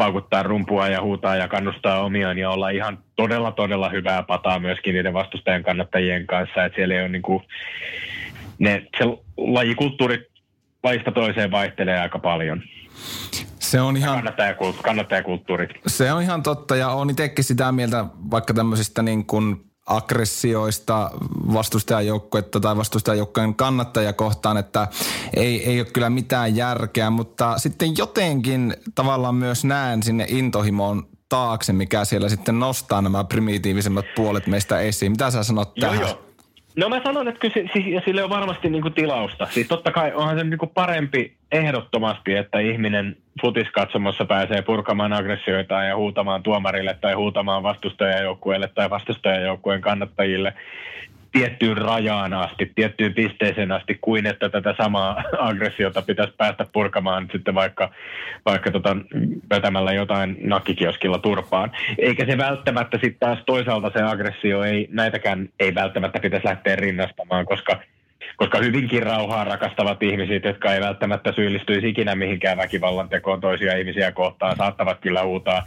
paukuttaa 0.00 0.42
rumpua 0.42 0.88
ja 0.88 1.02
huutaa 1.02 1.36
ja 1.36 1.48
kannustaa 1.48 2.00
omiaan 2.04 2.38
ja 2.38 2.50
olla 2.50 2.70
ihan 2.70 2.98
todella, 3.16 3.52
todella 3.52 3.88
hyvää 3.88 4.22
pataa 4.22 4.58
myöskin 4.58 4.94
niiden 4.94 5.12
vastustajan 5.12 5.62
kannattajien 5.62 6.26
kanssa. 6.26 6.64
Että 6.64 6.76
siellä 6.76 6.94
ei 6.94 7.00
ole 7.00 7.08
niin 7.08 7.22
kuin, 7.22 7.42
ne, 8.58 8.86
se 8.98 9.04
lajikulttuuri 9.36 10.30
lajista 10.82 11.12
toiseen 11.12 11.50
vaihtelee 11.50 12.00
aika 12.00 12.18
paljon. 12.18 12.62
Se 13.58 13.80
on 13.80 13.96
ihan... 13.96 14.14
Kannattajakulttuuri. 14.14 14.84
kannattajakulttuurit. 14.84 15.70
Se 15.86 16.12
on 16.12 16.22
ihan 16.22 16.42
totta 16.42 16.76
ja 16.76 16.88
on 16.88 17.10
itsekin 17.10 17.44
sitä 17.44 17.72
mieltä 17.72 18.04
vaikka 18.30 18.54
tämmöisistä 18.54 19.02
niin 19.02 19.26
kuin 19.26 19.69
aggressioista 19.86 21.10
vastustajajoukkuetta 21.52 22.60
tai 22.60 22.76
vastustajajoukkojen 22.76 23.54
kannattajia 23.54 24.12
kohtaan, 24.12 24.56
että 24.56 24.88
ei, 25.36 25.66
ei 25.70 25.80
ole 25.80 25.88
kyllä 25.92 26.10
mitään 26.10 26.56
järkeä, 26.56 27.10
mutta 27.10 27.58
sitten 27.58 27.96
jotenkin 27.98 28.76
tavallaan 28.94 29.34
myös 29.34 29.64
näen 29.64 30.02
sinne 30.02 30.26
intohimoon 30.28 31.06
taakse, 31.28 31.72
mikä 31.72 32.04
siellä 32.04 32.28
sitten 32.28 32.58
nostaa 32.58 33.02
nämä 33.02 33.24
primitiivisemmät 33.24 34.04
puolet 34.16 34.46
meistä 34.46 34.80
esiin. 34.80 35.12
Mitä 35.12 35.30
sä 35.30 35.42
sanot 35.42 35.72
joo, 35.76 35.90
tähän? 35.90 36.08
Joo. 36.08 36.29
No 36.76 36.88
mä 36.88 37.00
sanon, 37.04 37.28
että 37.28 37.40
kyllä 37.40 37.68
siis, 37.72 37.86
ja 37.86 38.02
sille 38.04 38.24
on 38.24 38.30
varmasti 38.30 38.70
niin 38.70 38.82
kuin 38.82 38.94
tilausta. 38.94 39.46
Siis 39.50 39.68
totta 39.68 39.92
kai 39.92 40.12
onhan 40.14 40.38
se 40.38 40.44
niin 40.44 40.58
kuin 40.58 40.70
parempi 40.74 41.32
ehdottomasti, 41.52 42.34
että 42.34 42.58
ihminen 42.58 43.16
futiskatsomossa 43.40 44.24
pääsee 44.24 44.62
purkamaan 44.62 45.12
aggressioita 45.12 45.82
ja 45.82 45.96
huutamaan 45.96 46.42
tuomarille 46.42 46.96
tai 47.00 47.14
huutamaan 47.14 47.62
vastustajajoukkueelle 47.62 48.68
tai 48.74 48.90
vastustajajoukkueen 48.90 49.80
kannattajille 49.80 50.54
tiettyyn 51.32 51.76
rajaan 51.76 52.32
asti, 52.32 52.72
tiettyyn 52.74 53.14
pisteeseen 53.14 53.72
asti, 53.72 53.98
kuin 54.00 54.26
että 54.26 54.48
tätä 54.48 54.74
samaa 54.76 55.22
aggressiota 55.38 56.02
pitäisi 56.02 56.34
päästä 56.36 56.66
purkamaan 56.72 57.28
sitten 57.32 57.54
vaikka, 57.54 57.90
vaikka 58.46 58.70
tota, 58.70 58.96
vetämällä 59.50 59.92
jotain 59.92 60.36
nakkikioskilla 60.42 61.18
turpaan. 61.18 61.72
Eikä 61.98 62.26
se 62.26 62.38
välttämättä 62.38 62.98
sitten 62.98 63.20
taas 63.20 63.38
toisaalta 63.46 63.90
se 63.94 64.02
aggressio 64.02 64.62
ei, 64.62 64.88
näitäkään 64.90 65.48
ei 65.60 65.74
välttämättä 65.74 66.20
pitäisi 66.20 66.46
lähteä 66.46 66.76
rinnastamaan, 66.76 67.46
koska 67.46 67.76
koska 68.36 68.58
hyvinkin 68.58 69.02
rauhaa 69.02 69.44
rakastavat 69.44 70.02
ihmiset, 70.02 70.44
jotka 70.44 70.74
ei 70.74 70.80
välttämättä 70.80 71.32
syyllistyisi 71.32 71.88
ikinä 71.88 72.14
mihinkään 72.14 72.58
väkivallan 72.58 73.08
tekoon 73.08 73.40
toisia 73.40 73.76
ihmisiä 73.76 74.12
kohtaan, 74.12 74.56
saattavat 74.56 74.98
kyllä 75.00 75.22
huutaa 75.22 75.64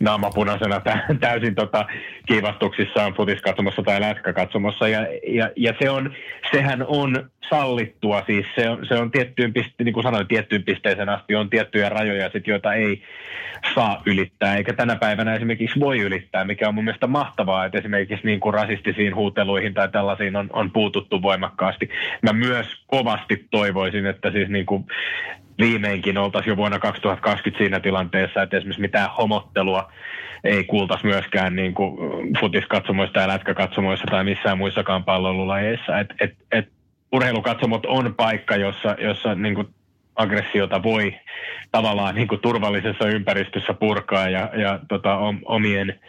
naamapunaisena 0.00 0.80
täysin 1.20 1.54
tota, 1.54 1.86
kiivastuksissaan 2.26 3.14
futiskatsomossa 3.14 3.82
tai 3.82 4.00
lätkäkatsomossa. 4.00 4.88
Ja, 4.88 5.06
ja, 5.26 5.50
ja 5.56 5.74
se 5.78 5.90
on, 5.90 6.14
sehän 6.52 6.84
on 6.88 7.30
sallittua, 7.48 8.22
siis 8.26 8.46
se 8.54 8.68
on, 8.68 8.86
se 8.88 8.94
on 8.94 9.10
tiettyyn 9.10 9.52
piste, 9.52 9.84
niin 9.84 9.94
kuin 9.94 10.04
sanoin, 10.04 10.26
tiettyyn 10.26 10.62
pisteeseen 10.62 11.08
asti 11.08 11.34
on 11.34 11.50
tiettyjä 11.50 11.88
rajoja, 11.88 12.30
sit, 12.30 12.46
joita 12.46 12.74
ei 12.74 13.02
saa 13.74 14.02
ylittää, 14.06 14.56
eikä 14.56 14.72
tänä 14.72 14.96
päivänä 14.96 15.34
esimerkiksi 15.34 15.80
voi 15.80 16.00
ylittää, 16.00 16.44
mikä 16.44 16.68
on 16.68 16.74
mun 16.74 16.84
mielestä 16.84 17.06
mahtavaa, 17.06 17.64
että 17.64 17.78
esimerkiksi 17.78 18.26
niin 18.26 18.40
kuin 18.40 18.54
rasistisiin 18.54 19.14
huuteluihin 19.14 19.74
tai 19.74 19.88
tällaisiin 19.88 20.36
on, 20.36 20.48
on 20.52 20.70
puututtu 20.70 21.22
voimakkaasti. 21.22 21.88
Mä 22.22 22.32
myös 22.32 22.66
kovasti 22.86 23.46
toivoisin, 23.50 24.06
että 24.06 24.30
siis 24.30 24.48
niin 24.48 24.66
kuin 24.66 24.86
viimeinkin 25.58 26.18
oltaisiin 26.18 26.52
jo 26.52 26.56
vuonna 26.56 26.78
2020 26.78 27.58
siinä 27.58 27.80
tilanteessa, 27.80 28.42
että 28.42 28.56
esimerkiksi 28.56 28.80
mitään 28.80 29.10
homottelua 29.18 29.92
ei 30.44 30.64
kuultaisi 30.64 31.06
myöskään 31.06 31.56
niin 31.56 31.74
kuin 31.74 31.96
futiskatsomoissa 32.40 33.12
tai 33.12 33.28
lätkäkatsomoissa 33.28 34.06
tai 34.10 34.24
missään 34.24 34.58
muissakaan 34.58 35.04
palloilulajeissa. 35.04 35.98
Et, 35.98 36.08
et, 36.20 36.34
et 36.52 36.68
urheilukatsomot 37.12 37.86
on 37.86 38.14
paikka, 38.14 38.56
jossa, 38.56 38.96
jossa 38.98 39.34
niin 39.34 39.54
kuin 39.54 39.68
aggressiota 40.16 40.82
voi 40.82 41.14
tavallaan 41.72 42.14
niin 42.14 42.28
kuin 42.28 42.40
turvallisessa 42.40 43.08
ympäristössä 43.08 43.74
purkaa 43.74 44.28
ja, 44.28 44.50
ja 44.56 44.80
tota, 44.88 45.18
omien 45.44 46.00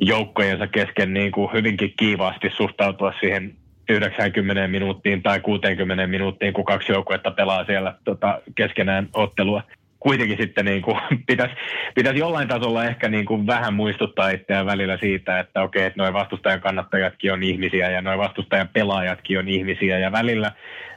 joukkojensa 0.00 0.66
kesken 0.66 1.14
niin 1.14 1.32
kuin 1.32 1.52
hyvinkin 1.52 1.94
kiivaasti 1.96 2.50
suhtautua 2.56 3.12
siihen 3.20 3.54
90 3.88 4.68
minuuttiin 4.68 5.22
tai 5.22 5.40
60 5.40 6.06
minuuttiin, 6.06 6.52
kun 6.52 6.64
kaksi 6.64 6.92
joukkuetta 6.92 7.30
pelaa 7.30 7.64
siellä 7.64 7.94
tota, 8.04 8.40
keskenään 8.54 9.08
ottelua. 9.12 9.62
Kuitenkin 10.00 10.36
sitten 10.40 10.64
niin 10.64 10.82
kuin, 10.82 10.96
pitäisi, 11.26 11.54
pitäisi 11.94 12.18
jollain 12.18 12.48
tasolla 12.48 12.84
ehkä 12.84 13.08
niin 13.08 13.24
kuin 13.24 13.46
vähän 13.46 13.74
muistuttaa 13.74 14.30
itseään 14.30 14.66
välillä 14.66 14.96
siitä, 14.96 15.38
että 15.38 15.62
okei, 15.62 15.84
että 15.84 16.02
noin 16.02 16.14
vastustajan 16.14 16.60
kannattajatkin 16.60 17.32
on 17.32 17.42
ihmisiä 17.42 17.90
ja 17.90 18.02
noin 18.02 18.18
vastustajan 18.18 18.68
pelaajatkin 18.72 19.38
on 19.38 19.48
ihmisiä 19.48 19.98
ja 19.98 20.12
välillä, 20.12 20.52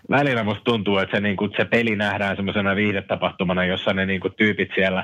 välillä 0.10 0.44
musta 0.44 0.64
tuntuu, 0.64 0.98
että 0.98 1.18
se, 1.18 1.22
niin 1.22 1.38
kuin, 1.38 1.52
se 1.58 1.66
peli 1.66 1.96
nähdään 1.96 2.36
semmoisena 2.36 2.76
viihdetapahtumana, 2.76 3.66
jossa 3.66 3.94
ne 3.94 4.06
niin 4.06 4.22
kuin, 4.22 4.34
tyypit 4.38 4.70
siellä 4.76 5.04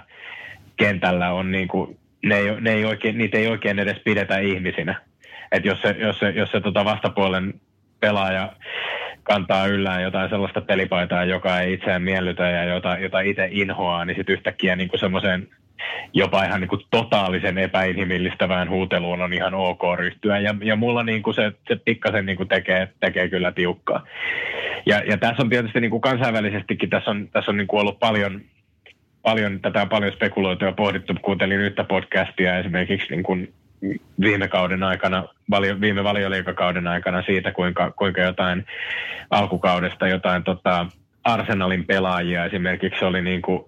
kentällä 0.77 1.33
on 1.33 1.51
niin 1.51 1.67
kuin, 1.67 1.97
ne 2.25 2.38
ei, 2.38 2.61
ne 2.61 2.73
ei 2.73 2.85
oikein, 2.85 3.17
niitä 3.17 3.38
ei 3.38 3.47
oikein 3.47 3.79
edes 3.79 3.97
pidetä 4.05 4.38
ihmisinä. 4.38 5.01
Et 5.51 5.65
jos 5.65 5.81
se, 5.81 5.95
jos 5.99 6.19
se, 6.19 6.29
jos 6.29 6.51
se 6.51 6.61
tota 6.61 6.85
vastapuolen 6.85 7.53
pelaaja 7.99 8.53
kantaa 9.23 9.67
yllään 9.67 10.03
jotain 10.03 10.29
sellaista 10.29 10.61
pelipaitaa, 10.61 11.25
joka 11.25 11.59
ei 11.59 11.73
itseään 11.73 12.01
miellytä 12.01 12.49
ja 12.49 12.63
jota, 12.63 12.97
jota 12.97 13.19
itse 13.19 13.47
inhoaa, 13.51 14.05
niin 14.05 14.17
sitten 14.17 14.33
yhtäkkiä 14.33 14.75
niin 14.75 14.89
semmoiseen 14.95 15.47
jopa 16.13 16.43
ihan 16.43 16.61
niin 16.61 16.69
kuin 16.69 16.81
totaalisen 16.91 17.57
epäinhimillistävään 17.57 18.69
huuteluun 18.69 19.21
on 19.21 19.33
ihan 19.33 19.53
ok 19.53 19.81
ryhtyä. 19.95 20.39
Ja, 20.39 20.55
ja 20.63 20.75
mulla 20.75 21.03
niin 21.03 21.23
kuin 21.23 21.33
se, 21.33 21.51
se 21.67 21.75
pikkasen 21.75 22.25
niin 22.25 22.37
kuin 22.37 22.49
tekee, 22.49 22.89
tekee 22.99 23.29
kyllä 23.29 23.51
tiukkaa. 23.51 24.07
Ja, 24.85 24.99
ja 25.09 25.17
tässä 25.17 25.43
on 25.43 25.49
tietysti 25.49 25.81
niin 25.81 25.91
kuin 25.91 26.01
kansainvälisestikin, 26.01 26.89
tässä 26.89 27.11
on, 27.11 27.27
tässä 27.31 27.51
on 27.51 27.57
niin 27.57 27.67
kuin 27.67 27.81
ollut 27.81 27.99
paljon, 27.99 28.41
paljon, 29.21 29.59
tätä 29.61 29.81
on 29.81 29.89
paljon 29.89 30.13
spekuloitu 30.13 30.65
ja 30.65 30.71
pohdittu. 30.71 31.13
Kuuntelin 31.21 31.59
yhtä 31.59 31.83
podcastia 31.83 32.57
esimerkiksi 32.57 33.07
niin 33.09 33.23
kuin 33.23 33.53
viime 34.21 34.47
kauden 34.47 34.84
aikana, 34.84 35.23
valio, 35.49 35.82
viime 35.82 36.03
valioliikakauden 36.03 36.88
aikana 36.88 37.21
siitä, 37.21 37.51
kuinka, 37.51 37.91
kuinka 37.91 38.21
jotain 38.21 38.65
alkukaudesta 39.30 40.07
jotain 40.07 40.43
tota, 40.43 40.86
Arsenalin 41.23 41.86
pelaajia 41.86 42.45
esimerkiksi 42.45 43.05
oli 43.05 43.21
niin 43.21 43.41
kuin, 43.41 43.65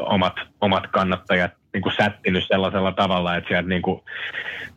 omat, 0.00 0.34
omat 0.60 0.86
kannattajat 0.86 1.52
niin 1.72 1.82
kuin 1.82 1.94
sättinyt 1.96 2.44
sellaisella 2.48 2.92
tavalla, 2.92 3.36
että 3.36 3.48
sieltä 3.48 3.68
niin 3.68 3.82
kuin 3.82 4.00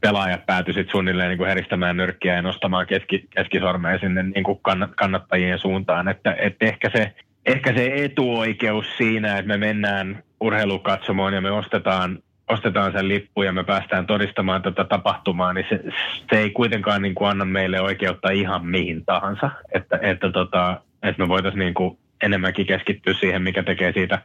pelaajat 0.01 0.45
päätyivät 0.45 0.89
suunnilleen 0.91 1.29
niin 1.29 1.37
kuin 1.37 1.47
heristämään 1.47 1.97
nyrkkiä 1.97 2.35
ja 2.35 2.41
nostamaan 2.41 2.87
keski, 2.87 3.27
keskisormea 3.29 3.99
sinne 3.99 4.23
niin 4.23 4.43
kuin 4.43 4.59
kannattajien 4.95 5.59
suuntaan. 5.59 6.07
Että, 6.07 6.35
että 6.39 6.65
ehkä, 6.65 6.89
se, 6.95 7.13
ehkä 7.45 7.73
se 7.73 7.91
etuoikeus 7.95 8.97
siinä, 8.97 9.37
että 9.37 9.47
me 9.47 9.57
mennään 9.57 10.23
urheilukatsomoon 10.39 11.33
ja 11.33 11.41
me 11.41 11.51
ostetaan 11.51 12.19
ostetaan 12.51 12.91
sen 12.91 13.07
lippu 13.07 13.43
ja 13.43 13.51
me 13.51 13.63
päästään 13.63 14.07
todistamaan 14.07 14.61
tätä 14.61 14.83
tapahtumaa, 14.83 15.53
niin 15.53 15.65
se, 15.69 15.83
se 16.29 16.39
ei 16.39 16.49
kuitenkaan 16.49 17.01
niin 17.01 17.15
kuin 17.15 17.29
anna 17.29 17.45
meille 17.45 17.81
oikeutta 17.81 18.29
ihan 18.29 18.65
mihin 18.65 19.05
tahansa. 19.05 19.51
Että, 19.71 19.99
että, 20.01 20.31
tota, 20.31 20.81
että 21.03 21.21
me 21.23 21.27
voitaisiin 21.27 21.59
niin 21.59 21.73
kuin 21.73 21.97
enemmänkin 22.23 22.65
keskittyä 22.65 23.13
siihen, 23.13 23.41
mikä 23.41 23.63
tekee 23.63 23.93
siitä 23.93 24.21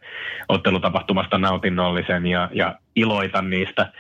ottelutapahtumasta 0.49 1.39
nautinnollisen 1.39 2.27
ja, 2.27 2.49
ja 2.53 2.79
iloita 2.97 3.43
niistä, 3.43 3.93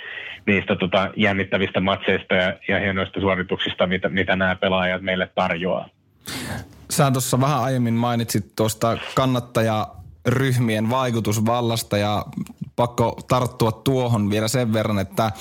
niistä 0.47 0.77
tota 0.77 1.11
jännittävistä 1.17 1.81
matseista 1.81 2.35
ja, 2.35 2.55
ja 2.69 2.81
hienoista 2.81 3.21
suorituksista, 3.21 3.87
mitä, 3.87 4.09
mitä 4.09 4.37
nämä 4.37 4.57
pelaajat 4.57 5.03
meille 5.03 5.31
tarjoaa. 5.35 5.89
Sä 6.91 7.11
tuossa 7.11 7.41
vähän 7.41 7.63
aiemmin 7.63 7.95
mainitsit 7.95 8.45
tuosta 8.57 8.99
kannattaja 9.15 9.87
ryhmien 10.27 10.91
vaikutusvallasta 10.91 11.99
ja 11.99 12.25
pakko 12.77 13.19
tarttua 13.29 13.73
tuohon 13.73 14.31
vielä 14.31 14.49
sen 14.49 14.73
verran, 14.73 14.99
että 14.99 15.33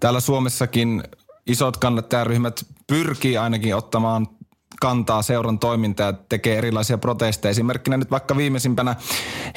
täällä 0.00 0.20
Suomessakin 0.20 1.02
isot 1.46 1.76
kannattajaryhmät 1.76 2.66
pyrkii 2.86 3.38
ainakin 3.38 3.76
ottamaan 3.76 4.26
kantaa 4.80 5.22
seuran 5.22 5.58
toimintaa 5.58 6.06
ja 6.06 6.12
tekee 6.12 6.58
erilaisia 6.58 6.98
protesteja. 6.98 7.50
Esimerkkinä 7.50 7.96
nyt 7.96 8.10
vaikka 8.10 8.36
viimeisimpänä 8.36 8.96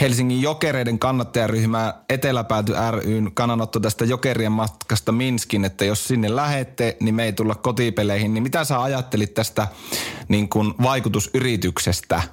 Helsingin 0.01 0.41
jokereiden 0.41 0.99
kannattajaryhmä 0.99 1.93
Eteläpääty 2.09 2.73
ryn 2.91 3.31
kannanotto 3.33 3.79
tästä 3.79 4.05
jokerien 4.05 4.51
matkasta 4.51 5.11
Minskin, 5.11 5.65
että 5.65 5.85
jos 5.85 6.07
sinne 6.07 6.35
lähette, 6.35 6.97
niin 6.99 7.15
me 7.15 7.23
ei 7.23 7.33
tulla 7.33 7.55
kotipeleihin. 7.55 8.33
Niin 8.33 8.43
mitä 8.43 8.63
sä 8.63 8.81
ajattelit 8.81 9.33
tästä 9.33 9.67
niin 10.27 10.49
kuin 10.49 10.73
vaikutusyrityksestä? 10.83 12.23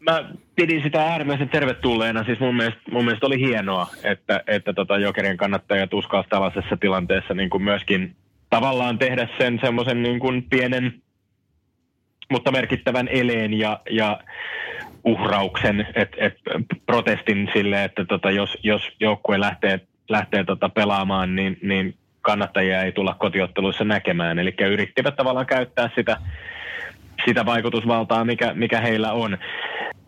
Mä 0.00 0.24
pidin 0.56 0.82
sitä 0.82 1.02
äärimmäisen 1.02 1.48
tervetulleena. 1.48 2.24
Siis 2.24 2.40
mun 2.40 2.56
mielestä, 2.56 2.80
mun 2.90 3.04
mielestä 3.04 3.26
oli 3.26 3.40
hienoa, 3.40 3.86
että, 4.04 4.42
että 4.46 4.72
tota 4.72 4.98
jokerien 4.98 5.36
kannattajat 5.36 5.94
uskalsivat 5.94 6.28
tällaisessa 6.28 6.76
tilanteessa 6.76 7.34
niin 7.34 7.50
kuin 7.50 7.62
myöskin 7.62 8.16
tavallaan 8.50 8.98
tehdä 8.98 9.28
sen 9.38 9.58
semmoisen 9.62 10.02
niin 10.02 10.18
kuin 10.18 10.46
pienen 10.50 11.02
mutta 12.30 12.52
merkittävän 12.52 13.08
eleen 13.08 13.54
ja, 13.54 13.80
ja 13.90 14.20
uhrauksen, 15.04 15.86
että 15.94 16.16
et 16.18 16.34
protestin 16.86 17.50
sille, 17.52 17.84
että 17.84 18.04
tota, 18.04 18.30
jos, 18.30 18.58
jos 18.62 18.82
joukkue 19.00 19.40
lähtee, 19.40 19.80
lähtee 20.08 20.44
tota 20.44 20.68
pelaamaan, 20.68 21.36
niin, 21.36 21.58
niin 21.62 21.94
kannattajia 22.20 22.82
ei 22.82 22.92
tulla 22.92 23.14
kotiotteluissa 23.14 23.84
näkemään. 23.84 24.38
Eli 24.38 24.54
yrittivät 24.72 25.16
tavallaan 25.16 25.46
käyttää 25.46 25.90
sitä, 25.94 26.16
sitä 27.24 27.46
vaikutusvaltaa, 27.46 28.24
mikä, 28.24 28.54
mikä 28.54 28.80
heillä 28.80 29.12
on. 29.12 29.38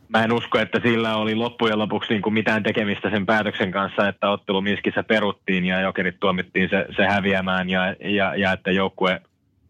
Mä 0.08 0.24
en 0.24 0.32
usko, 0.32 0.58
että 0.58 0.80
sillä 0.80 1.16
oli 1.16 1.34
loppujen 1.34 1.78
lopuksi 1.78 2.12
niin 2.12 2.22
kuin 2.22 2.34
mitään 2.34 2.62
tekemistä 2.62 3.10
sen 3.10 3.26
päätöksen 3.26 3.70
kanssa, 3.70 4.08
että 4.08 4.30
ottelu 4.30 4.60
Miskissä 4.60 5.02
peruttiin 5.02 5.64
ja 5.64 5.80
jokerit 5.80 6.20
tuomittiin 6.20 6.68
se, 6.70 6.86
se 6.96 7.06
häviämään 7.06 7.70
ja, 7.70 7.94
ja, 8.00 8.34
ja 8.36 8.52
että 8.52 8.70
joukkue 8.70 9.20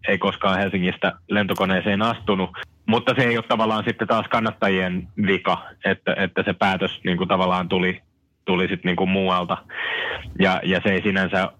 ei 0.08 0.18
koskaan 0.18 0.58
Helsingistä 0.58 1.12
lentokoneeseen 1.28 2.02
astunut. 2.02 2.50
Mutta 2.86 3.14
se 3.18 3.24
ei 3.24 3.36
ole 3.36 3.44
tavallaan 3.48 3.84
sitten 3.84 4.08
taas 4.08 4.26
kannattajien 4.30 5.08
vika, 5.26 5.58
että, 5.84 6.14
että 6.18 6.42
se 6.42 6.52
päätös 6.52 7.00
niin 7.04 7.16
kuin 7.16 7.28
tavallaan 7.28 7.68
tuli, 7.68 8.02
tuli 8.44 8.62
sitten 8.62 8.88
niin 8.88 8.96
kuin 8.96 9.10
muualta. 9.10 9.56
Ja, 10.38 10.60
ja 10.64 10.80
se 10.84 10.92
ei 10.92 11.02
sinänsä 11.02 11.52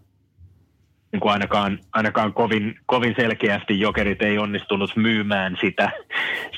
niin 1.16 1.20
kuin 1.20 1.32
ainakaan, 1.32 1.78
ainakaan 1.92 2.32
kovin, 2.32 2.78
kovin 2.86 3.14
selkeästi 3.18 3.80
jokerit 3.80 4.22
ei 4.22 4.38
onnistunut 4.38 4.96
myymään 4.96 5.56
sitä, 5.60 5.90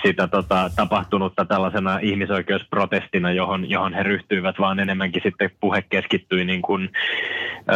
sitä 0.03 0.29
tota, 0.29 0.71
tapahtunutta 0.77 1.45
tällaisena 1.45 1.99
ihmisoikeusprotestina, 1.99 3.33
johon, 3.33 3.71
johon 3.71 3.95
he 3.95 4.03
ryhtyivät, 4.03 4.59
vaan 4.59 4.81
enemmänkin 4.81 5.23
sitten 5.23 5.51
puhe 5.61 5.83
keskittyi 5.83 6.45
niin 6.45 6.63
kuin, 6.63 6.91
ö, 7.69 7.75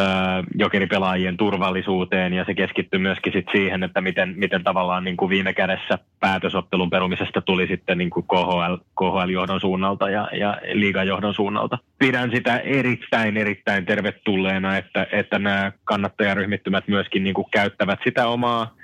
jokeripelaajien 0.54 1.36
turvallisuuteen 1.36 2.32
ja 2.32 2.44
se 2.44 2.54
keskittyi 2.54 3.00
myöskin 3.00 3.32
sit 3.32 3.46
siihen, 3.52 3.82
että 3.82 4.00
miten, 4.00 4.34
miten 4.36 4.64
tavallaan 4.64 5.04
niin 5.04 5.16
kuin 5.16 5.28
viime 5.28 5.52
kädessä 5.52 5.98
päätösottelun 6.20 6.90
perumisesta 6.90 7.40
tuli 7.40 7.66
sitten 7.66 7.98
niin 7.98 8.10
kuin 8.10 8.26
KHL, 8.26 8.76
KHL-johdon 8.98 9.60
suunnalta 9.60 10.10
ja, 10.10 10.28
ja 10.32 10.58
liigan 10.72 11.06
johdon 11.06 11.34
suunnalta. 11.34 11.78
Pidän 12.02 12.30
sitä 12.34 12.58
erittäin, 12.58 13.36
erittäin 13.36 13.86
tervetulleena, 13.86 14.76
että, 14.76 15.06
että 15.12 15.38
nämä 15.38 15.72
kannattajaryhmittymät 15.84 16.88
myöskin 16.88 17.24
niin 17.24 17.34
kuin 17.34 17.46
käyttävät 17.50 17.98
sitä 18.04 18.26
omaa 18.26 18.74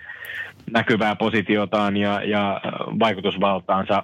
näkyvää 0.70 1.16
positiotaan 1.16 1.96
ja, 1.96 2.24
ja 2.24 2.60
vaikutusvaltaansa 2.98 4.02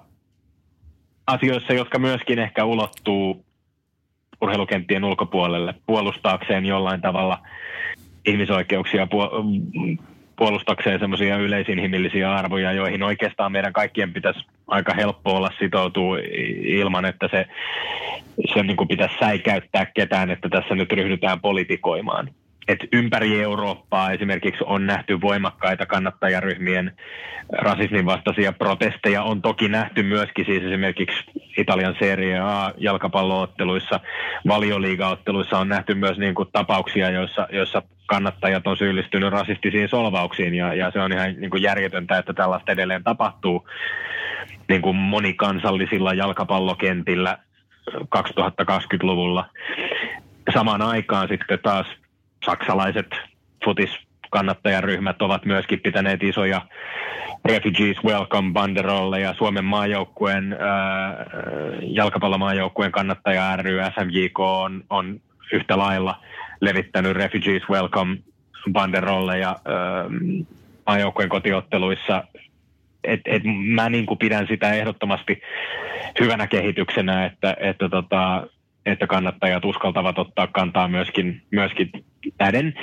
asioissa, 1.27 1.73
jotka 1.73 1.99
myöskin 1.99 2.39
ehkä 2.39 2.65
ulottuu 2.65 3.45
urheilukenttien 4.41 5.05
ulkopuolelle 5.05 5.75
puolustaakseen 5.87 6.67
jollain 6.67 7.01
tavalla 7.01 7.39
ihmisoikeuksia, 8.27 9.09
puolustakseen 10.37 11.01
semmoisia 11.01 11.37
yleisinhimillisiä 11.37 12.35
arvoja, 12.35 12.73
joihin 12.73 13.03
oikeastaan 13.03 13.53
meidän 13.53 13.73
kaikkien 13.73 14.13
pitäisi 14.13 14.41
aika 14.67 14.95
helppo 14.95 15.37
olla 15.37 15.51
sitoutua 15.59 16.17
ilman, 16.65 17.05
että 17.05 17.29
se, 17.31 17.47
se 18.55 18.63
niin 18.63 18.77
kuin 18.77 18.89
pitäisi 18.89 19.19
säikäyttää 19.21 19.87
ketään, 19.87 20.31
että 20.31 20.49
tässä 20.49 20.75
nyt 20.75 20.93
ryhdytään 20.93 21.41
politikoimaan 21.41 22.31
että 22.69 22.87
ympäri 22.93 23.43
Eurooppaa 23.43 24.13
esimerkiksi 24.13 24.65
on 24.67 24.87
nähty 24.87 25.21
voimakkaita 25.21 25.87
kannattajaryhmien 25.87 26.93
rasismin 27.53 28.07
vastaisia 28.07 28.53
protesteja. 28.53 29.23
On 29.23 29.43
toki 29.43 29.69
nähty 29.69 30.03
myöskin 30.03 30.45
siis 30.45 30.63
esimerkiksi 30.63 31.25
Italian 31.59 31.97
Serie 31.99 32.39
A 32.39 32.71
jalkapallootteluissa, 32.79 34.01
valioliigaotteluissa 34.49 35.59
on 35.59 35.69
nähty 35.69 35.95
myös 35.95 36.19
niin 36.19 36.35
kuin 36.35 36.49
tapauksia, 36.53 37.11
joissa, 37.11 37.49
joissa 37.53 37.83
kannattajat 38.07 38.67
on 38.67 38.77
syyllistynyt 38.77 39.33
rasistisiin 39.33 39.89
solvauksiin 39.89 40.55
ja, 40.55 40.75
ja 40.75 40.91
se 40.91 41.01
on 41.01 41.13
ihan 41.13 41.35
niin 41.41 41.51
kuin 41.51 41.63
järjetöntä, 41.63 42.19
että 42.19 42.33
tällaista 42.33 42.73
edelleen 42.73 43.05
tapahtuu 43.05 43.69
niin 44.69 44.83
kuin 44.83 44.97
monikansallisilla 44.97 46.15
jalkapallokentillä 46.15 47.39
2020-luvulla. 47.91 49.49
Samaan 50.55 50.83
aikaan 50.83 51.29
sitten 51.29 51.59
taas 51.63 51.87
saksalaiset 52.45 53.07
futiskannattajaryhmät 53.65 55.23
ovat 55.23 55.45
myöskin 55.45 55.81
pitäneet 55.81 56.23
isoja 56.23 56.63
Refugees 57.45 58.05
Welcome 58.05 58.53
banderolleja. 58.53 59.35
Suomen 59.35 59.65
maajoukkueen, 59.65 60.53
äh, 60.53 60.59
jalkapallomaajoukkueen 61.83 62.93
kannattaja 62.93 63.57
ry 63.57 63.79
SMJK 63.95 64.41
on, 64.41 64.85
on 64.91 65.21
yhtä 65.53 65.79
lailla 65.79 66.21
levittänyt 66.61 67.17
Refugees 67.17 67.63
Welcome 67.71 68.17
banderolleja 68.73 69.51
äh, 69.51 69.57
maajoukkueen 70.87 71.29
kotiotteluissa. 71.29 72.25
Et, 73.05 73.21
et 73.25 73.43
mä 73.75 73.89
niin 73.89 74.07
kuin 74.07 74.19
pidän 74.19 74.47
sitä 74.47 74.73
ehdottomasti 74.73 75.43
hyvänä 76.21 76.47
kehityksenä, 76.47 77.25
että, 77.25 77.57
että 77.61 77.89
tota, 77.89 78.47
että 78.87 79.07
kannattajat 79.07 79.65
uskaltavat 79.65 80.19
ottaa 80.19 80.47
kantaa 80.47 80.89
myöskin, 80.89 81.43
myöskin 81.51 81.91
näiden 82.39 82.75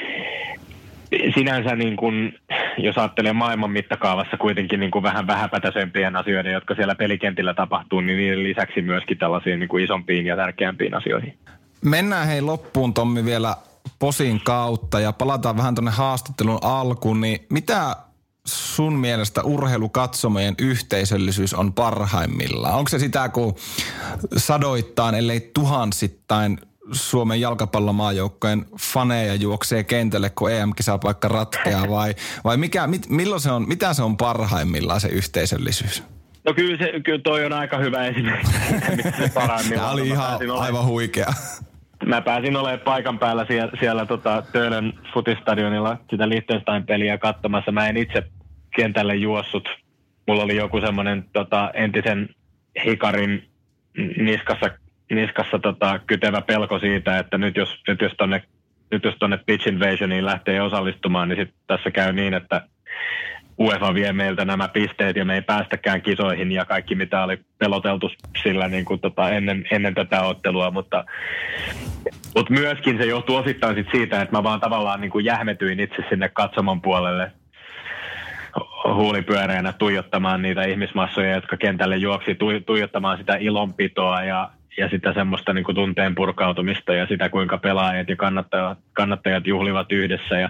sinänsä 1.36 1.76
niin 1.76 1.96
kuin, 1.96 2.34
jos 2.78 2.98
ajattelee 2.98 3.34
maailman 3.34 3.72
mittakaavassa 3.72 4.38
kuitenkin 4.38 4.80
niin 4.80 4.92
kuin 4.92 5.04
vähän 5.04 5.28
vähäpätäisempien 5.28 6.16
asioiden, 6.16 6.54
jotka 6.54 6.76
siellä 6.76 6.96
pelikentillä 6.96 7.54
tapahtuu, 7.54 8.02
niin 8.02 8.18
niiden 8.18 8.44
lisäksi 8.44 8.82
myöskin 8.82 9.18
tällaisiin 9.18 9.60
niin 9.60 9.70
kuin 9.70 9.84
isompiin 9.84 10.26
ja 10.26 10.36
tärkeämpiin 10.36 10.94
asioihin. 10.94 11.34
Mennään 11.82 12.28
hei 12.28 12.42
loppuun 12.42 12.94
Tommi 12.94 13.26
vielä 13.26 13.58
posin 14.00 14.42
kautta 14.44 15.00
ja 15.00 15.14
palataan 15.14 15.58
vähän 15.58 15.76
tuonne 15.76 15.92
haastattelun 15.92 16.60
alkuun, 16.62 17.22
niin 17.22 17.46
mitä 17.50 17.96
sun 18.46 18.94
mielestä 18.94 19.44
urheilukatsomojen 19.44 20.56
yhteisöllisyys 20.60 21.54
on 21.54 21.74
parhaimmillaan? 21.74 22.76
Onko 22.76 22.90
se 22.90 23.00
sitä, 23.00 23.30
kun 23.30 23.56
sadoittain, 24.38 25.16
ellei 25.16 25.52
tuhansittain 25.54 26.58
Suomen 26.92 27.42
jalkapallomaajoukkojen 27.42 28.66
faneja 28.80 29.36
juoksee 29.36 29.84
kentälle, 29.84 30.30
kun 30.30 30.52
EM-kisapaikka 30.52 31.28
ratkeaa 31.28 31.90
vai, 31.90 32.16
vai 32.44 32.58
mikä, 32.58 32.88
mit, 32.88 33.10
milloin 33.10 33.42
se 33.42 33.52
on, 33.52 33.68
mitä 33.68 33.94
se 33.94 34.04
on 34.04 34.18
parhaimmillaan 34.18 35.02
se 35.02 35.08
yhteisöllisyys? 35.08 36.04
No 36.44 36.54
kyllä, 36.54 36.78
se, 36.78 37.00
kyllä 37.00 37.20
toi 37.20 37.46
on 37.46 37.54
aika 37.54 37.78
hyvä 37.78 38.06
esimerkki, 38.06 38.52
Tämä 39.76 39.92
oli 39.92 40.08
ihan 40.08 40.40
aivan 40.60 40.86
huikea. 40.86 41.34
Mä 42.06 42.22
pääsin 42.22 42.56
olemaan 42.56 42.80
paikan 42.80 43.20
päällä 43.20 43.46
siellä, 43.46 43.72
siellä 43.80 44.06
tota, 44.06 44.44
Töölön 44.52 44.94
futistadionilla 45.14 45.98
sitä 46.10 46.30
Liechtenstein-peliä 46.30 47.18
katsomassa. 47.18 47.72
Mä 47.72 47.88
en 47.88 47.98
itse 47.98 48.24
kentälle 48.76 49.16
juossut. 49.16 49.70
Mulla 50.28 50.44
oli 50.44 50.56
joku 50.56 50.82
semmoinen 50.82 51.26
tota, 51.34 51.72
entisen 51.74 52.30
hikarin 52.86 53.50
niskassa, 54.18 54.70
niskassa 55.12 55.60
tota, 55.60 56.00
kytevä 56.08 56.42
pelko 56.42 56.80
siitä, 56.80 57.20
että 57.20 57.38
nyt 57.38 57.56
jos, 57.58 57.82
nyt 57.88 58.02
jos 58.02 58.14
tonne 58.18 58.44
nyt 58.92 59.04
jos 59.04 59.16
tuonne 59.20 59.40
Pitch 59.46 59.68
Invasioniin 59.68 60.26
lähtee 60.26 60.62
osallistumaan, 60.62 61.30
niin 61.30 61.40
sit 61.40 61.56
tässä 61.68 61.92
käy 61.92 62.14
niin, 62.14 62.34
että 62.34 62.68
UEFA 63.62 63.94
vie 63.94 64.14
meiltä 64.14 64.46
nämä 64.46 64.68
pisteet 64.68 65.16
ja 65.16 65.26
me 65.26 65.36
ei 65.36 65.42
päästäkään 65.42 66.02
kisoihin 66.02 66.52
ja 66.52 66.66
kaikki 66.66 66.96
mitä 66.96 67.24
oli 67.24 67.38
peloteltu 67.58 68.10
sillä 68.44 68.68
niin 68.68 68.86
kuin 68.86 69.00
tota 69.00 69.30
ennen, 69.30 69.66
ennen 69.72 69.96
tätä 69.96 70.22
ottelua, 70.22 70.72
mutta, 70.72 71.06
mutta 72.36 72.54
myöskin 72.54 72.98
se 72.98 73.06
johtuu 73.06 73.36
osittain 73.36 73.76
sit 73.76 73.88
siitä, 73.92 74.22
että 74.22 74.38
mä 74.38 74.44
vaan 74.44 74.60
tavallaan 74.60 75.02
niin 75.02 75.12
kuin 75.12 75.26
jähmetyin 75.26 75.80
itse 75.80 76.04
sinne 76.10 76.30
katsomon 76.30 76.82
puolelle 76.82 77.32
huulipyöreänä 78.94 79.74
tuijottamaan 79.74 80.42
niitä 80.42 80.64
ihmismassoja, 80.64 81.36
jotka 81.36 81.58
kentälle 81.58 81.98
juoksi, 81.98 82.38
tuijottamaan 82.66 83.18
sitä 83.18 83.36
ilonpitoa 83.36 84.24
ja, 84.24 84.50
ja 84.78 84.90
sitä 84.90 85.14
semmoista 85.14 85.54
niin 85.54 85.64
kuin 85.64 85.76
tunteen 85.76 86.16
purkautumista 86.16 86.94
ja 86.94 87.08
sitä, 87.08 87.30
kuinka 87.30 87.58
pelaajat 87.58 88.10
ja 88.10 88.16
kannattajat, 88.16 88.78
kannattajat 88.94 89.48
juhlivat 89.48 89.92
yhdessä. 89.92 90.40
Ja, 90.40 90.50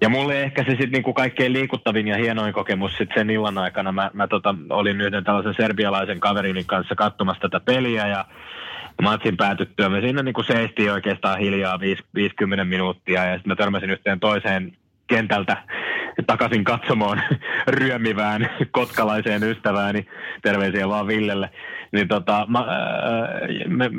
ja 0.00 0.08
mulle 0.08 0.42
ehkä 0.42 0.64
se 0.64 0.70
sitten 0.70 0.90
niin 0.90 1.14
kaikkein 1.14 1.52
liikuttavin 1.52 2.08
ja 2.08 2.16
hienoin 2.16 2.52
kokemus 2.52 2.96
sit 2.96 3.10
sen 3.14 3.30
illan 3.30 3.58
aikana. 3.58 3.92
Mä, 3.92 4.10
mä 4.12 4.28
tota, 4.28 4.54
olin 4.70 5.00
yhden 5.00 5.24
tällaisen 5.24 5.54
serbialaisen 5.54 6.20
kaverini 6.20 6.64
kanssa 6.64 6.94
katsomassa 6.94 7.40
tätä 7.40 7.60
peliä 7.60 8.06
ja 8.06 8.24
matsin 9.02 9.36
päätyttyä 9.36 9.88
me 9.88 10.00
siinä 10.00 10.22
niin 10.22 10.34
kuin 10.34 10.44
seistiin 10.44 10.92
oikeastaan 10.92 11.38
hiljaa 11.38 11.80
50 12.14 12.64
minuuttia 12.64 13.24
ja 13.24 13.34
sitten 13.34 13.50
mä 13.50 13.56
törmäsin 13.56 13.90
yhteen 13.90 14.20
toiseen 14.20 14.72
kentältä 15.06 15.56
takaisin 16.26 16.64
katsomaan 16.64 17.22
ryömivään 17.68 18.50
kotkalaiseen 18.70 19.42
ystävääni, 19.42 20.06
terveisiä 20.42 20.88
vaan 20.88 21.06
Villelle, 21.06 21.50
niin 21.92 22.08
tota, 22.08 22.46
mä, 22.48 22.66
me, 23.66 23.90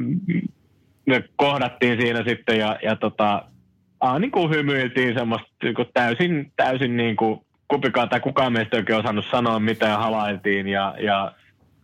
me, 1.06 1.24
kohdattiin 1.36 2.02
siinä 2.02 2.24
sitten 2.24 2.60
ja, 2.60 2.80
ja 2.84 2.96
tota, 2.96 3.46
ah, 4.00 4.20
niin 4.20 4.32
kuin 4.32 4.50
hymyiltiin 4.50 5.14
semmoista 5.14 5.48
niin 5.64 5.76
kuin 5.76 5.88
täysin, 5.94 6.52
täysin 6.56 6.98
niin 6.98 7.16
kuin 7.16 7.42
kupikaan 7.68 8.10
tai 8.10 8.20
kukaan 8.20 8.54
meistä 8.54 8.78
oikein 8.78 9.00
osannut 9.00 9.26
sanoa 9.32 9.60
mitään, 9.60 10.00
halailtiin 10.00 10.68
ja, 10.68 10.96
ja 11.00 11.32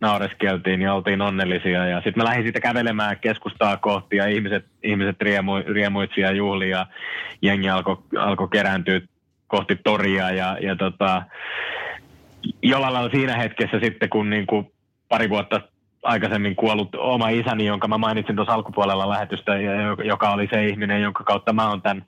naureskeltiin 0.00 0.82
ja 0.82 0.94
oltiin 0.94 1.22
onnellisia. 1.22 1.86
Ja 1.86 1.96
sitten 1.96 2.14
mä 2.16 2.24
lähdin 2.24 2.42
siitä 2.42 2.60
kävelemään 2.60 3.18
keskustaa 3.20 3.76
kohti 3.76 4.16
ja 4.16 4.26
ihmiset, 4.26 4.64
ihmiset 4.82 5.16
riemu, 5.20 5.52
riemuitsi 5.66 6.20
ja 6.20 6.32
juhli 6.32 6.70
ja 6.70 6.86
jengi 7.42 7.70
alkoi 7.70 7.98
alko 8.18 8.48
kerääntyä 8.48 9.00
kohti 9.46 9.76
toria 9.84 10.30
ja, 10.30 10.58
ja 10.60 10.76
tota, 10.76 11.22
jollain 12.62 12.94
lailla 12.94 13.10
siinä 13.10 13.36
hetkessä 13.36 13.80
sitten, 13.80 14.08
kun 14.08 14.30
niin 14.30 14.46
kuin 14.46 14.72
pari 15.08 15.30
vuotta 15.30 15.60
aikaisemmin 16.06 16.56
kuollut 16.56 16.94
oma 16.94 17.28
isäni, 17.28 17.66
jonka 17.66 17.88
mä 17.88 17.98
mainitsin 17.98 18.36
tuossa 18.36 18.54
alkupuolella 18.54 19.08
lähetystä, 19.08 19.52
joka 20.04 20.30
oli 20.30 20.48
se 20.52 20.64
ihminen, 20.66 21.02
jonka 21.02 21.24
kautta 21.24 21.52
mä 21.52 21.68
oon 21.68 21.82
tämän 21.82 22.04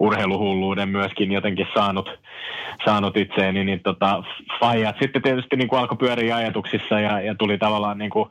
urheiluhulluuden 0.00 0.88
myöskin 0.88 1.32
jotenkin 1.32 1.66
saanut, 1.74 2.20
saanut 2.84 3.16
itseeni, 3.16 3.64
niin 3.64 3.80
tota, 3.80 4.22
faijat. 4.60 4.96
Sitten 5.02 5.22
tietysti 5.22 5.56
niin 5.56 5.68
kuin 5.68 5.80
alkoi 5.80 5.96
pyöriä 5.96 6.36
ajatuksissa 6.36 7.00
ja, 7.00 7.20
ja 7.20 7.34
tuli 7.34 7.58
tavallaan 7.58 7.98
niin 7.98 8.10
kuin 8.10 8.30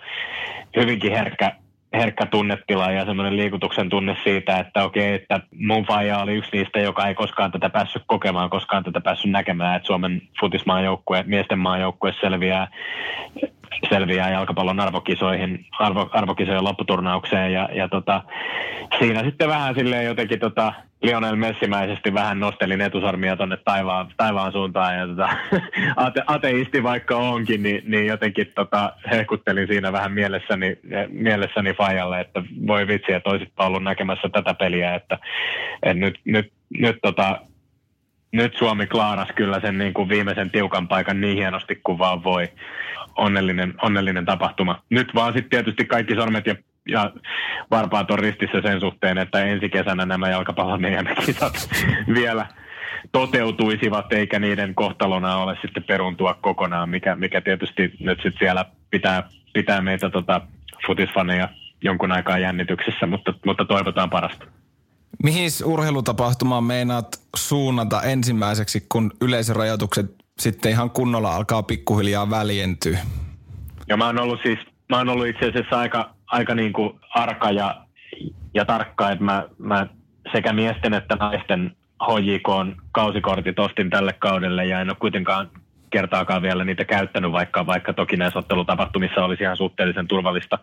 hyvinkin 0.76 1.12
herkkä, 1.12 1.52
herkkä 1.94 2.26
tunnetila 2.26 2.92
ja 2.92 3.06
semmoinen 3.06 3.38
liikutuksen 3.38 3.90
tunne 3.90 4.18
siitä, 4.24 4.60
että 4.60 4.84
okei, 4.84 5.14
että 5.14 5.40
mun 5.68 5.86
faija 5.86 6.20
oli 6.20 6.36
yksi 6.36 6.58
niistä, 6.58 6.80
joka 6.80 7.08
ei 7.08 7.16
koskaan 7.16 7.52
tätä 7.52 7.70
päässyt 7.70 8.04
kokemaan, 8.06 8.50
koskaan 8.50 8.84
tätä 8.84 9.02
päässyt 9.02 9.32
näkemään, 9.32 9.76
että 9.76 9.88
Suomen 9.88 10.22
futismaan 10.40 10.84
joukkue, 10.84 11.24
miesten 11.28 11.60
maan 11.60 11.82
joukkue 11.82 12.14
selviää 12.22 12.68
selviää 13.90 14.30
jalkapallon 14.30 14.80
arvokisoihin, 14.80 15.66
arvo, 15.80 16.10
arvokisojen 16.12 16.64
lopputurnaukseen 16.64 17.54
ja, 17.54 17.70
ja 17.74 17.88
tota, 17.88 18.24
siinä 19.00 19.24
sitten 19.24 19.50
vähän 19.50 19.76
silleen 19.76 20.06
jotenkin 20.06 20.40
tota, 20.40 20.74
Lionel 21.02 21.36
Messimäisesti 21.36 22.14
vähän 22.14 22.40
nostelin 22.40 22.82
etusarmia 22.82 23.36
tuonne 23.36 23.58
taivaan, 23.58 24.14
taivaan 24.18 24.52
suuntaan 24.52 24.98
ja 24.98 25.08
tota, 25.08 25.30
ate, 25.96 26.22
ateisti 26.28 26.84
vaikka 26.84 27.18
onkin, 27.18 27.64
niin, 27.64 27.84
niin 27.88 28.06
jotenkin 28.06 28.52
tota, 28.56 28.94
hehkuttelin 29.12 29.68
siinä 29.68 29.92
vähän 29.92 30.12
mielessäni, 30.12 30.78
mielessäni 31.10 31.74
Fajalle, 31.74 32.20
että 32.20 32.44
voi 32.68 32.88
vitsi, 32.88 33.14
että 33.14 33.30
olisit 33.30 33.54
ollut 33.58 33.84
näkemässä 33.84 34.30
tätä 34.30 34.54
peliä, 34.54 34.96
että, 34.96 35.18
että 35.84 35.94
nyt, 35.94 36.20
nyt, 36.26 36.52
nyt 36.80 36.98
tota, 37.02 37.40
nyt 38.32 38.56
Suomi 38.56 38.88
klaaras 38.88 39.30
kyllä 39.36 39.60
sen 39.60 39.78
niin 39.78 39.94
kuin 39.94 40.10
viimeisen 40.10 40.52
tiukan 40.52 40.88
paikan 40.88 41.22
niin 41.22 41.38
hienosti 41.38 41.76
kuin 41.84 41.98
vaan 41.98 42.24
voi. 42.24 42.50
Onnellinen, 43.16 43.74
onnellinen 43.82 44.26
tapahtuma. 44.26 44.84
Nyt 44.90 45.16
vaan 45.16 45.34
sitten 45.34 45.50
tietysti 45.50 45.86
kaikki 45.86 46.16
sormet 46.16 46.46
ja, 46.46 46.56
ja 46.88 47.12
varpaat 47.72 48.12
on 48.12 48.20
ristissä 48.20 48.62
sen 48.62 48.80
suhteen, 48.80 49.18
että 49.18 49.44
ensi 49.44 49.70
kesänä 49.70 50.06
nämä 50.06 50.30
jalkapallon 50.30 50.82
kisat 51.26 51.70
vielä 52.16 52.46
toteutuisivat, 53.12 54.14
eikä 54.14 54.40
niiden 54.40 54.76
kohtalona 54.76 55.38
ole 55.38 55.58
sitten 55.62 55.84
peruntua 55.84 56.34
kokonaan, 56.34 56.90
mikä, 56.90 57.16
mikä 57.16 57.42
tietysti 57.42 57.94
nyt 58.00 58.18
sitten 58.18 58.40
siellä 58.40 58.66
pitää, 58.90 59.24
pitää 59.54 59.82
meitä 59.82 60.10
tota, 60.10 60.42
futisfaneja 60.88 61.50
jonkun 61.84 62.12
aikaa 62.12 62.38
jännityksessä, 62.38 63.08
mutta, 63.08 63.34
mutta 63.46 63.66
toivotaan 63.66 64.10
parasta. 64.10 64.46
Mihin 65.24 65.50
urheilutapahtumaan 65.66 66.64
meinaat 66.64 67.08
suunnata 67.36 68.02
ensimmäiseksi, 68.02 68.86
kun 68.90 69.12
yleisörajoitukset 69.22 70.21
sitten 70.42 70.72
ihan 70.72 70.90
kunnolla 70.90 71.36
alkaa 71.36 71.64
pikkuhiljaa 71.64 72.30
väljentyä? 72.30 73.00
Ja 73.88 73.98
mä 73.98 74.06
oon 74.06 74.20
ollut 74.20 74.40
siis, 74.44 74.60
mä 74.90 74.98
oon 74.98 75.10
ollut 75.10 75.28
itse 75.28 75.46
asiassa 75.46 75.80
aika, 75.80 76.16
aika 76.28 76.56
niin 76.56 76.74
kuin 76.74 77.00
arka 77.16 77.52
ja, 77.52 77.86
ja 78.54 78.66
tarkka, 78.66 79.12
että 79.12 79.24
mä, 79.24 79.48
mä 79.58 79.88
sekä 80.32 80.54
miesten 80.54 80.94
että 80.94 81.16
naisten 81.16 81.76
HJK 82.04 82.78
kausikortit 82.92 83.60
ostin 83.60 83.90
tälle 83.90 84.14
kaudelle 84.14 84.66
ja 84.66 84.82
en 84.82 84.90
ole 84.90 84.98
kuitenkaan 85.00 85.50
kertaakaan 85.92 86.42
vielä 86.42 86.66
niitä 86.66 86.86
käyttänyt, 86.86 87.32
vaikka, 87.32 87.66
vaikka 87.66 87.94
toki 87.94 88.18
näissä 88.18 88.40
ottelutapahtumissa 88.40 89.26
olisi 89.26 89.44
ihan 89.44 89.58
suhteellisen 89.58 90.08
turvallista 90.08 90.60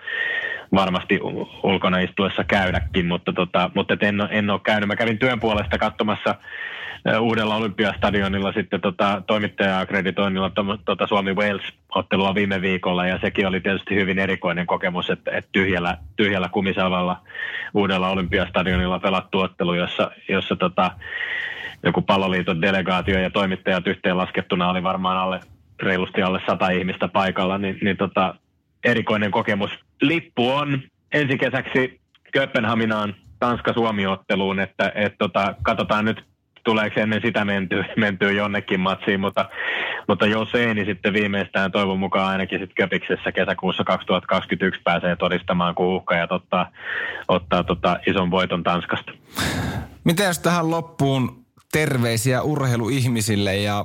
varmasti 0.75 1.21
ulkona 1.63 1.99
istuessa 1.99 2.45
käydäkin, 2.45 3.07
mutta, 3.07 3.33
tota, 3.33 3.71
mutta 3.75 3.97
en, 4.01 4.29
en 4.31 4.51
ole 4.51 4.61
käynyt. 4.65 4.87
Mä 4.87 4.97
kävin 4.97 5.19
työn 5.19 5.41
puolesta 5.41 5.79
katsomassa 5.79 6.35
uudella 7.21 7.57
Olympiastadionilla 7.57 8.53
sitten 8.53 8.81
tota, 8.81 9.23
toimittaja-akkreditoinnilla 9.27 10.51
tota 10.85 11.07
Suomi-Wales-ottelua 11.07 12.35
viime 12.35 12.61
viikolla 12.61 13.07
ja 13.07 13.19
sekin 13.21 13.47
oli 13.47 13.61
tietysti 13.61 13.95
hyvin 13.95 14.19
erikoinen 14.19 14.67
kokemus, 14.67 15.11
että, 15.11 15.31
että 15.31 15.49
tyhjällä, 15.53 15.97
tyhjällä 16.17 16.49
kumisavalla 16.49 17.23
uudella 17.75 18.09
Olympiastadionilla 18.09 18.99
pelattu 18.99 19.41
ottelu, 19.41 19.75
jossa, 19.75 20.11
jossa 20.29 20.57
tota, 20.57 20.91
joku 21.83 22.03
palloliiton 22.03 22.63
delegaatio 22.63 23.19
ja 23.19 23.31
toimittajat 23.31 23.87
yhteenlaskettuna 23.87 24.71
oli 24.71 24.83
varmaan 24.83 25.19
alle, 25.19 25.41
reilusti 25.83 26.23
alle 26.23 26.41
sata 26.47 26.71
ihmistä 26.71 27.09
paikalla, 27.09 27.59
niin, 27.59 27.79
niin 27.83 27.97
tota, 27.97 28.35
erikoinen 28.85 29.31
kokemus. 29.31 29.71
Lippu 30.01 30.51
on 30.51 30.83
ensi 31.13 31.39
kesäksi 31.39 32.01
Kööpenhaminaan 32.33 33.15
Tanska-Suomi-otteluun, 33.39 34.61
että 34.61 34.93
et 34.95 35.15
tota, 35.19 35.55
katsotaan 35.63 36.05
nyt 36.05 36.25
tuleeko 36.65 37.01
ennen 37.01 37.23
sitä 37.25 37.45
mentyä, 37.45 37.85
mentyä 37.97 38.31
jonnekin 38.31 38.81
matsiin, 38.81 39.21
mutta, 39.21 39.49
mutta 40.09 40.27
jos 40.27 40.55
ei, 40.55 40.75
niin 40.75 40.87
sitten 40.87 41.13
viimeistään 41.13 41.73
toivon 41.73 41.99
mukaan 41.99 42.29
ainakin 42.29 42.59
sitten 42.59 42.75
Köpiksessä 42.75 43.33
kesäkuussa 43.33 43.85
2021 43.85 44.81
pääsee 44.85 45.17
todistamaan, 45.17 45.75
kun 45.75 45.87
uhkajat 45.87 46.33
ottaa, 46.33 46.71
ottaa 47.29 47.65
tota 47.65 47.97
ison 48.07 48.31
voiton 48.31 48.63
Tanskasta. 48.63 49.13
Miten 50.05 50.27
jos 50.27 50.39
tähän 50.39 50.71
loppuun 50.71 51.48
terveisiä 51.73 52.43
urheiluihmisille 52.43 53.57
ja 53.57 53.85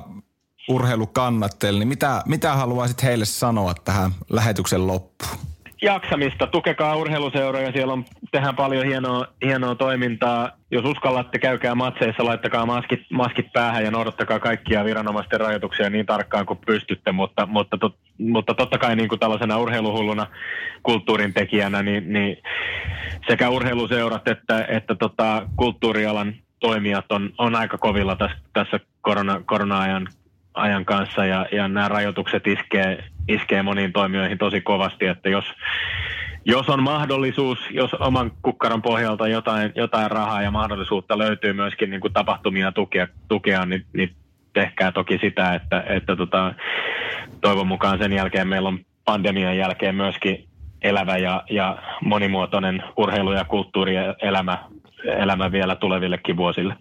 urheilukannattajille, 0.68 1.78
niin 1.78 1.88
mitä, 1.88 2.22
mitä 2.26 2.52
haluaisit 2.52 3.02
heille 3.02 3.24
sanoa 3.24 3.74
tähän 3.74 4.10
lähetyksen 4.30 4.86
loppuun? 4.86 5.38
jaksamista, 5.84 6.46
tukekaa 6.46 6.96
urheiluseuroja, 6.96 7.72
siellä 7.72 7.92
on, 7.92 8.04
tehdään 8.30 8.56
paljon 8.56 8.86
hienoa, 8.86 9.26
hienoa 9.44 9.74
toimintaa. 9.74 10.50
Jos 10.70 10.84
uskallatte, 10.84 11.38
käykää 11.38 11.74
matseissa, 11.74 12.24
laittakaa 12.24 12.66
maskit, 12.66 13.00
maskit 13.10 13.52
päähän 13.52 13.84
ja 13.84 13.90
noudattakaa 13.90 14.38
kaikkia 14.38 14.84
viranomaisten 14.84 15.40
rajoituksia 15.40 15.90
niin 15.90 16.06
tarkkaan 16.06 16.46
kuin 16.46 16.58
pystytte, 16.66 17.12
mutta, 17.12 17.46
mutta, 17.46 17.78
tot, 17.78 17.96
mutta 18.18 18.54
totta 18.54 18.78
kai 18.78 18.96
niin 18.96 19.08
kuin 19.08 19.18
tällaisena 19.18 19.58
urheiluhulluna 19.58 20.26
kulttuurin 20.82 21.34
tekijänä, 21.34 21.82
niin, 21.82 22.12
niin 22.12 22.36
sekä 23.28 23.50
urheiluseurat 23.50 24.28
että, 24.28 24.64
että 24.68 24.94
tota, 24.94 25.48
kulttuurialan 25.56 26.34
toimijat 26.66 27.12
on, 27.12 27.30
on 27.38 27.54
aika 27.54 27.78
kovilla 27.78 28.16
tässä, 28.16 28.36
tässä 28.52 28.80
korona, 29.00 29.42
korona-ajan 29.46 30.08
ajan 30.54 30.84
kanssa 30.84 31.26
ja, 31.26 31.46
ja 31.52 31.68
nämä 31.68 31.88
rajoitukset 31.88 32.46
iskee, 32.46 33.04
iskee 33.28 33.62
moniin 33.62 33.92
toimijoihin 33.92 34.38
tosi 34.38 34.60
kovasti, 34.60 35.06
että 35.06 35.28
jos, 35.28 35.44
jos 36.44 36.68
on 36.68 36.82
mahdollisuus, 36.82 37.58
jos 37.70 37.94
oman 37.94 38.32
kukkaron 38.42 38.82
pohjalta 38.82 39.28
jotain, 39.28 39.72
jotain 39.74 40.10
rahaa 40.10 40.42
ja 40.42 40.50
mahdollisuutta 40.50 41.18
löytyy 41.18 41.52
myöskin 41.52 41.90
niin 41.90 42.00
kuin 42.00 42.12
tapahtumia 42.12 42.72
tukea, 42.72 43.08
tukea 43.28 43.66
niin, 43.66 43.86
niin 43.92 44.14
tehkää 44.52 44.92
toki 44.92 45.18
sitä, 45.18 45.54
että, 45.54 45.84
että 45.88 46.16
tota, 46.16 46.54
toivon 47.40 47.66
mukaan 47.66 47.98
sen 47.98 48.12
jälkeen 48.12 48.48
meillä 48.48 48.68
on 48.68 48.78
pandemian 49.04 49.56
jälkeen 49.56 49.94
myöskin 49.94 50.48
elävä 50.82 51.16
ja, 51.16 51.42
ja 51.50 51.78
monimuotoinen 52.04 52.82
urheilu- 52.96 53.32
ja 53.32 53.44
kulttuurielämä 53.44 54.58
elämä 55.04 55.52
vielä 55.52 55.76
tulevillekin 55.76 56.36
vuosille. 56.36 56.76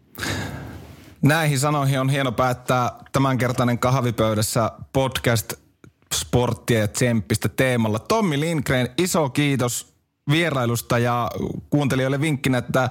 Näihin 1.21 1.59
sanoihin 1.59 1.99
on 1.99 2.09
hieno 2.09 2.32
päättää 2.32 2.91
tämänkertainen 3.11 3.80
kahvipöydässä 3.80 4.71
podcast 4.93 5.53
sporttia 6.13 6.80
ja 6.80 6.88
tsemppistä 6.88 7.49
teemalla. 7.49 7.99
Tommi 7.99 8.39
Lindgren, 8.39 8.89
iso 8.97 9.30
kiitos 9.30 9.93
vierailusta 10.32 10.99
ja 10.99 11.32
kuuntelijoille 11.69 12.21
vinkkinä, 12.21 12.57
että 12.57 12.89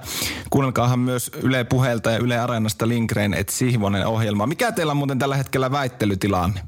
kuunnelkaahan 0.49 0.99
myös 0.99 1.31
Yle 1.43 1.63
Puheelta 1.63 2.11
ja 2.11 2.17
Yle 2.17 2.39
Areenasta 2.39 2.87
Lindgren 2.87 3.33
et 3.33 3.49
Sihvonen 3.49 4.07
ohjelma. 4.07 4.47
Mikä 4.47 4.71
teillä 4.71 4.91
on 4.91 4.97
muuten 4.97 5.19
tällä 5.19 5.35
hetkellä 5.35 5.71
väittelytilanne? 5.71 6.61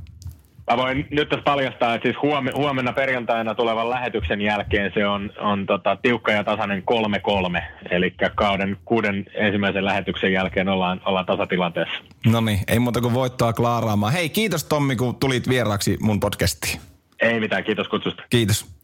Mä 0.71 0.77
voin 0.77 1.07
nyt 1.11 1.29
tässä 1.29 1.43
paljastaa, 1.43 1.95
että 1.95 2.07
siis 2.07 2.21
huomenna 2.55 2.93
perjantaina 2.93 3.55
tulevan 3.55 3.89
lähetyksen 3.89 4.41
jälkeen 4.41 4.91
se 4.93 5.07
on, 5.07 5.31
on 5.39 5.65
tota, 5.65 5.97
tiukka 6.01 6.31
ja 6.31 6.43
tasainen 6.43 6.83
3-3. 7.57 7.61
Eli 7.91 8.13
kauden 8.35 8.77
kuuden 8.85 9.25
ensimmäisen 9.33 9.85
lähetyksen 9.85 10.33
jälkeen 10.33 10.69
ollaan, 10.69 11.01
ollaan 11.05 11.25
tasatilanteessa. 11.25 11.95
No 12.25 12.41
niin, 12.41 12.59
ei 12.67 12.79
muuta 12.79 13.01
kuin 13.01 13.13
voittoa 13.13 13.53
klaaraamaan. 13.53 14.13
Hei, 14.13 14.29
kiitos 14.29 14.63
Tommi, 14.63 14.95
kun 14.95 15.15
tulit 15.15 15.49
vieraksi 15.49 15.97
mun 16.01 16.19
podcastiin. 16.19 16.79
Ei 17.21 17.39
mitään, 17.39 17.63
kiitos 17.63 17.87
kutsusta. 17.87 18.23
Kiitos. 18.29 18.74